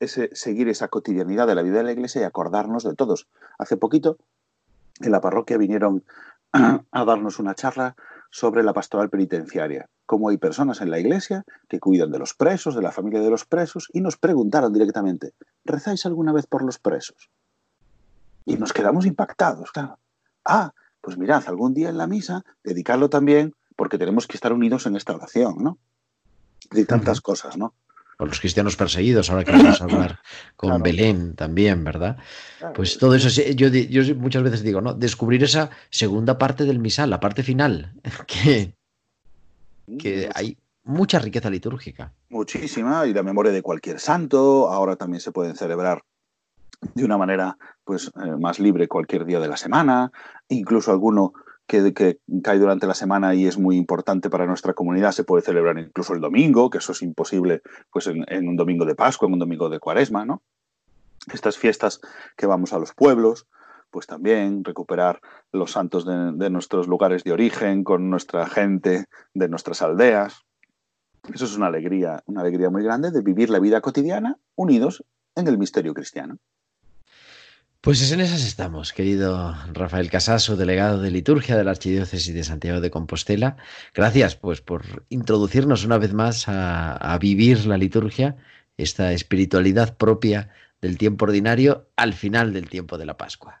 ese, 0.00 0.30
seguir 0.34 0.68
esa 0.68 0.88
cotidianidad 0.88 1.46
de 1.46 1.54
la 1.54 1.62
vida 1.62 1.78
de 1.78 1.84
la 1.84 1.92
iglesia 1.92 2.22
y 2.22 2.24
acordarnos 2.24 2.84
de 2.84 2.94
todos. 2.94 3.28
Hace 3.58 3.76
poquito 3.76 4.18
en 5.00 5.12
la 5.12 5.20
parroquia 5.20 5.58
vinieron 5.58 6.04
a 6.52 7.04
darnos 7.04 7.38
una 7.38 7.54
charla 7.54 7.96
sobre 8.30 8.62
la 8.62 8.72
pastoral 8.72 9.10
penitenciaria, 9.10 9.88
cómo 10.10 10.28
hay 10.28 10.38
personas 10.38 10.80
en 10.80 10.90
la 10.90 10.98
iglesia 10.98 11.44
que 11.68 11.78
cuidan 11.78 12.10
de 12.10 12.18
los 12.18 12.34
presos, 12.34 12.74
de 12.74 12.82
la 12.82 12.90
familia 12.90 13.20
de 13.20 13.30
los 13.30 13.44
presos, 13.44 13.88
y 13.92 14.00
nos 14.00 14.16
preguntaron 14.16 14.72
directamente, 14.72 15.34
¿rezáis 15.64 16.04
alguna 16.04 16.32
vez 16.32 16.48
por 16.48 16.64
los 16.64 16.80
presos? 16.80 17.30
Y 18.44 18.56
nos 18.56 18.72
quedamos 18.72 19.06
impactados, 19.06 19.70
claro. 19.70 20.00
Ah, 20.44 20.72
pues 21.00 21.16
mirad, 21.16 21.44
algún 21.46 21.74
día 21.74 21.90
en 21.90 21.96
la 21.96 22.08
misa, 22.08 22.42
dedicarlo 22.64 23.08
también, 23.08 23.54
porque 23.76 23.98
tenemos 23.98 24.26
que 24.26 24.36
estar 24.36 24.52
unidos 24.52 24.84
en 24.86 24.96
esta 24.96 25.14
oración, 25.14 25.54
¿no? 25.60 25.78
De 26.72 26.84
tantas 26.86 27.20
cosas, 27.20 27.56
¿no? 27.56 27.72
por 28.16 28.28
los 28.28 28.40
cristianos 28.40 28.76
perseguidos, 28.76 29.30
ahora 29.30 29.44
que 29.44 29.52
vamos 29.52 29.80
a 29.80 29.84
hablar 29.88 30.20
con 30.56 30.82
Belén 30.82 31.36
también, 31.36 31.84
¿verdad? 31.84 32.18
Pues 32.74 32.98
todo 32.98 33.14
eso, 33.14 33.28
yo, 33.28 33.68
yo 33.68 34.16
muchas 34.16 34.42
veces 34.42 34.62
digo, 34.62 34.80
¿no? 34.82 34.92
Descubrir 34.92 35.42
esa 35.44 35.70
segunda 35.88 36.36
parte 36.36 36.64
del 36.64 36.80
misal, 36.80 37.08
la 37.08 37.20
parte 37.20 37.42
final, 37.42 37.94
que, 38.26 38.74
que 39.98 40.28
hay 40.34 40.56
mucha 40.82 41.18
riqueza 41.18 41.50
litúrgica. 41.50 42.12
Muchísima, 42.28 43.06
y 43.06 43.14
la 43.14 43.22
memoria 43.22 43.52
de 43.52 43.62
cualquier 43.62 44.00
santo, 44.00 44.68
ahora 44.70 44.96
también 44.96 45.20
se 45.20 45.32
pueden 45.32 45.56
celebrar 45.56 46.02
de 46.94 47.04
una 47.04 47.18
manera 47.18 47.58
pues 47.84 48.10
eh, 48.24 48.36
más 48.38 48.58
libre 48.58 48.88
cualquier 48.88 49.24
día 49.24 49.40
de 49.40 49.48
la 49.48 49.56
semana, 49.56 50.12
incluso 50.48 50.90
alguno 50.90 51.32
que, 51.66 52.18
cae 52.42 52.58
durante 52.58 52.86
la 52.86 52.94
semana 52.94 53.34
y 53.34 53.46
es 53.46 53.56
muy 53.58 53.76
importante 53.76 54.28
para 54.28 54.46
nuestra 54.46 54.74
comunidad, 54.74 55.12
se 55.12 55.24
puede 55.24 55.42
celebrar 55.42 55.78
incluso 55.78 56.14
el 56.14 56.20
domingo, 56.20 56.68
que 56.68 56.78
eso 56.78 56.92
es 56.92 57.02
imposible 57.02 57.62
pues 57.92 58.08
en, 58.08 58.48
un 58.48 58.56
domingo 58.56 58.84
de 58.84 58.96
Pascua, 58.96 59.28
en 59.28 59.34
un 59.34 59.38
domingo 59.38 59.68
de 59.68 59.78
Cuaresma, 59.78 60.24
¿no? 60.24 60.42
Estas 61.32 61.58
fiestas 61.58 62.00
que 62.36 62.46
vamos 62.46 62.72
a 62.72 62.78
los 62.78 62.92
pueblos, 62.92 63.46
pues 63.90 64.06
también 64.06 64.64
recuperar 64.64 65.20
los 65.52 65.72
santos 65.72 66.06
de, 66.06 66.50
nuestros 66.50 66.88
lugares 66.88 67.24
de 67.24 67.32
origen, 67.32 67.84
con 67.84 68.10
nuestra 68.10 68.46
gente 68.46 69.06
de 69.34 69.48
nuestras 69.48 69.82
aldeas. 69.82 70.42
Eso 71.32 71.44
es 71.44 71.56
una 71.56 71.66
alegría, 71.66 72.22
una 72.26 72.40
alegría 72.40 72.70
muy 72.70 72.82
grande 72.82 73.10
de 73.10 73.22
vivir 73.22 73.50
la 73.50 73.58
vida 73.58 73.80
cotidiana 73.80 74.38
unidos 74.54 75.04
en 75.34 75.48
el 75.48 75.58
misterio 75.58 75.94
cristiano. 75.94 76.38
Pues 77.80 78.12
en 78.12 78.20
esas 78.20 78.44
estamos, 78.44 78.92
querido 78.92 79.54
Rafael 79.72 80.10
Casaso, 80.10 80.56
delegado 80.56 81.00
de 81.00 81.10
liturgia 81.10 81.56
de 81.56 81.64
la 81.64 81.70
Archidiócesis 81.70 82.34
de 82.34 82.44
Santiago 82.44 82.82
de 82.82 82.90
Compostela. 82.90 83.56
Gracias, 83.94 84.36
pues, 84.36 84.60
por 84.60 85.06
introducirnos 85.08 85.86
una 85.86 85.96
vez 85.96 86.12
más 86.12 86.44
a 86.46 87.18
vivir 87.18 87.64
la 87.64 87.78
liturgia, 87.78 88.36
esta 88.76 89.12
espiritualidad 89.12 89.96
propia 89.96 90.50
del 90.80 90.98
tiempo 90.98 91.24
ordinario 91.24 91.88
al 91.96 92.14
final 92.14 92.52
del 92.52 92.68
tiempo 92.68 92.98
de 92.98 93.06
la 93.06 93.16
Pascua. 93.16 93.59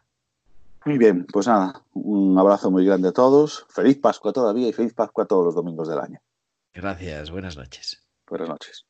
Muy 0.84 0.96
bien, 0.96 1.26
pues 1.30 1.46
nada, 1.46 1.84
un 1.92 2.38
abrazo 2.38 2.70
muy 2.70 2.86
grande 2.86 3.08
a 3.08 3.12
todos. 3.12 3.66
Feliz 3.68 3.98
Pascua 3.98 4.32
todavía 4.32 4.68
y 4.68 4.72
feliz 4.72 4.94
Pascua 4.94 5.26
todos 5.26 5.44
los 5.44 5.54
domingos 5.54 5.88
del 5.88 5.98
año. 5.98 6.20
Gracias, 6.72 7.30
buenas 7.30 7.56
noches. 7.56 8.02
Buenas 8.26 8.48
noches. 8.48 8.86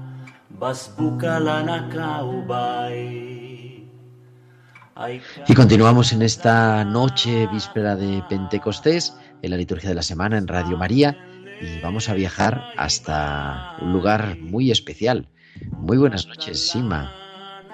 Y 5.47 5.53
continuamos 5.53 6.11
en 6.11 6.21
esta 6.21 6.83
noche 6.83 7.47
víspera 7.47 7.95
de 7.95 8.21
Pentecostés, 8.27 9.15
en 9.41 9.51
la 9.51 9.57
liturgia 9.57 9.89
de 9.89 9.95
la 9.95 10.01
semana 10.01 10.37
en 10.37 10.47
Radio 10.47 10.77
María, 10.77 11.17
y 11.61 11.79
vamos 11.81 12.09
a 12.09 12.13
viajar 12.13 12.61
hasta 12.77 13.77
un 13.81 13.93
lugar 13.93 14.37
muy 14.39 14.69
especial. 14.69 15.29
Muy 15.77 15.97
buenas 15.97 16.27
noches, 16.27 16.71
Sima. 16.71 17.09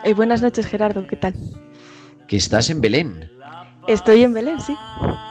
Eh, 0.04 0.14
buenas 0.14 0.42
noches, 0.44 0.68
Gerardo, 0.68 1.08
¿qué 1.08 1.16
tal? 1.16 1.34
Que 2.28 2.38
estás 2.38 2.70
en 2.70 2.82
Belén. 2.82 3.39
Estoy 3.90 4.22
en 4.22 4.36
Belén, 4.36 4.62
sí. 4.62 4.78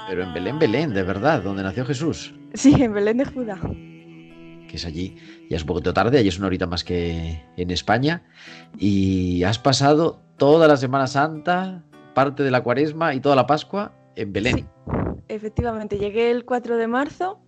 Pero 0.09 0.25
en 0.25 0.35
Belén, 0.35 0.59
Belén, 0.59 0.93
de 0.93 1.05
verdad, 1.05 1.45
donde 1.45 1.63
nació 1.63 1.87
Jesús. 1.87 2.35
Sí, 2.55 2.75
en 2.83 2.93
Belén 2.93 3.19
de 3.19 3.25
Judá. 3.25 3.57
Que 3.61 4.73
es 4.73 4.85
allí, 4.85 5.17
ya 5.49 5.59
es 5.59 5.63
un 5.63 5.69
poquito 5.69 5.95
tarde, 5.95 6.19
allí 6.19 6.27
es 6.27 6.39
una 6.39 6.49
horita 6.49 6.67
más 6.67 6.83
que 6.83 7.41
en 7.57 7.71
España. 7.71 8.25
Y 8.77 9.45
has 9.45 9.61
pasado 9.61 10.21
toda 10.39 10.67
la 10.67 10.77
Semana 10.77 11.07
Santa, 11.07 11.85
parte 12.15 12.43
de 12.43 12.51
la 12.51 12.65
Cuaresma 12.65 13.15
y 13.15 13.21
toda 13.21 13.37
la 13.37 13.47
Pascua 13.47 13.93
en 14.17 14.33
Belén. 14.33 14.57
Sí, 14.57 14.65
efectivamente, 15.29 15.97
llegué 15.97 16.33
el 16.33 16.45
4 16.45 16.79
de 16.79 16.89
marzo 16.89 17.39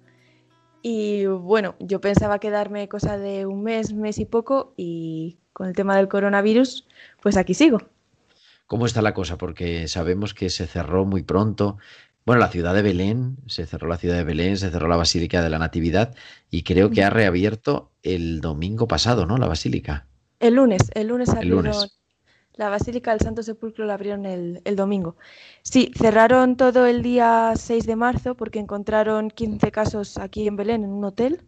y 0.80 1.26
bueno, 1.26 1.74
yo 1.80 2.00
pensaba 2.00 2.38
quedarme 2.38 2.88
cosa 2.88 3.18
de 3.18 3.46
un 3.46 3.64
mes, 3.64 3.92
mes 3.92 4.18
y 4.18 4.26
poco 4.26 4.74
y 4.76 5.40
con 5.54 5.66
el 5.66 5.74
tema 5.74 5.96
del 5.96 6.06
coronavirus, 6.06 6.86
pues 7.20 7.36
aquí 7.36 7.54
sigo. 7.54 7.80
¿Cómo 8.70 8.86
está 8.86 9.02
la 9.02 9.14
cosa? 9.14 9.36
Porque 9.36 9.88
sabemos 9.88 10.32
que 10.32 10.48
se 10.48 10.68
cerró 10.68 11.04
muy 11.04 11.24
pronto. 11.24 11.78
Bueno, 12.24 12.38
la 12.38 12.50
ciudad 12.50 12.72
de 12.72 12.82
Belén, 12.82 13.36
se 13.48 13.66
cerró 13.66 13.88
la 13.88 13.96
ciudad 13.96 14.14
de 14.14 14.22
Belén, 14.22 14.56
se 14.58 14.70
cerró 14.70 14.86
la 14.86 14.94
Basílica 14.94 15.42
de 15.42 15.50
la 15.50 15.58
Natividad 15.58 16.14
y 16.52 16.62
creo 16.62 16.88
que 16.88 17.02
ha 17.02 17.10
reabierto 17.10 17.90
el 18.04 18.40
domingo 18.40 18.86
pasado, 18.86 19.26
¿no? 19.26 19.38
La 19.38 19.48
Basílica. 19.48 20.06
El 20.38 20.54
lunes, 20.54 20.82
el 20.94 21.08
lunes 21.08 21.30
El 21.30 21.36
abrieron 21.38 21.64
lunes. 21.64 21.98
la 22.54 22.68
Basílica 22.68 23.10
del 23.10 23.18
Santo 23.18 23.42
Sepulcro 23.42 23.86
la 23.86 23.94
abrieron 23.94 24.24
el, 24.24 24.62
el 24.64 24.76
domingo. 24.76 25.16
Sí, 25.62 25.90
cerraron 25.98 26.56
todo 26.56 26.86
el 26.86 27.02
día 27.02 27.54
6 27.56 27.86
de 27.86 27.96
marzo 27.96 28.36
porque 28.36 28.60
encontraron 28.60 29.30
15 29.30 29.72
casos 29.72 30.16
aquí 30.16 30.46
en 30.46 30.54
Belén 30.54 30.84
en 30.84 30.92
un 30.92 31.04
hotel 31.04 31.42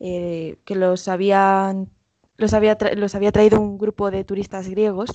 eh, 0.00 0.58
que 0.66 0.74
los 0.74 1.08
habían 1.08 1.88
los 2.36 2.52
había, 2.52 2.76
los 2.94 3.14
había 3.14 3.32
traído 3.32 3.58
un 3.58 3.78
grupo 3.78 4.10
de 4.10 4.22
turistas 4.24 4.68
griegos 4.68 5.12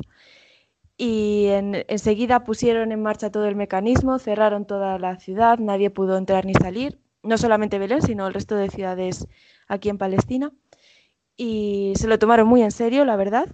y 0.97 1.47
en- 1.47 1.85
enseguida 1.87 2.43
pusieron 2.43 2.91
en 2.91 3.01
marcha 3.01 3.31
todo 3.31 3.45
el 3.45 3.55
mecanismo, 3.55 4.19
cerraron 4.19 4.65
toda 4.65 4.97
la 4.99 5.17
ciudad, 5.19 5.59
nadie 5.59 5.89
pudo 5.89 6.17
entrar 6.17 6.45
ni 6.45 6.53
salir, 6.53 6.99
no 7.23 7.37
solamente 7.37 7.79
Belén, 7.79 8.01
sino 8.01 8.27
el 8.27 8.33
resto 8.33 8.55
de 8.55 8.69
ciudades 8.69 9.27
aquí 9.67 9.89
en 9.89 9.97
Palestina. 9.97 10.51
Y 11.37 11.93
se 11.97 12.07
lo 12.07 12.17
tomaron 12.19 12.47
muy 12.47 12.63
en 12.63 12.71
serio, 12.71 13.05
la 13.05 13.15
verdad, 13.15 13.47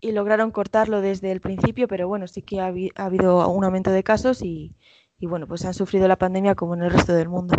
y 0.00 0.12
lograron 0.12 0.50
cortarlo 0.50 1.00
desde 1.00 1.30
el 1.32 1.40
principio, 1.40 1.88
pero 1.88 2.08
bueno, 2.08 2.26
sí 2.28 2.42
que 2.42 2.60
ha, 2.60 2.68
habi- 2.70 2.92
ha 2.96 3.04
habido 3.06 3.46
un 3.50 3.64
aumento 3.64 3.90
de 3.90 4.02
casos 4.02 4.42
y, 4.42 4.74
y 5.18 5.26
bueno, 5.26 5.46
pues 5.46 5.64
han 5.64 5.74
sufrido 5.74 6.08
la 6.08 6.16
pandemia 6.16 6.54
como 6.54 6.74
en 6.74 6.82
el 6.82 6.90
resto 6.90 7.12
del 7.14 7.28
mundo. 7.28 7.54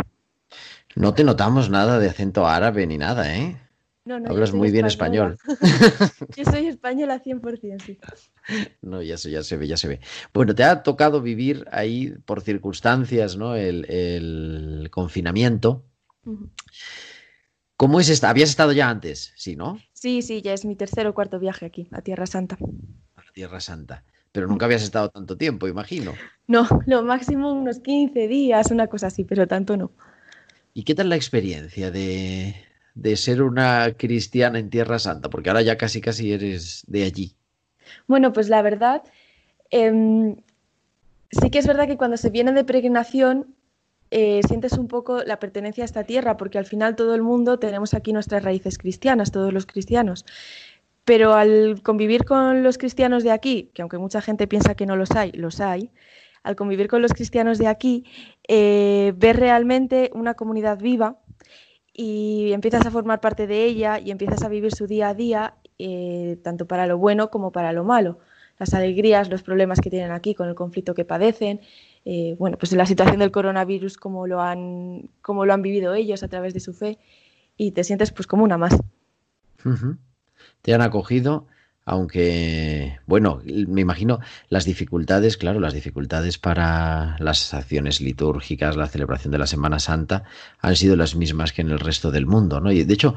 No 0.96 1.14
te 1.14 1.22
notamos 1.24 1.70
nada 1.70 1.98
de 1.98 2.08
acento 2.08 2.46
árabe 2.46 2.86
ni 2.86 2.98
nada, 2.98 3.36
¿eh? 3.36 3.56
No, 4.04 4.18
no, 4.18 4.26
yo 4.26 4.32
Hablas 4.32 4.52
muy 4.54 4.70
bien 4.70 4.86
española. 4.86 5.34
español. 5.34 5.58
Yo 6.36 6.44
soy 6.44 6.66
española 6.68 7.22
100%, 7.22 7.82
sí. 7.84 7.98
No, 8.82 9.02
ya 9.02 9.18
se, 9.18 9.30
ya 9.30 9.42
se 9.42 9.56
ve, 9.58 9.66
ya 9.66 9.76
se 9.76 9.88
ve. 9.88 10.00
Bueno, 10.32 10.54
te 10.54 10.64
ha 10.64 10.82
tocado 10.82 11.20
vivir 11.20 11.66
ahí 11.70 12.14
por 12.24 12.40
circunstancias, 12.40 13.36
¿no? 13.36 13.54
El, 13.54 13.84
el 13.90 14.88
confinamiento. 14.90 15.84
¿Cómo 17.76 18.00
es 18.00 18.08
esta? 18.08 18.30
¿Habías 18.30 18.50
estado 18.50 18.72
ya 18.72 18.88
antes? 18.88 19.32
Sí, 19.36 19.54
¿no? 19.56 19.78
Sí, 19.92 20.22
sí, 20.22 20.42
ya 20.42 20.52
es 20.54 20.64
mi 20.64 20.76
tercer 20.76 21.06
o 21.06 21.14
cuarto 21.14 21.38
viaje 21.38 21.66
aquí, 21.66 21.88
a 21.92 22.00
Tierra 22.02 22.26
Santa. 22.26 22.58
A 23.16 23.22
Tierra 23.32 23.60
Santa. 23.60 24.04
Pero 24.32 24.46
nunca 24.46 24.66
habías 24.66 24.82
estado 24.82 25.10
tanto 25.10 25.36
tiempo, 25.36 25.66
imagino. 25.68 26.14
No, 26.46 26.66
lo 26.86 27.02
máximo 27.02 27.52
unos 27.52 27.80
15 27.80 28.28
días, 28.28 28.70
una 28.70 28.86
cosa 28.86 29.08
así, 29.08 29.24
pero 29.24 29.46
tanto 29.46 29.76
no. 29.76 29.92
¿Y 30.72 30.84
qué 30.84 30.94
tal 30.94 31.08
la 31.08 31.16
experiencia 31.16 31.90
de, 31.90 32.54
de 32.94 33.16
ser 33.16 33.42
una 33.42 33.92
cristiana 33.96 34.58
en 34.58 34.70
Tierra 34.70 34.98
Santa? 34.98 35.30
Porque 35.30 35.50
ahora 35.50 35.62
ya 35.62 35.76
casi 35.76 36.00
casi 36.00 36.32
eres 36.32 36.84
de 36.86 37.04
allí. 37.04 37.34
Bueno, 38.06 38.32
pues 38.32 38.48
la 38.48 38.62
verdad, 38.62 39.02
em, 39.70 40.36
sí 41.30 41.50
que 41.50 41.58
es 41.58 41.66
verdad 41.66 41.86
que 41.86 41.96
cuando 41.96 42.16
se 42.16 42.30
viene 42.30 42.52
de 42.52 42.64
peregrinación 42.64 43.54
eh, 44.10 44.40
sientes 44.46 44.72
un 44.72 44.88
poco 44.88 45.22
la 45.22 45.38
pertenencia 45.38 45.84
a 45.84 45.86
esta 45.86 46.04
tierra, 46.04 46.36
porque 46.36 46.58
al 46.58 46.66
final 46.66 46.96
todo 46.96 47.14
el 47.14 47.22
mundo 47.22 47.58
tenemos 47.58 47.94
aquí 47.94 48.12
nuestras 48.12 48.42
raíces 48.42 48.76
cristianas, 48.76 49.30
todos 49.30 49.52
los 49.52 49.66
cristianos. 49.66 50.26
Pero 51.04 51.34
al 51.34 51.80
convivir 51.82 52.24
con 52.24 52.62
los 52.62 52.76
cristianos 52.76 53.22
de 53.22 53.30
aquí, 53.30 53.70
que 53.72 53.82
aunque 53.82 53.98
mucha 53.98 54.20
gente 54.20 54.48
piensa 54.48 54.74
que 54.74 54.86
no 54.86 54.96
los 54.96 55.12
hay, 55.12 55.30
los 55.32 55.60
hay, 55.60 55.90
al 56.42 56.56
convivir 56.56 56.88
con 56.88 57.02
los 57.02 57.12
cristianos 57.12 57.58
de 57.58 57.68
aquí, 57.68 58.04
eh, 58.48 59.12
ves 59.16 59.36
realmente 59.36 60.10
una 60.14 60.34
comunidad 60.34 60.78
viva 60.78 61.19
y 62.02 62.54
empiezas 62.54 62.86
a 62.86 62.90
formar 62.90 63.20
parte 63.20 63.46
de 63.46 63.66
ella 63.66 63.98
y 63.98 64.10
empiezas 64.10 64.42
a 64.42 64.48
vivir 64.48 64.74
su 64.74 64.86
día 64.86 65.10
a 65.10 65.14
día, 65.14 65.52
eh, 65.78 66.38
tanto 66.42 66.66
para 66.66 66.86
lo 66.86 66.96
bueno 66.96 67.30
como 67.30 67.52
para 67.52 67.74
lo 67.74 67.84
malo. 67.84 68.18
Las 68.58 68.72
alegrías, 68.72 69.28
los 69.28 69.42
problemas 69.42 69.82
que 69.82 69.90
tienen 69.90 70.10
aquí 70.10 70.34
con 70.34 70.48
el 70.48 70.54
conflicto 70.54 70.94
que 70.94 71.04
padecen, 71.04 71.60
eh, 72.06 72.36
bueno, 72.38 72.56
pues 72.56 72.72
la 72.72 72.86
situación 72.86 73.18
del 73.18 73.30
coronavirus, 73.30 73.98
cómo 73.98 74.26
lo, 74.26 74.40
han, 74.40 75.10
cómo 75.20 75.44
lo 75.44 75.52
han 75.52 75.60
vivido 75.60 75.92
ellos 75.92 76.22
a 76.22 76.28
través 76.28 76.54
de 76.54 76.60
su 76.60 76.72
fe 76.72 76.98
y 77.58 77.72
te 77.72 77.84
sientes 77.84 78.12
pues 78.12 78.26
como 78.26 78.44
una 78.44 78.56
más. 78.56 78.78
Te 80.62 80.72
han 80.72 80.80
acogido, 80.80 81.48
aunque, 81.90 83.00
bueno, 83.04 83.42
me 83.44 83.80
imagino 83.80 84.20
las 84.48 84.64
dificultades, 84.64 85.36
claro, 85.36 85.58
las 85.58 85.74
dificultades 85.74 86.38
para 86.38 87.16
las 87.18 87.52
acciones 87.52 88.00
litúrgicas, 88.00 88.76
la 88.76 88.86
celebración 88.86 89.32
de 89.32 89.38
la 89.38 89.48
Semana 89.48 89.80
Santa, 89.80 90.22
han 90.60 90.76
sido 90.76 90.94
las 90.94 91.16
mismas 91.16 91.52
que 91.52 91.62
en 91.62 91.70
el 91.72 91.80
resto 91.80 92.12
del 92.12 92.26
mundo, 92.26 92.60
¿no? 92.60 92.70
Y 92.70 92.84
de 92.84 92.94
hecho, 92.94 93.16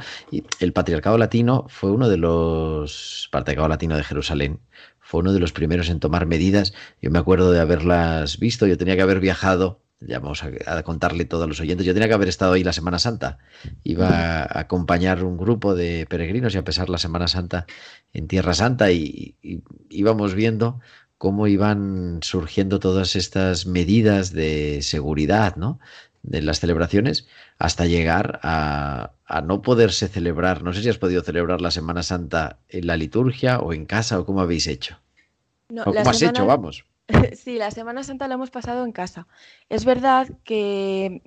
el 0.59 0.73
Patriarcado 0.73 1.19
Latino 1.19 1.67
fue 1.69 1.91
uno 1.91 2.09
de 2.09 2.17
los, 2.17 3.29
Patriarcado 3.31 3.67
Latino 3.67 3.95
de 3.95 4.03
Jerusalén, 4.03 4.59
fue 4.99 5.19
uno 5.19 5.33
de 5.33 5.39
los 5.39 5.51
primeros 5.51 5.89
en 5.89 5.99
tomar 5.99 6.25
medidas. 6.25 6.73
Yo 6.99 7.11
me 7.11 7.19
acuerdo 7.19 7.51
de 7.51 7.59
haberlas 7.59 8.39
visto, 8.39 8.65
yo 8.65 8.79
tenía 8.79 8.95
que 8.95 9.03
haber 9.03 9.19
viajado, 9.19 9.82
ya 10.07 10.19
vamos 10.19 10.43
a, 10.43 10.51
a 10.77 10.83
contarle 10.83 11.25
todo 11.25 11.43
a 11.43 11.47
los 11.47 11.59
oyentes, 11.59 11.85
yo 11.85 11.93
tenía 11.93 12.07
que 12.07 12.13
haber 12.13 12.27
estado 12.29 12.53
ahí 12.53 12.63
la 12.63 12.73
Semana 12.73 12.99
Santa. 12.99 13.37
Iba 13.83 14.43
a 14.43 14.59
acompañar 14.59 15.23
un 15.23 15.37
grupo 15.37 15.75
de 15.75 16.05
peregrinos 16.09 16.53
y 16.55 16.57
a 16.57 16.63
pasar 16.63 16.89
la 16.89 16.97
Semana 16.97 17.27
Santa 17.27 17.65
en 18.13 18.27
Tierra 18.27 18.53
Santa 18.53 18.91
y, 18.91 19.35
y 19.41 19.61
íbamos 19.89 20.33
viendo 20.35 20.79
cómo 21.17 21.47
iban 21.47 22.19
surgiendo 22.21 22.79
todas 22.79 23.15
estas 23.15 23.65
medidas 23.65 24.33
de 24.33 24.79
seguridad, 24.81 25.55
¿no? 25.55 25.79
de 26.23 26.41
las 26.41 26.61
celebraciones 26.61 27.27
hasta 27.59 27.85
llegar 27.85 28.39
a, 28.43 29.11
a, 29.25 29.41
no 29.41 29.61
poderse 29.61 30.07
celebrar. 30.07 30.63
No 30.63 30.71
sé 30.73 30.81
si 30.81 30.89
has 30.89 30.97
podido 30.97 31.21
celebrar 31.21 31.59
la 31.61 31.69
Semana 31.71 32.01
Santa 32.01 32.59
en 32.69 32.87
la 32.87 32.95
liturgia 32.97 33.59
o 33.59 33.73
en 33.73 33.85
casa 33.85 34.19
o 34.19 34.25
cómo 34.25 34.39
habéis 34.41 34.67
hecho. 34.67 34.99
No, 35.69 35.81
o 35.81 35.85
cómo 35.93 36.09
has 36.09 36.17
semana- 36.17 36.37
hecho, 36.37 36.45
vamos. 36.45 36.85
Sí, 37.35 37.57
la 37.57 37.71
Semana 37.71 38.03
Santa 38.03 38.27
la 38.27 38.35
hemos 38.35 38.51
pasado 38.51 38.85
en 38.85 38.91
casa. 38.91 39.27
Es 39.69 39.85
verdad 39.85 40.27
que 40.43 41.21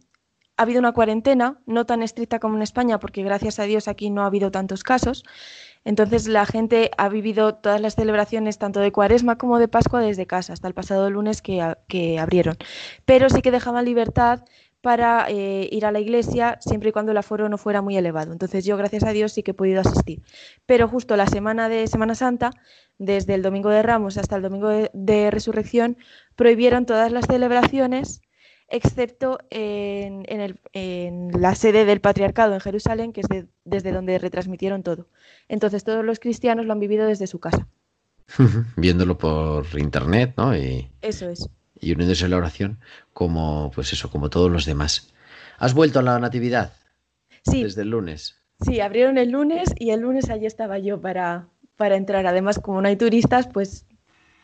ha 0.57 0.63
habido 0.63 0.81
una 0.81 0.93
cuarentena, 0.93 1.61
no 1.67 1.85
tan 1.87 2.03
estricta 2.03 2.39
como 2.39 2.57
en 2.57 2.63
España, 2.63 2.99
porque 2.99 3.23
gracias 3.23 3.59
a 3.59 3.65
Dios 3.65 3.89
aquí 3.89 4.11
no 4.11 4.23
ha 4.23 4.27
habido 4.27 4.51
tantos 4.51 4.85
casos. 4.85 5.25
Entonces 5.85 6.27
la 6.29 6.47
gente 6.47 6.91
ha 6.99 7.09
vivido 7.09 7.55
todas 7.57 7.81
las 7.81 7.95
celebraciones, 7.95 8.59
tanto 8.59 8.81
de 8.81 8.91
Cuaresma 8.93 9.39
como 9.39 9.59
de 9.59 9.69
Pascua, 9.69 10.01
desde 10.01 10.27
casa, 10.27 10.53
hasta 10.53 10.69
el 10.69 10.75
pasado 10.75 11.11
lunes 11.11 11.43
que, 11.43 11.77
que 11.89 12.19
abrieron. 12.19 12.57
Pero 13.05 13.29
sí 13.31 13.43
que 13.43 13.51
dejaban 13.51 13.85
libertad 13.85 14.45
para 14.81 15.27
eh, 15.29 15.69
ir 15.73 15.85
a 15.85 15.93
la 15.93 16.01
iglesia 16.01 16.59
siempre 16.61 16.91
y 16.91 16.93
cuando 16.93 17.13
el 17.13 17.19
aforo 17.19 17.49
no 17.49 17.59
fuera 17.59 17.83
muy 17.83 17.97
elevado. 17.97 18.33
Entonces 18.33 18.65
yo, 18.65 18.77
gracias 18.77 19.05
a 19.05 19.11
Dios, 19.11 19.33
sí 19.33 19.43
que 19.43 19.51
he 19.51 19.55
podido 19.55 19.81
asistir. 19.81 20.23
Pero 20.65 20.89
justo 20.89 21.17
la 21.17 21.27
semana 21.27 21.69
de 21.69 21.87
Semana 21.87 22.15
Santa, 22.15 22.51
desde 22.99 23.35
el 23.35 23.43
Domingo 23.43 23.71
de 23.71 23.83
Ramos 23.83 24.17
hasta 24.17 24.37
el 24.37 24.43
Domingo 24.43 24.69
de, 24.93 25.31
Resurrección, 25.31 25.97
prohibieron 26.37 26.87
todas 26.87 27.11
las 27.13 27.27
celebraciones 27.27 28.23
excepto 28.69 29.39
en, 29.51 30.25
la 31.33 31.55
sede 31.55 31.85
del 31.85 32.01
patriarcado 32.01 32.55
en 32.55 32.61
Jerusalén, 32.61 33.13
que 33.13 33.23
es 33.23 33.27
desde 33.65 33.93
donde 33.93 34.19
retransmitieron 34.19 34.83
todo. 34.83 35.09
Entonces 35.49 35.85
todos 35.85 36.05
los 36.05 36.21
cristianos 36.21 36.67
lo 36.67 36.73
han 36.73 36.81
vivido 36.81 37.07
desde 37.07 37.27
su 37.27 37.41
casa. 37.41 37.67
Viéndolo 38.77 39.19
por 39.19 39.67
internet, 39.79 40.35
¿no? 40.37 40.57
Y... 40.57 40.91
Eso 41.01 41.29
es 41.29 41.49
y 41.81 41.93
uniéndose 41.93 42.25
a 42.25 42.29
la 42.29 42.37
oración 42.37 42.79
como, 43.13 43.71
pues 43.75 43.93
eso, 43.93 44.11
como 44.11 44.31
todos 44.31 44.51
los 44.51 44.65
demás. 44.65 45.13
¿Has 45.59 45.75
vuelto 45.75 45.99
a 45.99 46.03
la 46.03 46.19
Natividad? 46.19 46.73
Sí. 47.45 47.63
Desde 47.63 47.83
el 47.83 47.91
lunes. 47.91 48.37
Sí, 48.61 48.81
abrieron 48.81 49.19
el 49.19 49.31
lunes 49.31 49.75
y 49.79 49.91
el 49.91 50.01
lunes 50.01 50.31
allí 50.31 50.47
estaba 50.47 50.79
yo 50.79 51.01
para, 51.01 51.49
para 51.77 51.97
entrar. 51.97 52.27
Además, 52.27 52.59
como 52.59 52.81
no 52.81 52.89
hay 52.89 52.97
turistas, 52.97 53.49
pues 53.53 53.87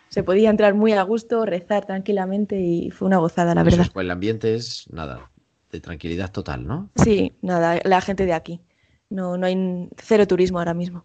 se 0.09 0.23
podía 0.23 0.51
entrar 0.51 0.75
muy 0.75 0.93
a 0.93 1.03
gusto, 1.03 1.47
rezar 1.47 1.87
tranquilamente 1.87 2.61
y 2.61 2.91
fue 2.91 3.07
una 3.09 3.17
gozada, 3.17 3.55
la 3.55 3.63
verdad. 3.63 3.87
pues 3.93 4.05
el 4.05 4.11
ambiente 4.11 4.55
es 4.55 4.87
nada, 4.93 5.31
de 5.71 5.81
tranquilidad 5.81 6.31
total, 6.31 6.67
¿no? 6.67 6.91
Sí, 6.97 7.33
nada, 7.41 7.81
la 7.85 8.01
gente 8.03 8.27
de 8.27 8.35
aquí. 8.35 8.61
No, 9.09 9.39
no 9.39 9.47
hay 9.47 9.89
cero 9.97 10.27
turismo 10.27 10.59
ahora 10.59 10.75
mismo. 10.75 11.05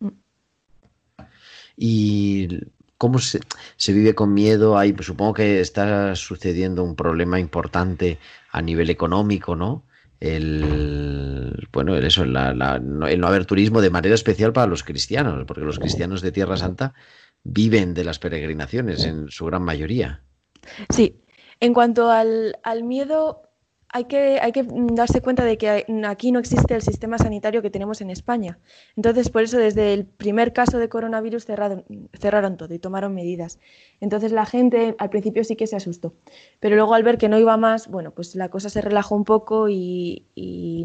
Mm. 0.00 0.08
Y 1.76 2.48
¿Cómo 2.98 3.18
se, 3.18 3.40
vive 3.88 4.14
con 4.14 4.32
miedo? 4.32 4.78
Hay, 4.78 4.92
pues, 4.92 5.06
supongo 5.06 5.34
que 5.34 5.60
está 5.60 6.14
sucediendo 6.16 6.84
un 6.84 6.96
problema 6.96 7.40
importante 7.40 8.18
a 8.50 8.62
nivel 8.62 8.90
económico, 8.90 9.56
¿no? 9.56 9.84
El, 10.20 11.68
bueno, 11.72 11.96
eso, 11.96 12.22
el 12.22 13.20
no 13.20 13.26
haber 13.26 13.44
turismo 13.46 13.80
de 13.80 13.90
manera 13.90 14.14
especial 14.14 14.52
para 14.52 14.68
los 14.68 14.82
cristianos, 14.82 15.44
porque 15.46 15.64
los 15.64 15.78
cristianos 15.78 16.22
de 16.22 16.32
Tierra 16.32 16.56
Santa 16.56 16.94
viven 17.42 17.92
de 17.92 18.04
las 18.04 18.18
peregrinaciones 18.18 19.04
en 19.04 19.28
su 19.28 19.44
gran 19.46 19.62
mayoría. 19.62 20.22
Sí, 20.88 21.20
en 21.60 21.74
cuanto 21.74 22.10
al, 22.10 22.56
al 22.62 22.84
miedo, 22.84 23.43
hay 23.94 24.06
que, 24.06 24.66
darse 24.92 25.20
cuenta 25.20 25.44
de 25.44 25.56
que 25.56 25.86
aquí 26.04 26.32
no 26.32 26.40
existe 26.40 26.74
el 26.74 26.82
sistema 26.82 27.16
sanitario 27.16 27.62
que 27.62 27.70
tenemos 27.70 28.00
en 28.00 28.10
España. 28.10 28.58
Entonces, 28.96 29.30
por 29.30 29.42
eso 29.42 29.56
desde 29.56 29.94
el 29.94 30.04
primer 30.04 30.52
caso 30.52 30.78
de 30.78 30.88
coronavirus 30.88 31.44
cerraron, 31.44 32.56
todo 32.56 32.74
y 32.74 32.80
tomaron 32.80 33.14
medidas. 33.14 33.60
Entonces 34.00 34.32
la 34.32 34.46
gente 34.46 34.96
al 34.98 35.10
principio 35.10 35.44
sí 35.44 35.54
que 35.54 35.68
se 35.68 35.76
asustó, 35.76 36.12
pero 36.58 36.74
luego 36.74 36.92
al 36.94 37.04
ver 37.04 37.18
que 37.18 37.28
no 37.28 37.38
iba 37.38 37.56
más, 37.56 37.86
bueno, 37.86 38.10
pues 38.10 38.34
la 38.34 38.48
cosa 38.48 38.68
se 38.68 38.80
relajó 38.80 39.14
un 39.14 39.24
poco 39.24 39.68
y, 39.68 40.24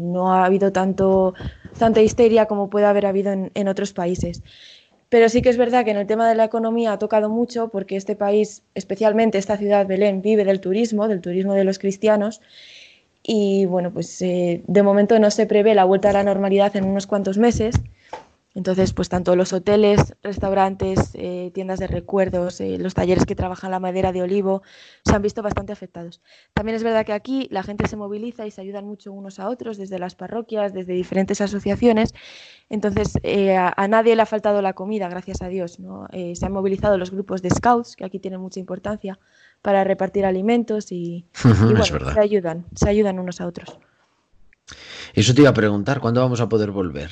no 0.02 0.32
ha 0.32 0.44
habido 0.44 0.70
tanto, 0.70 1.34
tanta 1.80 2.00
histeria 2.02 2.46
como 2.46 2.70
puede 2.70 2.86
haber 2.86 3.06
habido 3.06 3.32
en 3.32 3.68
otros 3.68 3.92
países. 3.92 4.40
Pero 5.08 5.28
sí 5.28 5.42
que 5.42 5.48
es 5.48 5.56
verdad 5.56 5.84
que 5.84 5.90
en 5.90 5.96
el 5.96 6.06
tema 6.06 6.28
de 6.28 6.36
la 6.36 6.44
economía 6.44 6.92
ha 6.92 6.98
tocado 7.00 7.28
mucho 7.28 7.68
porque 7.68 7.96
este 7.96 8.14
país, 8.14 8.62
especialmente 8.76 9.38
esta 9.38 9.56
ciudad 9.56 9.84
Belén, 9.84 10.22
vive 10.22 10.44
del 10.44 10.60
turismo, 10.60 11.08
del 11.08 11.20
turismo 11.20 11.54
de 11.54 11.64
los 11.64 11.80
cristianos 11.80 12.40
y 13.22 13.66
bueno, 13.66 13.92
pues 13.92 14.20
eh, 14.22 14.62
de 14.66 14.82
momento 14.82 15.18
no 15.18 15.30
se 15.30 15.46
prevé 15.46 15.74
la 15.74 15.84
vuelta 15.84 16.10
a 16.10 16.12
la 16.12 16.24
normalidad 16.24 16.74
en 16.76 16.84
unos 16.84 17.06
cuantos 17.06 17.38
meses. 17.38 17.76
Entonces, 18.52 18.92
pues 18.92 19.08
tanto 19.08 19.36
los 19.36 19.52
hoteles, 19.52 20.16
restaurantes, 20.24 21.12
eh, 21.14 21.52
tiendas 21.54 21.78
de 21.78 21.86
recuerdos, 21.86 22.60
eh, 22.60 22.78
los 22.78 22.94
talleres 22.94 23.24
que 23.24 23.36
trabajan 23.36 23.70
la 23.70 23.78
madera 23.78 24.10
de 24.10 24.22
olivo, 24.22 24.62
se 25.04 25.14
han 25.14 25.22
visto 25.22 25.40
bastante 25.40 25.72
afectados. 25.72 26.20
También 26.52 26.74
es 26.74 26.82
verdad 26.82 27.06
que 27.06 27.12
aquí 27.12 27.46
la 27.52 27.62
gente 27.62 27.86
se 27.86 27.94
moviliza 27.94 28.48
y 28.48 28.50
se 28.50 28.60
ayudan 28.60 28.86
mucho 28.86 29.12
unos 29.12 29.38
a 29.38 29.48
otros 29.48 29.78
desde 29.78 30.00
las 30.00 30.16
parroquias, 30.16 30.74
desde 30.74 30.94
diferentes 30.94 31.40
asociaciones. 31.40 32.12
Entonces, 32.70 33.18
a, 33.56 33.86
nadie 33.86 34.16
le 34.16 34.22
ha 34.22 34.26
faltado 34.26 34.62
la 34.62 34.72
comida, 34.72 35.08
gracias 35.08 35.42
a 35.42 35.48
Dios. 35.48 35.78
¿no? 35.78 36.08
se 36.10 36.44
han 36.44 36.52
movilizado 36.52 36.98
los 36.98 37.12
grupos 37.12 37.42
de 37.42 37.50
scouts, 37.50 37.94
que 37.94 38.04
aquí 38.04 38.18
tienen 38.18 38.40
mucha 38.40 38.58
importancia, 38.58 39.18
para 39.62 39.84
repartir 39.84 40.24
alimentos 40.24 40.92
y, 40.92 41.26
bueno, 41.44 41.84
se 41.84 42.20
ayudan, 42.20 42.66
se 42.74 42.88
ayudan 42.88 43.18
unos 43.18 43.40
a 43.40 43.46
otros. 43.46 43.78
Eso 45.14 45.34
te 45.34 45.42
iba 45.42 45.50
a 45.50 45.54
preguntar, 45.54 46.00
¿cuándo 46.00 46.20
vamos 46.20 46.40
a 46.40 46.48
poder 46.48 46.70
volver? 46.70 47.10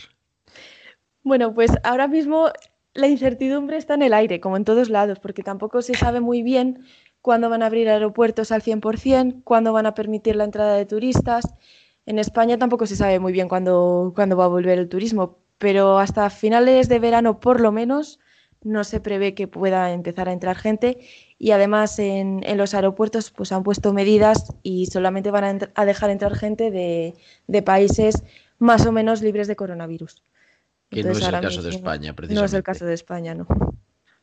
Bueno, 1.23 1.53
pues 1.53 1.73
ahora 1.83 2.09
mismo 2.09 2.51
la 2.95 3.09
incertidumbre 3.09 3.77
está 3.77 3.95
en 3.95 4.03
el 4.03 4.15
aire, 4.15 4.41
como 4.41 4.57
en 4.57 4.65
todos 4.65 4.89
lados, 4.89 5.19
porque 5.19 5.43
tampoco 5.43 5.83
se 5.83 5.95
sabe 5.95 6.21
muy 6.21 6.43
bien 6.43 6.85
cuándo 7.21 7.51
van 7.51 7.63
a 7.63 7.67
abrir 7.67 7.89
aeropuertos 7.89 8.53
al 8.53 8.63
100%, 8.63 9.43
cuándo 9.45 9.73
van 9.73 9.87
a 9.87 9.95
permitir 9.95 10.37
la 10.37 10.45
entrada 10.45 10.75
de 10.75 10.87
turistas. 10.87 11.45
En 12.07 12.19
España 12.19 12.59
tampoco 12.59 12.87
se 12.87 12.97
sabe 12.97 13.19
muy 13.19 13.33
bien 13.33 13.49
cuándo, 13.49 14.13
cuándo 14.15 14.37
va 14.37 14.45
a 14.45 14.49
volver 14.49 14.79
el 14.79 14.89
turismo, 14.89 15.39
pero 15.59 15.99
hasta 15.99 16.31
finales 16.31 16.89
de 16.89 16.99
verano 16.99 17.41
por 17.41 17.61
lo 17.61 17.73
menos 17.73 18.21
no 18.63 18.85
se 18.85 19.01
prevé 19.01 19.35
que 19.35 19.47
pueda 19.47 19.93
empezar 19.93 20.29
a 20.29 20.33
entrar 20.33 20.57
gente 20.57 20.99
y 21.39 21.53
además 21.53 21.99
en, 21.99 22.43
los 22.57 22.75
aeropuertos 22.75 23.31
pues 23.31 23.53
han 23.53 23.63
puesto 23.63 23.93
medidas 23.93 24.53
y 24.63 24.87
solamente 24.87 25.31
van 25.31 25.61
a, 25.75 25.85
dejar 25.85 26.11
entrar 26.11 26.35
gente 26.35 26.71
de, 26.71 27.63
países 27.63 28.25
más 28.59 28.87
o 28.87 28.93
menos 28.93 29.23
libres 29.23 29.47
de 29.47 29.57
coronavirus. 29.57 30.23
Que 30.91 31.05
no 31.05 31.13
es 31.13 31.23
el 31.23 31.41
caso 31.41 31.63
de 31.63 31.71
España, 31.71 32.15
precisamente. 32.15 32.41
No 32.41 32.45
es 32.45 32.55
el 32.55 32.63
caso 32.63 32.87
de 32.87 32.95
España, 32.95 33.35
no. 33.35 33.47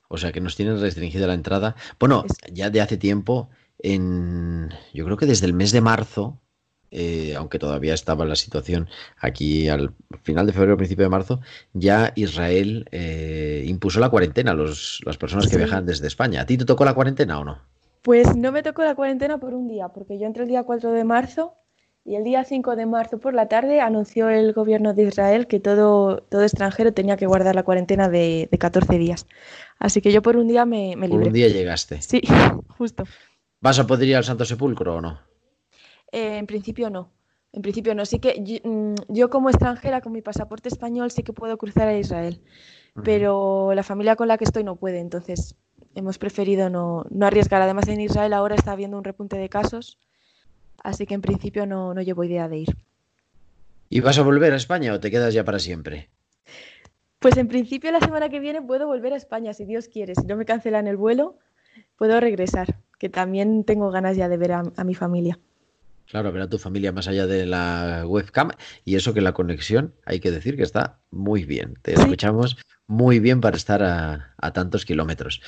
O 0.07 0.17
sea 0.17 0.31
que 0.31 0.41
nos 0.41 0.55
tienen 0.55 0.79
restringida 0.79 1.27
la 1.27 1.33
entrada. 1.33 1.75
Bueno, 1.99 2.25
ya 2.51 2.69
de 2.69 2.81
hace 2.81 2.97
tiempo, 2.97 3.49
en, 3.79 4.69
yo 4.93 5.05
creo 5.05 5.17
que 5.17 5.25
desde 5.25 5.45
el 5.45 5.53
mes 5.53 5.71
de 5.71 5.81
marzo, 5.81 6.41
eh, 6.97 7.35
aunque 7.35 7.59
todavía 7.59 7.93
estaba 7.93 8.23
la 8.23 8.37
situación 8.37 8.87
aquí 9.17 9.67
al 9.67 9.93
final 10.23 10.47
de 10.47 10.53
febrero, 10.53 10.77
principio 10.77 11.03
de 11.03 11.09
marzo, 11.09 11.41
ya 11.73 12.13
Israel 12.15 12.87
eh, 12.91 13.65
impuso 13.67 13.99
la 13.99 14.09
cuarentena 14.09 14.51
a 14.51 14.53
los, 14.53 15.01
las 15.05 15.17
personas 15.17 15.47
que 15.47 15.57
viajan 15.57 15.85
desde 15.85 16.07
España. 16.07 16.41
¿A 16.41 16.45
ti 16.45 16.57
te 16.57 16.63
tocó 16.63 16.85
la 16.85 16.93
cuarentena 16.93 17.37
o 17.37 17.43
no? 17.43 17.59
Pues 18.01 18.33
no 18.37 18.53
me 18.53 18.63
tocó 18.63 18.83
la 18.83 18.95
cuarentena 18.95 19.39
por 19.39 19.53
un 19.53 19.67
día, 19.67 19.89
porque 19.89 20.17
yo 20.17 20.25
entré 20.25 20.43
el 20.43 20.49
día 20.49 20.63
4 20.63 20.93
de 20.93 21.03
marzo 21.03 21.55
y 22.05 22.15
el 22.15 22.23
día 22.23 22.45
5 22.45 22.77
de 22.77 22.85
marzo 22.85 23.19
por 23.19 23.33
la 23.33 23.49
tarde 23.49 23.81
anunció 23.81 24.29
el 24.29 24.53
gobierno 24.53 24.93
de 24.93 25.03
Israel 25.03 25.47
que 25.47 25.59
todo, 25.59 26.19
todo 26.29 26.43
extranjero 26.43 26.93
tenía 26.93 27.17
que 27.17 27.25
guardar 27.25 27.55
la 27.55 27.63
cuarentena 27.63 28.07
de, 28.07 28.47
14 28.57 28.97
días. 28.97 29.27
Así 29.79 29.99
que 29.99 30.13
yo 30.13 30.21
por 30.21 30.37
un 30.37 30.47
día 30.47 30.63
me, 30.63 30.95
me 30.95 31.09
libré. 31.09 31.23
Por 31.23 31.27
un 31.27 31.33
día 31.33 31.49
llegaste. 31.49 32.01
Sí, 32.01 32.21
justo. 32.77 33.03
¿Vas 33.59 33.79
a 33.79 33.85
poder 33.85 34.07
ir 34.07 34.15
al 34.15 34.23
Santo 34.23 34.45
Sepulcro 34.45 34.95
o 34.95 35.01
no? 35.01 35.34
Eh, 36.15 36.37
en 36.37 36.47
principio 36.47 36.89
no. 36.89 37.11
En 37.51 37.61
principio 37.61 37.93
no. 37.93 38.05
Sí 38.05 38.19
que 38.19 38.61
mm, 38.63 39.13
yo, 39.13 39.29
como 39.29 39.49
extranjera 39.49 39.99
con 39.99 40.13
mi 40.13 40.21
pasaporte 40.21 40.69
español 40.69 41.11
sí 41.11 41.23
que 41.23 41.33
puedo 41.33 41.57
cruzar 41.57 41.89
a 41.89 41.97
Israel, 41.97 42.39
pero 43.03 43.73
la 43.73 43.83
familia 43.83 44.15
con 44.15 44.29
la 44.29 44.37
que 44.37 44.45
estoy 44.45 44.63
no 44.63 44.77
puede, 44.77 44.99
entonces 44.99 45.55
hemos 45.93 46.17
preferido 46.17 46.69
no, 46.69 47.05
arriesgar. 47.21 47.61
Además 47.61 47.89
en 47.89 47.99
Israel 47.99 48.31
ahora 48.31 48.55
está 48.55 48.71
habiendo 48.71 48.97
un 48.97 49.03
repunte 49.03 49.37
de 49.37 49.49
casos, 49.49 49.99
así 50.81 51.05
que 51.05 51.15
en 51.15 51.21
principio 51.21 51.65
no, 51.65 51.93
no 51.93 52.01
llevo 52.01 52.23
idea 52.23 52.47
de 52.47 52.59
ir. 52.59 52.77
¿Y 53.89 53.99
vas 53.99 54.17
a 54.17 54.23
volver 54.23 54.53
a 54.53 54.55
España 54.55 54.93
o 54.93 55.01
te 55.01 55.11
quedas 55.11 55.33
ya 55.33 55.43
para 55.43 55.59
siempre? 55.59 56.09
Pues 57.19 57.35
en 57.35 57.49
principio 57.49 57.91
la 57.91 57.99
semana 57.99 58.29
que 58.29 58.39
viene 58.39 58.61
puedo 58.61 58.87
volver 58.87 59.11
a 59.11 59.17
España, 59.17 59.53
si 59.53 59.65
Dios 59.65 59.89
quiere. 59.89 60.15
Si 60.15 60.25
no 60.25 60.37
me 60.37 60.45
cancelan 60.45 60.87
el 60.87 60.95
vuelo, 60.95 61.39
puedo 61.97 62.21
regresar, 62.21 62.77
que 62.99 63.09
también 63.09 63.65
tengo 63.65 63.91
ganas 63.91 64.15
ya 64.15 64.29
de 64.29 64.37
ver 64.37 64.53
a 64.53 64.83
mi 64.85 64.95
familia. 64.95 65.37
Claro, 66.09 66.31
ver 66.31 66.43
a 66.43 66.49
tu 66.49 66.57
familia 66.57 66.91
más 66.91 67.07
allá 67.07 67.25
de 67.27 67.45
la 67.45 68.03
webcam 68.07 68.51
y 68.83 68.95
eso 68.95 69.13
que 69.13 69.21
la 69.21 69.33
conexión 69.33 69.95
hay 70.05 70.19
que 70.19 70.31
decir 70.31 70.55
que 70.55 70.63
está 70.63 70.99
muy 71.09 71.45
bien. 71.45 71.75
Te 71.81 71.93
escuchamos 71.93 72.57
muy 72.87 73.19
bien 73.19 73.41
para 73.41 73.57
estar 73.57 73.83
a, 73.83 74.51
tantos 74.53 74.85
kilómetros. 74.85 75.41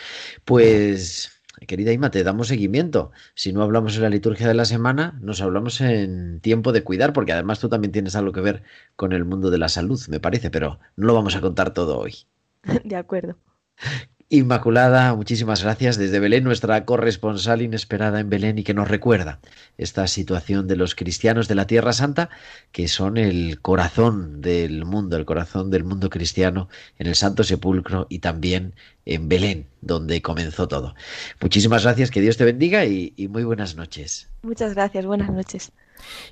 Pues, 0.45 1.41
querida 1.67 1.91
Ima, 1.91 2.09
te 2.09 2.23
damos 2.23 2.47
seguimiento. 2.47 3.11
Si 3.35 3.53
no 3.53 3.61
hablamos 3.61 3.95
en 3.95 4.01
la 4.01 4.09
liturgia 4.09 4.47
de 4.47 4.55
la 4.55 4.65
semana, 4.65 5.17
nos 5.21 5.41
hablamos 5.41 5.79
en 5.81 6.39
tiempo 6.41 6.71
de 6.71 6.83
cuidar, 6.83 7.13
porque 7.13 7.33
además 7.33 7.59
tú 7.59 7.69
también 7.69 7.91
tienes 7.91 8.15
algo 8.15 8.31
que 8.31 8.41
ver 8.41 8.63
con 8.95 9.13
el 9.13 9.25
mundo 9.25 9.51
de 9.51 9.59
la 9.59 9.69
salud, 9.69 10.01
me 10.09 10.19
parece, 10.19 10.49
pero 10.49 10.79
no 10.95 11.07
lo 11.07 11.13
vamos 11.13 11.35
a 11.35 11.41
contar 11.41 11.73
todo 11.73 11.99
hoy. 11.99 12.15
De 12.83 12.95
acuerdo. 12.95 13.37
Inmaculada, 14.29 15.15
muchísimas 15.15 15.63
gracias 15.63 15.95
desde 15.97 16.19
Belén, 16.19 16.43
nuestra 16.43 16.83
corresponsal 16.83 17.61
inesperada 17.61 18.19
en 18.19 18.29
Belén 18.29 18.59
y 18.59 18.63
que 18.63 18.73
nos 18.73 18.89
recuerda 18.89 19.39
esta 19.77 20.05
situación 20.07 20.67
de 20.67 20.75
los 20.75 20.95
cristianos 20.95 21.47
de 21.47 21.55
la 21.55 21.65
Tierra 21.65 21.93
Santa, 21.93 22.29
que 22.73 22.89
son 22.89 23.15
el 23.15 23.61
corazón 23.61 24.41
del 24.41 24.83
mundo, 24.83 25.15
el 25.15 25.23
corazón 25.23 25.71
del 25.71 25.85
mundo 25.85 26.09
cristiano 26.09 26.67
en 26.99 27.07
el 27.07 27.15
Santo 27.15 27.45
Sepulcro 27.45 28.05
y 28.09 28.19
también 28.19 28.73
en 29.05 29.29
Belén, 29.29 29.67
donde 29.79 30.21
comenzó 30.21 30.67
todo. 30.67 30.93
Muchísimas 31.39 31.83
gracias, 31.83 32.11
que 32.11 32.19
Dios 32.19 32.35
te 32.35 32.43
bendiga 32.43 32.83
y, 32.83 33.13
y 33.15 33.29
muy 33.29 33.45
buenas 33.45 33.77
noches. 33.77 34.27
Muchas 34.41 34.73
gracias, 34.73 35.05
buenas 35.05 35.31
noches. 35.31 35.71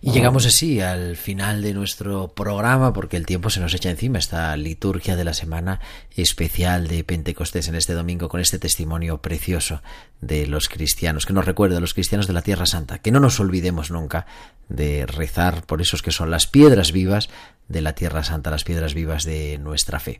Y 0.01 0.11
llegamos 0.11 0.45
así 0.45 0.81
al 0.81 1.15
final 1.15 1.61
de 1.61 1.73
nuestro 1.73 2.29
programa 2.29 2.93
porque 2.93 3.17
el 3.17 3.25
tiempo 3.25 3.49
se 3.49 3.59
nos 3.59 3.73
echa 3.73 3.89
encima, 3.89 4.19
esta 4.19 4.55
liturgia 4.57 5.15
de 5.15 5.23
la 5.23 5.33
semana 5.33 5.79
especial 6.15 6.87
de 6.87 7.03
Pentecostés 7.03 7.67
en 7.67 7.75
este 7.75 7.93
domingo 7.93 8.29
con 8.29 8.39
este 8.39 8.59
testimonio 8.59 9.21
precioso 9.21 9.81
de 10.21 10.47
los 10.47 10.69
cristianos, 10.69 11.25
que 11.25 11.33
nos 11.33 11.45
recuerda 11.45 11.77
a 11.77 11.81
los 11.81 11.93
cristianos 11.93 12.27
de 12.27 12.33
la 12.33 12.41
Tierra 12.41 12.65
Santa, 12.65 12.99
que 12.99 13.11
no 13.11 13.19
nos 13.19 13.39
olvidemos 13.39 13.91
nunca 13.91 14.25
de 14.69 15.05
rezar 15.05 15.65
por 15.65 15.81
esos 15.81 16.01
que 16.01 16.11
son 16.11 16.31
las 16.31 16.47
piedras 16.47 16.91
vivas 16.91 17.29
de 17.67 17.81
la 17.81 17.93
Tierra 17.93 18.23
Santa, 18.23 18.51
las 18.51 18.63
piedras 18.63 18.93
vivas 18.93 19.23
de 19.23 19.57
nuestra 19.57 19.99
fe. 19.99 20.19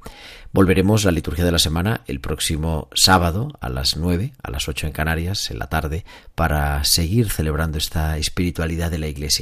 Volveremos 0.51 1.05
a 1.05 1.09
la 1.09 1.15
liturgia 1.15 1.45
de 1.45 1.51
la 1.51 1.59
semana 1.59 2.01
el 2.07 2.19
próximo 2.19 2.89
sábado 2.93 3.51
a 3.61 3.69
las 3.69 3.97
nueve, 3.97 4.33
a 4.41 4.51
las 4.51 4.67
ocho 4.67 4.87
en 4.87 4.93
Canarias, 4.93 5.51
en 5.51 5.59
la 5.59 5.67
tarde, 5.67 6.05
para 6.33 6.83
seguir 6.83 7.29
celebrando 7.29 7.77
esta 7.77 8.17
espiritualidad 8.17 8.89
de 8.89 8.99
la 8.99 9.07
Iglesia. 9.07 9.34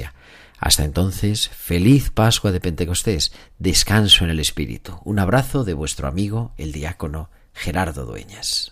Hasta 0.64 0.86
entonces, 0.86 1.50
feliz 1.50 2.10
Pascua 2.10 2.54
de 2.54 2.62
Pentecostés, 2.62 3.34
descanso 3.60 4.24
en 4.24 4.30
el 4.30 4.40
Espíritu. 4.40 4.98
Un 5.04 5.20
abrazo 5.20 5.66
de 5.66 5.74
vuestro 5.74 6.08
amigo, 6.08 6.54
el 6.58 6.72
diácono 6.72 7.30
Gerardo 7.54 8.06
Dueñas. 8.06 8.72